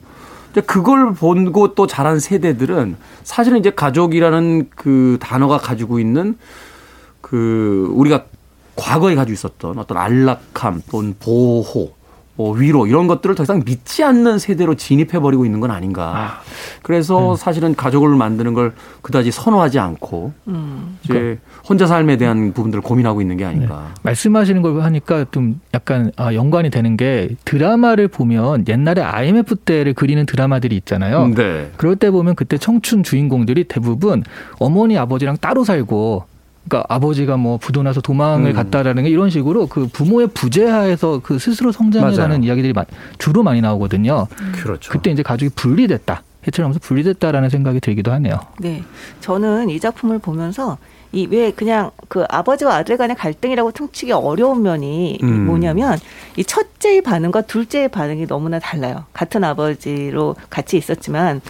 이제 0.51 0.63
그걸 0.63 1.13
보고 1.13 1.75
또 1.75 1.87
자란 1.87 2.21
세대들은 2.21 2.97
사실은 3.23 3.59
이제 3.59 3.71
가족이라는 3.71 4.71
그 4.71 5.19
단어가 5.21 5.59
가지고 5.59 6.01
있는 6.01 6.39
그 7.21 7.91
우리가 7.93 8.25
과거에 8.77 9.15
가지고 9.15 9.35
있었던 9.35 9.79
어떤 9.79 9.99
안락함 9.99 10.83
또는 10.91 11.15
보호 11.19 11.93
뭐 12.39 12.53
위로 12.53 12.87
이런 12.87 13.09
것들을 13.09 13.35
더 13.35 13.43
이상 13.43 13.65
믿지 13.67 14.05
않는 14.05 14.39
세대로 14.39 14.77
진입해 14.77 15.19
버리고 15.19 15.45
있는 15.45 15.59
건 15.59 15.73
아닌가. 15.73 16.41
그래서 16.83 17.35
사실은 17.35 17.75
가족을 17.75 18.11
만드는 18.15 18.55
걸 18.55 18.75
그다지 19.03 19.33
선호하지 19.33 19.81
않고 19.81 20.33
이제 21.03 21.41
혼자 21.69 21.89
삶에 21.89 22.17
대한 22.17 22.53
부분들을 22.53 22.81
고민하고 22.81 23.21
있는 23.21 23.37
게 23.39 23.45
아닌가. 23.45 23.89
말씀하시는 24.05 24.63
걸 24.63 24.81
하니까 24.83 25.27
좀 25.33 25.61
약간 25.75 26.13
아, 26.17 26.33
연관이 26.33 26.71
되는 26.71 26.97
게 26.97 27.31
드라마를 27.45 28.07
보면 28.07 28.67
옛날에 28.69 29.03
IMF 29.03 29.57
때를 29.57 29.93
그리는 29.95 30.25
드라마들이 30.25 30.77
있잖아요. 30.77 31.27
네. 31.35 31.73
그럴 31.77 31.97
때 31.97 32.13
보면 32.13 32.37
그때 32.37 32.57
청춘 32.57 33.03
주인공들이 33.03 33.65
대부분 33.65 34.23
어머니 34.61 34.97
아버지랑 34.97 35.39
따로 35.41 35.65
살고 35.65 36.25
그러니까 36.69 36.85
아버지가 36.95 37.37
뭐 37.39 37.57
부도나서 37.57 38.01
도망을 38.03 38.51
음. 38.51 38.55
갔다라는 38.55 39.05
게 39.05 39.09
이런 39.11 39.31
식으로 39.31 39.67
그 39.67 39.89
부모의 39.89 40.29
부재하에서 40.29 41.21
그 41.23 41.39
스스로 41.39 41.73
성장해가는. 41.73 42.45
이야기들이 42.45 42.73
마- 42.75 42.85
주로 43.17 43.43
많이 43.43 43.61
나오거든요. 43.63 44.27
그렇죠. 44.53 44.93
그때 44.93 45.11
이제 45.11 45.23
가족이 45.23 45.51
분리됐다. 45.55 46.23
해체하면서 46.47 46.81
분리됐다라는 46.83 47.49
생각이 47.49 47.81
들기도 47.81 48.13
하네요. 48.13 48.39
네. 48.61 48.85
저는 49.21 49.71
이 49.71 49.81
작품을 49.81 50.19
보면서 50.19 50.77
이 51.11 51.27
왜 51.31 51.51
그냥 51.53 51.91
그 52.09 52.25
아버지와 52.29 52.77
아들 52.77 52.99
간의 52.99 53.17
갈등이라고 53.17 53.73
퉁치기 53.73 54.13
어려운 54.13 54.61
면이 54.63 55.19
음. 55.23 55.47
뭐냐면 55.47 55.99
이 56.37 56.45
첫째의 56.45 57.01
반응과 57.01 57.43
둘째의 57.43 57.89
반응이 57.89 58.27
너무나 58.27 58.59
달라요. 58.59 59.05
같은 59.15 59.43
아버지로 59.43 60.37
같이 60.51 60.77
있었지만 60.77 61.41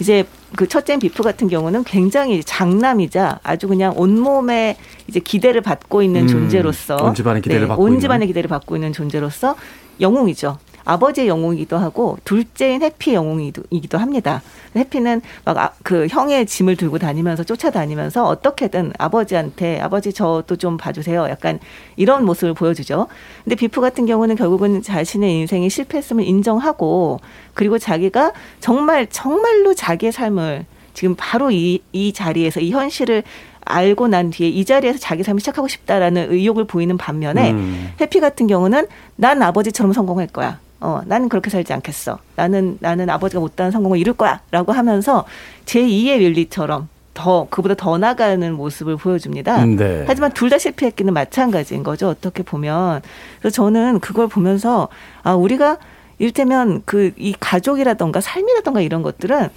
이제 0.00 0.24
그 0.56 0.66
첫째인 0.66 0.98
비프 0.98 1.22
같은 1.22 1.46
경우는 1.48 1.84
굉장히 1.84 2.42
장남이자 2.42 3.40
아주 3.42 3.68
그냥 3.68 3.92
온몸에 3.96 4.76
이제 5.06 5.20
기대를 5.20 5.60
받고 5.60 6.02
있는 6.02 6.22
음, 6.22 6.26
존재로서 6.26 6.96
네, 6.96 7.02
온 7.02 7.14
집안의 7.14 7.42
기대를 7.42 7.68
받고 7.68 7.82
온 7.82 7.88
있는. 7.90 8.00
집안의 8.00 8.26
기대를 8.28 8.48
받고 8.48 8.76
있는 8.76 8.92
존재로서 8.92 9.54
영웅이죠. 10.00 10.58
아버지의 10.90 11.28
영웅이기도 11.28 11.76
하고 11.78 12.18
둘째인 12.24 12.82
해피의 12.82 13.16
영웅이기도 13.16 13.98
합니다. 13.98 14.42
해피는 14.76 15.22
막 15.44 15.80
그 15.82 16.06
형의 16.08 16.46
짐을 16.46 16.76
들고 16.76 16.98
다니면서 16.98 17.42
쫓아다니면서 17.42 18.24
어떻게든 18.24 18.92
아버지한테 18.98 19.80
아버지 19.80 20.12
저도 20.12 20.56
좀 20.56 20.76
봐주세요. 20.76 21.26
약간 21.28 21.58
이런 21.96 22.24
모습을 22.24 22.54
보여주죠. 22.54 23.08
근데 23.42 23.56
비프 23.56 23.80
같은 23.80 24.06
경우는 24.06 24.36
결국은 24.36 24.82
자신의 24.82 25.34
인생이 25.34 25.68
실패했음을 25.70 26.24
인정하고 26.24 27.20
그리고 27.54 27.78
자기가 27.78 28.32
정말 28.60 29.08
정말로 29.08 29.74
자기의 29.74 30.12
삶을 30.12 30.66
지금 30.94 31.14
바로 31.16 31.50
이, 31.50 31.82
이 31.92 32.12
자리에서 32.12 32.60
이 32.60 32.70
현실을 32.70 33.22
알고 33.64 34.08
난 34.08 34.30
뒤에 34.30 34.48
이 34.48 34.64
자리에서 34.64 34.98
자기 34.98 35.22
삶을 35.22 35.40
시작하고 35.40 35.68
싶다라는 35.68 36.32
의욕을 36.32 36.64
보이는 36.64 36.96
반면에 36.96 37.52
음. 37.52 37.92
해피 38.00 38.20
같은 38.20 38.46
경우는 38.46 38.86
난 39.16 39.42
아버지처럼 39.42 39.92
성공할 39.92 40.28
거야. 40.28 40.58
어, 40.80 41.00
나는 41.06 41.28
그렇게 41.28 41.50
살지 41.50 41.72
않겠어. 41.74 42.18
나는 42.36 42.78
나는 42.80 43.10
아버지가 43.10 43.40
못다한 43.40 43.70
성공을 43.70 43.98
이룰 43.98 44.14
거야 44.14 44.40
라고 44.50 44.72
하면서 44.72 45.24
제 45.66 45.80
2의 45.82 46.18
윌리처럼 46.20 46.88
더 47.12 47.46
그보다 47.50 47.74
더 47.74 47.98
나가는 47.98 48.52
모습을 48.54 48.96
보여줍니다. 48.96 49.64
네. 49.66 50.04
하지만 50.06 50.32
둘 50.32 50.48
다 50.48 50.56
실패했기는 50.58 51.12
마찬가지인 51.12 51.82
거죠. 51.82 52.08
어떻게 52.08 52.42
보면. 52.42 53.02
그래서 53.40 53.54
저는 53.54 54.00
그걸 54.00 54.26
보면서 54.28 54.88
아 55.22 55.34
우리가 55.34 55.76
이를테면 56.18 56.82
그 56.86 57.12
이 57.18 57.34
가족이라던가 57.38 58.20
삶이라던가 58.20 58.80
이런 58.80 59.02
것들은 59.02 59.48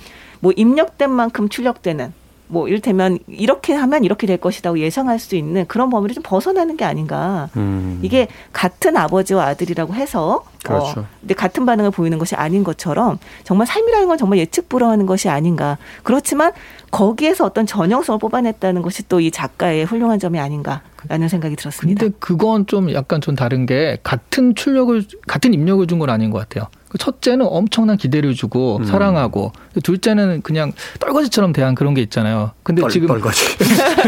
뭐 0.42 0.52
입력된 0.56 1.10
만큼 1.10 1.48
출력되는 1.48 2.14
뭐 2.54 2.68
이를테면 2.68 3.18
이렇게 3.28 3.74
하면 3.74 4.04
이렇게 4.04 4.28
될 4.28 4.38
것이라고 4.38 4.78
예상할 4.78 5.18
수 5.18 5.36
있는 5.36 5.66
그런 5.68 5.90
범위를 5.90 6.14
좀 6.14 6.22
벗어나는 6.24 6.78
게 6.78 6.86
아닌가. 6.86 7.50
음. 7.58 8.00
이게 8.04 8.28
같은 8.54 8.96
아버지와 8.96 9.48
아들이라고 9.48 9.96
해서 9.96 10.44
그렇죠. 10.64 11.02
어, 11.02 11.06
근데 11.20 11.34
같은 11.34 11.66
반응을 11.66 11.90
보이는 11.90 12.20
것이 12.20 12.36
아닌 12.36 12.64
것처럼 12.64 13.18
정말 13.44 13.66
삶이라는 13.66 14.08
건 14.08 14.18
정말 14.20 14.38
예측 14.38 14.70
불허하는 14.70 15.08
것이 15.08 15.30
아닌가. 15.30 15.80
그렇지만 16.04 16.52
거기에서 16.94 17.44
어떤 17.46 17.66
전형성을 17.66 18.20
뽑아냈다는 18.20 18.84
것이 18.84 19.08
또 19.10 19.20
이 19.20 19.32
작가의 19.32 19.86
훌륭한 19.86 20.20
점이 20.20 20.40
아닌가라는 20.40 21.28
생각이 21.28 21.56
들었습니다. 21.56 22.00
근데 22.00 22.16
그건 22.20 22.68
좀 22.68 22.94
약간 22.94 23.20
좀 23.20 23.36
다른 23.36 23.66
게 23.66 23.98
같은 24.04 24.54
출력을 24.54 25.04
같은 25.28 25.54
입력을 25.54 25.86
준 25.88 25.98
건 26.00 26.10
아닌 26.10 26.30
것 26.30 26.38
같아요. 26.40 26.68
그 26.90 26.98
첫째는 27.00 27.48
엄청난 27.50 27.98
기대를 27.98 28.34
주고 28.36 28.78
음. 28.78 28.84
사랑하고 28.86 29.52
둘째는 29.84 30.42
그냥 30.44 30.72
떨거지처럼 31.00 31.52
대한 31.54 31.74
그런 31.74 31.94
게 31.96 32.02
있잖아요. 32.02 32.52
근데 32.62 32.82
떨, 32.82 32.90
지금 32.92 33.08
떨거지. 33.08 33.58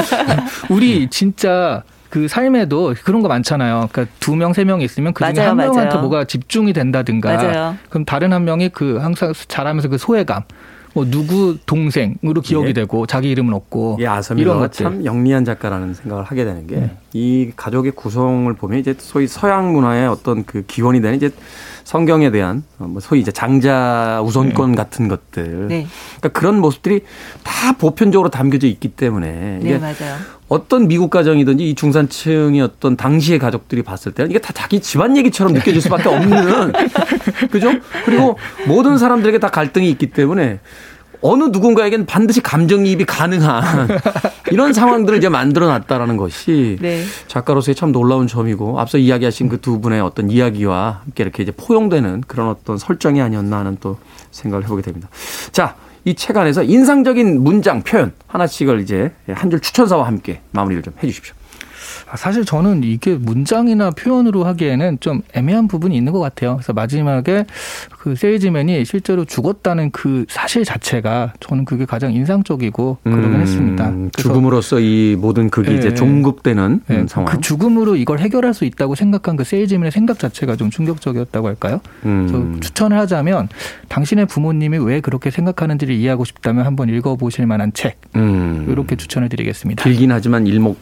우리 0.69 1.09
진짜 1.09 1.81
그 2.09 2.27
삶에도 2.27 2.93
그런 3.03 3.21
거 3.21 3.27
많잖아요. 3.27 3.89
그러니까 3.91 4.13
두 4.19 4.35
명, 4.35 4.53
세 4.53 4.63
명 4.63 4.81
있으면 4.81 5.13
그 5.13 5.23
중에 5.23 5.33
맞아요, 5.33 5.49
한 5.49 5.57
명한테 5.57 5.85
맞아요. 5.89 6.01
뭐가 6.01 6.25
집중이 6.25 6.73
된다든가. 6.73 7.33
맞아요. 7.35 7.77
그럼 7.89 8.05
다른 8.05 8.31
한 8.31 8.45
명이 8.45 8.69
그 8.69 8.97
항상 8.97 9.33
잘하면서 9.47 9.89
그 9.89 9.97
소외감. 9.97 10.43
뭐 10.95 11.05
누구 11.05 11.57
동생으로 11.65 12.39
기억이 12.41 12.69
예. 12.69 12.73
되고 12.73 13.05
자기 13.05 13.29
이름은 13.29 13.53
없고 13.53 13.97
이 13.99 14.03
이런 14.03 14.17
아서미가 14.17 14.53
것들. 14.55 14.71
참 14.71 15.05
영리한 15.05 15.43
작가라는 15.43 15.93
생각을 15.93 16.23
하게 16.23 16.45
되는 16.45 16.67
게 16.67 16.75
네. 16.77 16.97
이 17.11 17.51
가족의 17.53 17.91
구성을 17.91 18.51
보면 18.53 18.79
이제 18.79 18.95
소위 18.97 19.27
서양 19.27 19.73
문화의 19.73 20.07
어떤 20.07 20.45
그 20.45 20.63
기원이 20.65 21.01
되는 21.01 21.17
이제 21.17 21.31
성경에 21.83 22.31
대한 22.31 22.63
어, 22.79 22.85
뭐 22.87 23.01
소위 23.01 23.19
이제 23.19 23.31
장자 23.31 24.21
우선권 24.23 24.75
같은 24.75 25.09
것들. 25.09 25.67
네, 25.67 25.85
그러니까 26.17 26.39
그런 26.39 26.61
모습들이 26.61 27.01
다 27.43 27.73
보편적으로 27.73 28.29
담겨져 28.29 28.65
있기 28.67 28.87
때문에 28.87 29.31
네 29.31 29.59
이게 29.61 29.77
맞아요. 29.77 30.15
어떤 30.47 30.87
미국 30.87 31.09
가정이든지 31.09 31.69
이 31.69 31.75
중산층의 31.75 32.61
어떤 32.61 32.95
당시의 32.95 33.39
가족들이 33.39 33.81
봤을 33.81 34.11
때는 34.11 34.29
이게 34.29 34.39
다 34.39 34.53
자기 34.53 34.79
집안 34.79 35.17
얘기처럼 35.17 35.53
느껴질 35.53 35.81
수밖에 35.81 36.07
없는 36.07 36.71
그죠? 37.51 37.71
그리고 38.05 38.37
모든 38.67 38.97
사람들에게 38.97 39.39
다 39.39 39.49
갈등이 39.49 39.89
있기 39.91 40.11
때문에 40.11 40.59
어느 41.21 41.45
누군가에겐 41.45 42.05
반드시 42.05 42.41
감정이입이 42.41 43.05
가능한 43.05 43.87
이런 44.51 44.73
상황들을 44.73 45.17
이제 45.17 45.27
만들어 45.29 45.65
놨다라는 45.65 46.17
것이 46.17 46.77
네. 46.79 47.03
작가로서의 47.27 47.73
참 47.73 47.91
놀라운 47.91 48.27
점이고 48.27 48.79
앞서 48.79 48.99
이야기하신 48.99 49.49
그 49.49 49.57
두 49.57 49.81
분의 49.81 50.01
어떤 50.01 50.29
이야기와 50.29 50.99
함께 51.03 51.23
이렇게 51.23 51.41
이제 51.41 51.51
포용되는 51.51 52.21
그런 52.27 52.49
어떤 52.49 52.77
설정이 52.77 53.19
아니었나 53.21 53.57
하는 53.57 53.77
또 53.79 53.97
생각을 54.29 54.65
해보게 54.65 54.83
됩니다. 54.83 55.09
자, 55.51 55.75
이 56.05 56.13
책 56.13 56.37
안에서 56.37 56.61
인상적인 56.63 57.43
문장 57.43 57.81
표현 57.81 58.13
하나씩을 58.27 58.79
이제 58.79 59.11
한 59.27 59.49
줄 59.49 59.59
추천사와 59.59 60.05
함께 60.05 60.39
마무리를 60.51 60.83
좀 60.83 60.93
해주십시오. 61.01 61.33
아, 62.15 62.17
사실 62.17 62.45
저는 62.45 62.85
이게 62.85 63.15
문장이나 63.15 63.91
표현으로 63.91 64.45
하기에는 64.45 64.99
좀 65.01 65.21
애매한 65.33 65.67
부분이 65.67 65.97
있는 65.97 66.13
것 66.13 66.21
같아요. 66.21 66.55
그래서 66.55 66.71
마지막에 66.71 67.45
그 67.91 68.15
세일즈맨이 68.15 68.85
실제로 68.85 69.25
죽었다는 69.25 69.91
그 69.91 70.25
사실 70.29 70.63
자체가 70.63 71.33
저는 71.41 71.65
그게 71.65 71.83
가장 71.83 72.13
인상적이고 72.13 72.99
그러긴 73.03 73.41
했습니다. 73.41 73.89
음, 73.89 74.09
그래서 74.13 74.29
죽음으로써 74.29 74.79
이 74.79 75.17
모든 75.19 75.49
그게 75.49 75.73
예, 75.73 75.75
이제 75.75 75.87
예. 75.89 75.93
종급되는 75.93 76.81
예, 76.89 76.93
음, 76.95 77.07
상황. 77.09 77.33
그 77.33 77.41
죽음으로 77.41 77.97
이걸 77.97 78.19
해결할 78.19 78.53
수 78.53 78.63
있다고 78.63 78.95
생각한 78.95 79.35
그 79.35 79.43
세일즈맨의 79.43 79.91
생각 79.91 80.17
자체가 80.17 80.55
좀 80.55 80.69
충격적이었다고 80.69 81.47
할까요? 81.47 81.81
음. 82.05 82.59
추천을 82.61 82.97
하자면 82.97 83.49
당신의 83.89 84.27
부모님이 84.27 84.77
왜 84.77 85.01
그렇게 85.01 85.31
생각하는지를 85.31 85.93
이해하고 85.95 86.23
싶다면 86.23 86.65
한번 86.65 86.87
읽어보실 86.87 87.45
만한 87.45 87.73
책 87.73 87.99
음. 88.15 88.67
이렇게 88.69 88.95
추천을 88.95 89.27
드리겠습니다. 89.27 89.83
길긴 89.83 90.13
하지만 90.13 90.47
일목 90.47 90.77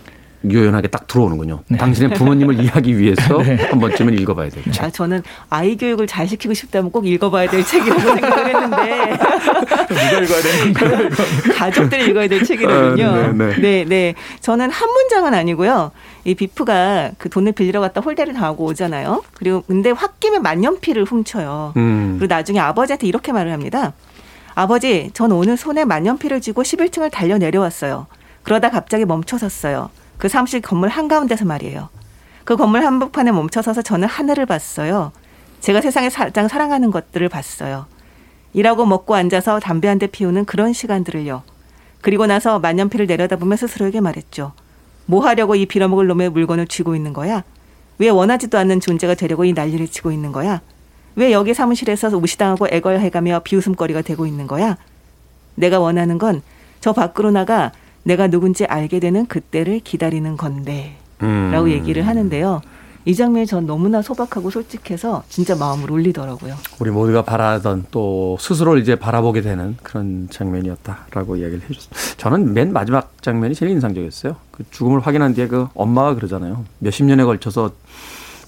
요연하게 0.52 0.90
딱 0.90 1.08
들어오는군요. 1.08 1.62
네. 1.68 1.78
당신의 1.78 2.16
부모님을 2.18 2.56
이해하기 2.60 2.98
위해서 2.98 3.38
한 3.40 3.80
번쯤은 3.80 4.20
읽어봐야 4.20 4.50
되죠. 4.50 4.84
아, 4.84 4.90
저는 4.90 5.24
아이 5.50 5.78
교육을 5.78 6.08
잘 6.08 6.28
시키고 6.28 6.54
싶다면 6.54 6.92
꼭 6.92 7.08
읽어봐야 7.08 7.50
될 7.50 7.64
책이라고 7.64 8.02
생각을 8.02 8.48
했는데 8.48 9.18
누가 9.88 10.20
읽어야 10.20 10.42
되는 10.42 10.74
거예요? 10.74 11.10
가족들이 11.56 12.10
읽어야 12.10 12.28
될 12.28 12.44
책이거든요. 12.44 13.06
아, 13.06 13.28
네, 13.28 13.34
네. 13.34 13.56
네, 13.60 13.86
네. 13.88 14.16
저는 14.42 14.70
한 14.70 14.90
문장은 14.90 15.34
아니고요. 15.34 15.92
이 16.26 16.36
비프가 16.36 17.12
그 17.18 17.30
돈을 17.30 17.52
빌리러 17.52 17.82
갔다 17.82 18.02
홀대를 18.02 18.34
당하고 18.34 18.66
오잖아요. 18.66 19.24
그리고 19.34 19.64
근데 19.68 19.92
홧김에 19.92 20.40
만년필을 20.40 21.04
훔쳐요. 21.06 21.74
음. 21.78 22.16
그리고 22.18 22.34
나중에 22.34 22.60
아버지한테 22.60 23.08
이렇게 23.08 23.32
말을 23.32 23.52
합니다. 23.52 23.94
아버지, 24.56 25.10
전 25.14 25.32
오늘 25.32 25.58
손에 25.58 25.84
만년필을 25.84 26.40
쥐고 26.42 26.64
11층을 26.64 27.12
달려 27.12 27.38
내려왔어요. 27.38 28.08
그러다 28.44 28.70
갑자기 28.70 29.06
멈춰 29.06 29.38
섰어요. 29.38 29.90
그 30.24 30.30
사무실 30.30 30.62
건물 30.62 30.88
한가운데서 30.88 31.44
말이에요. 31.44 31.90
그 32.46 32.56
건물 32.56 32.86
한복판에 32.86 33.34
멈춰 33.34 33.62
서서 33.62 33.82
저는 33.82 34.08
하늘을 34.08 34.46
봤어요. 34.46 35.12
제가 35.60 35.82
세상에 35.82 36.08
가장 36.08 36.48
사랑하는 36.48 36.92
것들을 36.92 37.28
봤어요. 37.28 37.88
일하고 38.54 38.86
먹고 38.86 39.16
앉아서 39.16 39.60
담배 39.60 39.90
한 39.90 40.00
대 40.00 40.08
피우는 40.08 40.46
그런 40.46 40.72
시간들을요. 40.72 41.44
그리고 42.00 42.26
나서 42.26 42.60
만년필을 42.60 43.06
내려다보며 43.06 43.58
스스로에게 43.58 44.00
말했죠. 44.00 44.54
뭐 45.08 45.26
하려고 45.28 45.56
이 45.56 45.66
빌어먹을 45.66 46.08
놈의 46.08 46.30
물건을 46.30 46.68
쥐고 46.68 46.96
있는 46.96 47.12
거야? 47.12 47.44
왜 47.98 48.08
원하지도 48.08 48.58
않는 48.58 48.80
존재가 48.80 49.16
되려고 49.16 49.44
이 49.44 49.52
난리를 49.52 49.86
치고 49.90 50.14
있는 50.14 50.32
거야? 50.32 50.62
왜 51.18 51.34
여기 51.34 51.54
사무실에서 51.54 52.18
무시당하고 52.18 52.68
애걸해가며 52.72 53.42
비웃음거리가 53.44 54.04
되고 54.04 54.26
있는 54.26 54.48
거야? 54.48 54.78
내가 55.56 55.82
원하는 55.82 56.18
건 56.18 56.42
저 56.80 56.92
밖으로 56.92 57.32
나가 57.32 57.72
내가 58.04 58.28
누군지 58.28 58.66
알게 58.66 59.00
되는 59.00 59.26
그때를 59.26 59.80
기다리는 59.80 60.38
건데. 60.38 60.98
음. 61.22 61.50
라고 61.52 61.70
얘기를 61.70 62.06
하는데요. 62.06 62.62
이 63.06 63.16
장면이 63.16 63.46
전 63.46 63.66
너무나 63.66 64.02
소박하고 64.02 64.50
솔직해서 64.50 65.24
진짜 65.28 65.56
마음을 65.56 65.92
울리더라고요. 65.92 66.56
우리 66.80 66.90
모두가 66.90 67.24
바라던 67.24 67.86
또 67.92 68.38
스스로를 68.40 68.82
이제 68.82 68.96
바라보게 68.96 69.42
되는 69.42 69.76
그런 69.84 70.30
장면이었다라고 70.32 71.36
이야기를 71.36 71.64
해줬습니다. 71.70 72.00
저는 72.18 72.54
맨 72.54 72.72
마지막 72.72 73.22
장면이 73.22 73.56
제일 73.56 73.74
인상적이었어요. 73.74 74.38
그 74.52 74.64
죽음을 74.72 75.02
확인한 75.02 75.34
뒤에 75.34 75.48
그 75.48 75.68
엄마가 75.74 76.16
그러잖아요. 76.16 76.64
몇십 76.80 77.06
년에 77.06 77.26
걸쳐서 77.26 77.72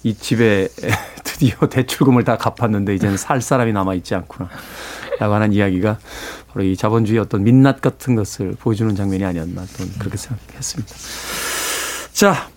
이 0.03 0.14
집에 0.14 0.70
드디어 1.26 1.68
대출금을 1.68 2.24
다 2.24 2.38
갚았는데 2.38 2.95
이제는 2.95 3.18
살 3.18 3.41
사람이 3.41 3.74
남아 3.74 3.95
있지 3.95 4.16
않구나. 4.16 4.49
라고 5.20 5.34
하는 5.34 5.53
이야기가 5.53 5.97
바로 6.51 6.66
이 6.66 6.76
자본주의 6.76 7.20
어떤 7.20 7.43
민낯 7.43 7.82
같은 7.82 8.16
것을 8.16 8.55
보여주는 8.59 8.93
장면이 8.95 9.24
아니었나 9.24 9.63
또 9.78 9.86
그렇게 9.99 10.18
생각했습니다. 10.18 10.95
자, 12.13 12.49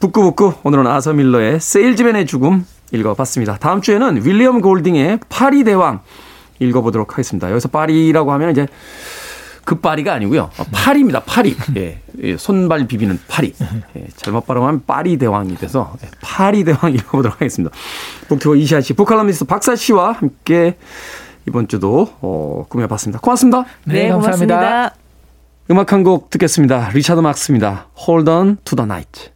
북구북구 0.00 0.54
오늘은 0.62 0.86
아서 0.86 1.12
밀러의 1.12 1.60
세일즈맨의 1.60 2.26
죽음 2.26 2.64
읽어봤습니다. 2.92 3.58
다음 3.58 3.80
주에는 3.80 4.24
윌리엄 4.24 4.60
골딩의 4.60 5.20
파리 5.28 5.64
대왕 5.64 6.00
읽어보도록 6.58 7.12
하겠습니다. 7.12 7.50
여기서 7.50 7.68
파리라고 7.68 8.32
하면 8.32 8.50
이제 8.50 8.66
그 9.64 9.80
파리가 9.80 10.14
아니고요. 10.14 10.50
파리입니다. 10.70 11.24
파리. 11.24 11.56
예, 11.76 12.00
예, 12.22 12.36
손발 12.36 12.86
비비는 12.86 13.18
파리. 13.26 13.52
예, 13.96 14.06
잘못 14.14 14.46
발음하면 14.46 14.84
파리 14.86 15.16
대왕이 15.16 15.56
돼서 15.56 15.92
예, 16.04 16.08
파리 16.20 16.62
대왕 16.62 16.94
읽어보도록 16.94 17.40
하겠습니다. 17.40 17.74
북튜버 18.28 18.54
이시아 18.54 18.80
씨, 18.80 18.92
북칼럼니스트 18.92 19.44
박사 19.46 19.74
씨와 19.74 20.12
함께 20.12 20.78
이번 21.46 21.68
주도 21.68 22.08
어, 22.20 22.64
꾸며봤습니다. 22.68 23.20
고맙습니다. 23.20 23.64
네, 23.84 24.08
감사합니다. 24.08 24.56
고맙습니다. 24.56 24.94
음악 25.70 25.92
한 25.92 26.02
곡 26.04 26.30
듣겠습니다. 26.30 26.90
리차드 26.90 27.20
막스입니다. 27.20 27.86
Hold 28.06 28.30
on 28.30 28.56
to 28.64 28.76
the 28.76 28.86
night. 28.86 29.30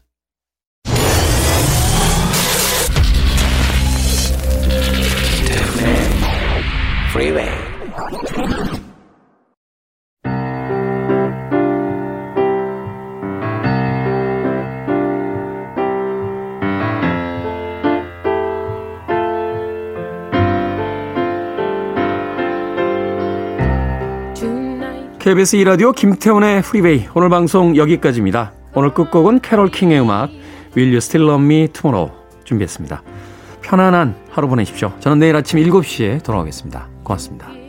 KBS 25.20 25.58
2라디오 25.58 25.94
김태훈의 25.94 26.62
프리웨이 26.62 27.06
오늘 27.14 27.28
방송 27.28 27.76
여기까지입니다. 27.76 28.54
오늘 28.72 28.94
끝곡은 28.94 29.40
캐롤 29.40 29.70
킹의 29.70 30.00
음악 30.00 30.30
Will 30.74 30.88
You 30.88 30.96
Still 30.96 31.28
Love 31.28 31.44
Me 31.44 31.68
Tomorrow 31.68 32.10
준비했습니다. 32.44 33.02
편안한 33.60 34.16
하루 34.30 34.48
보내십시오. 34.48 34.94
저는 35.00 35.18
내일 35.18 35.36
아침 35.36 35.60
7시에 35.60 36.24
돌아오겠습니다. 36.24 36.88
고맙습니다. 37.04 37.59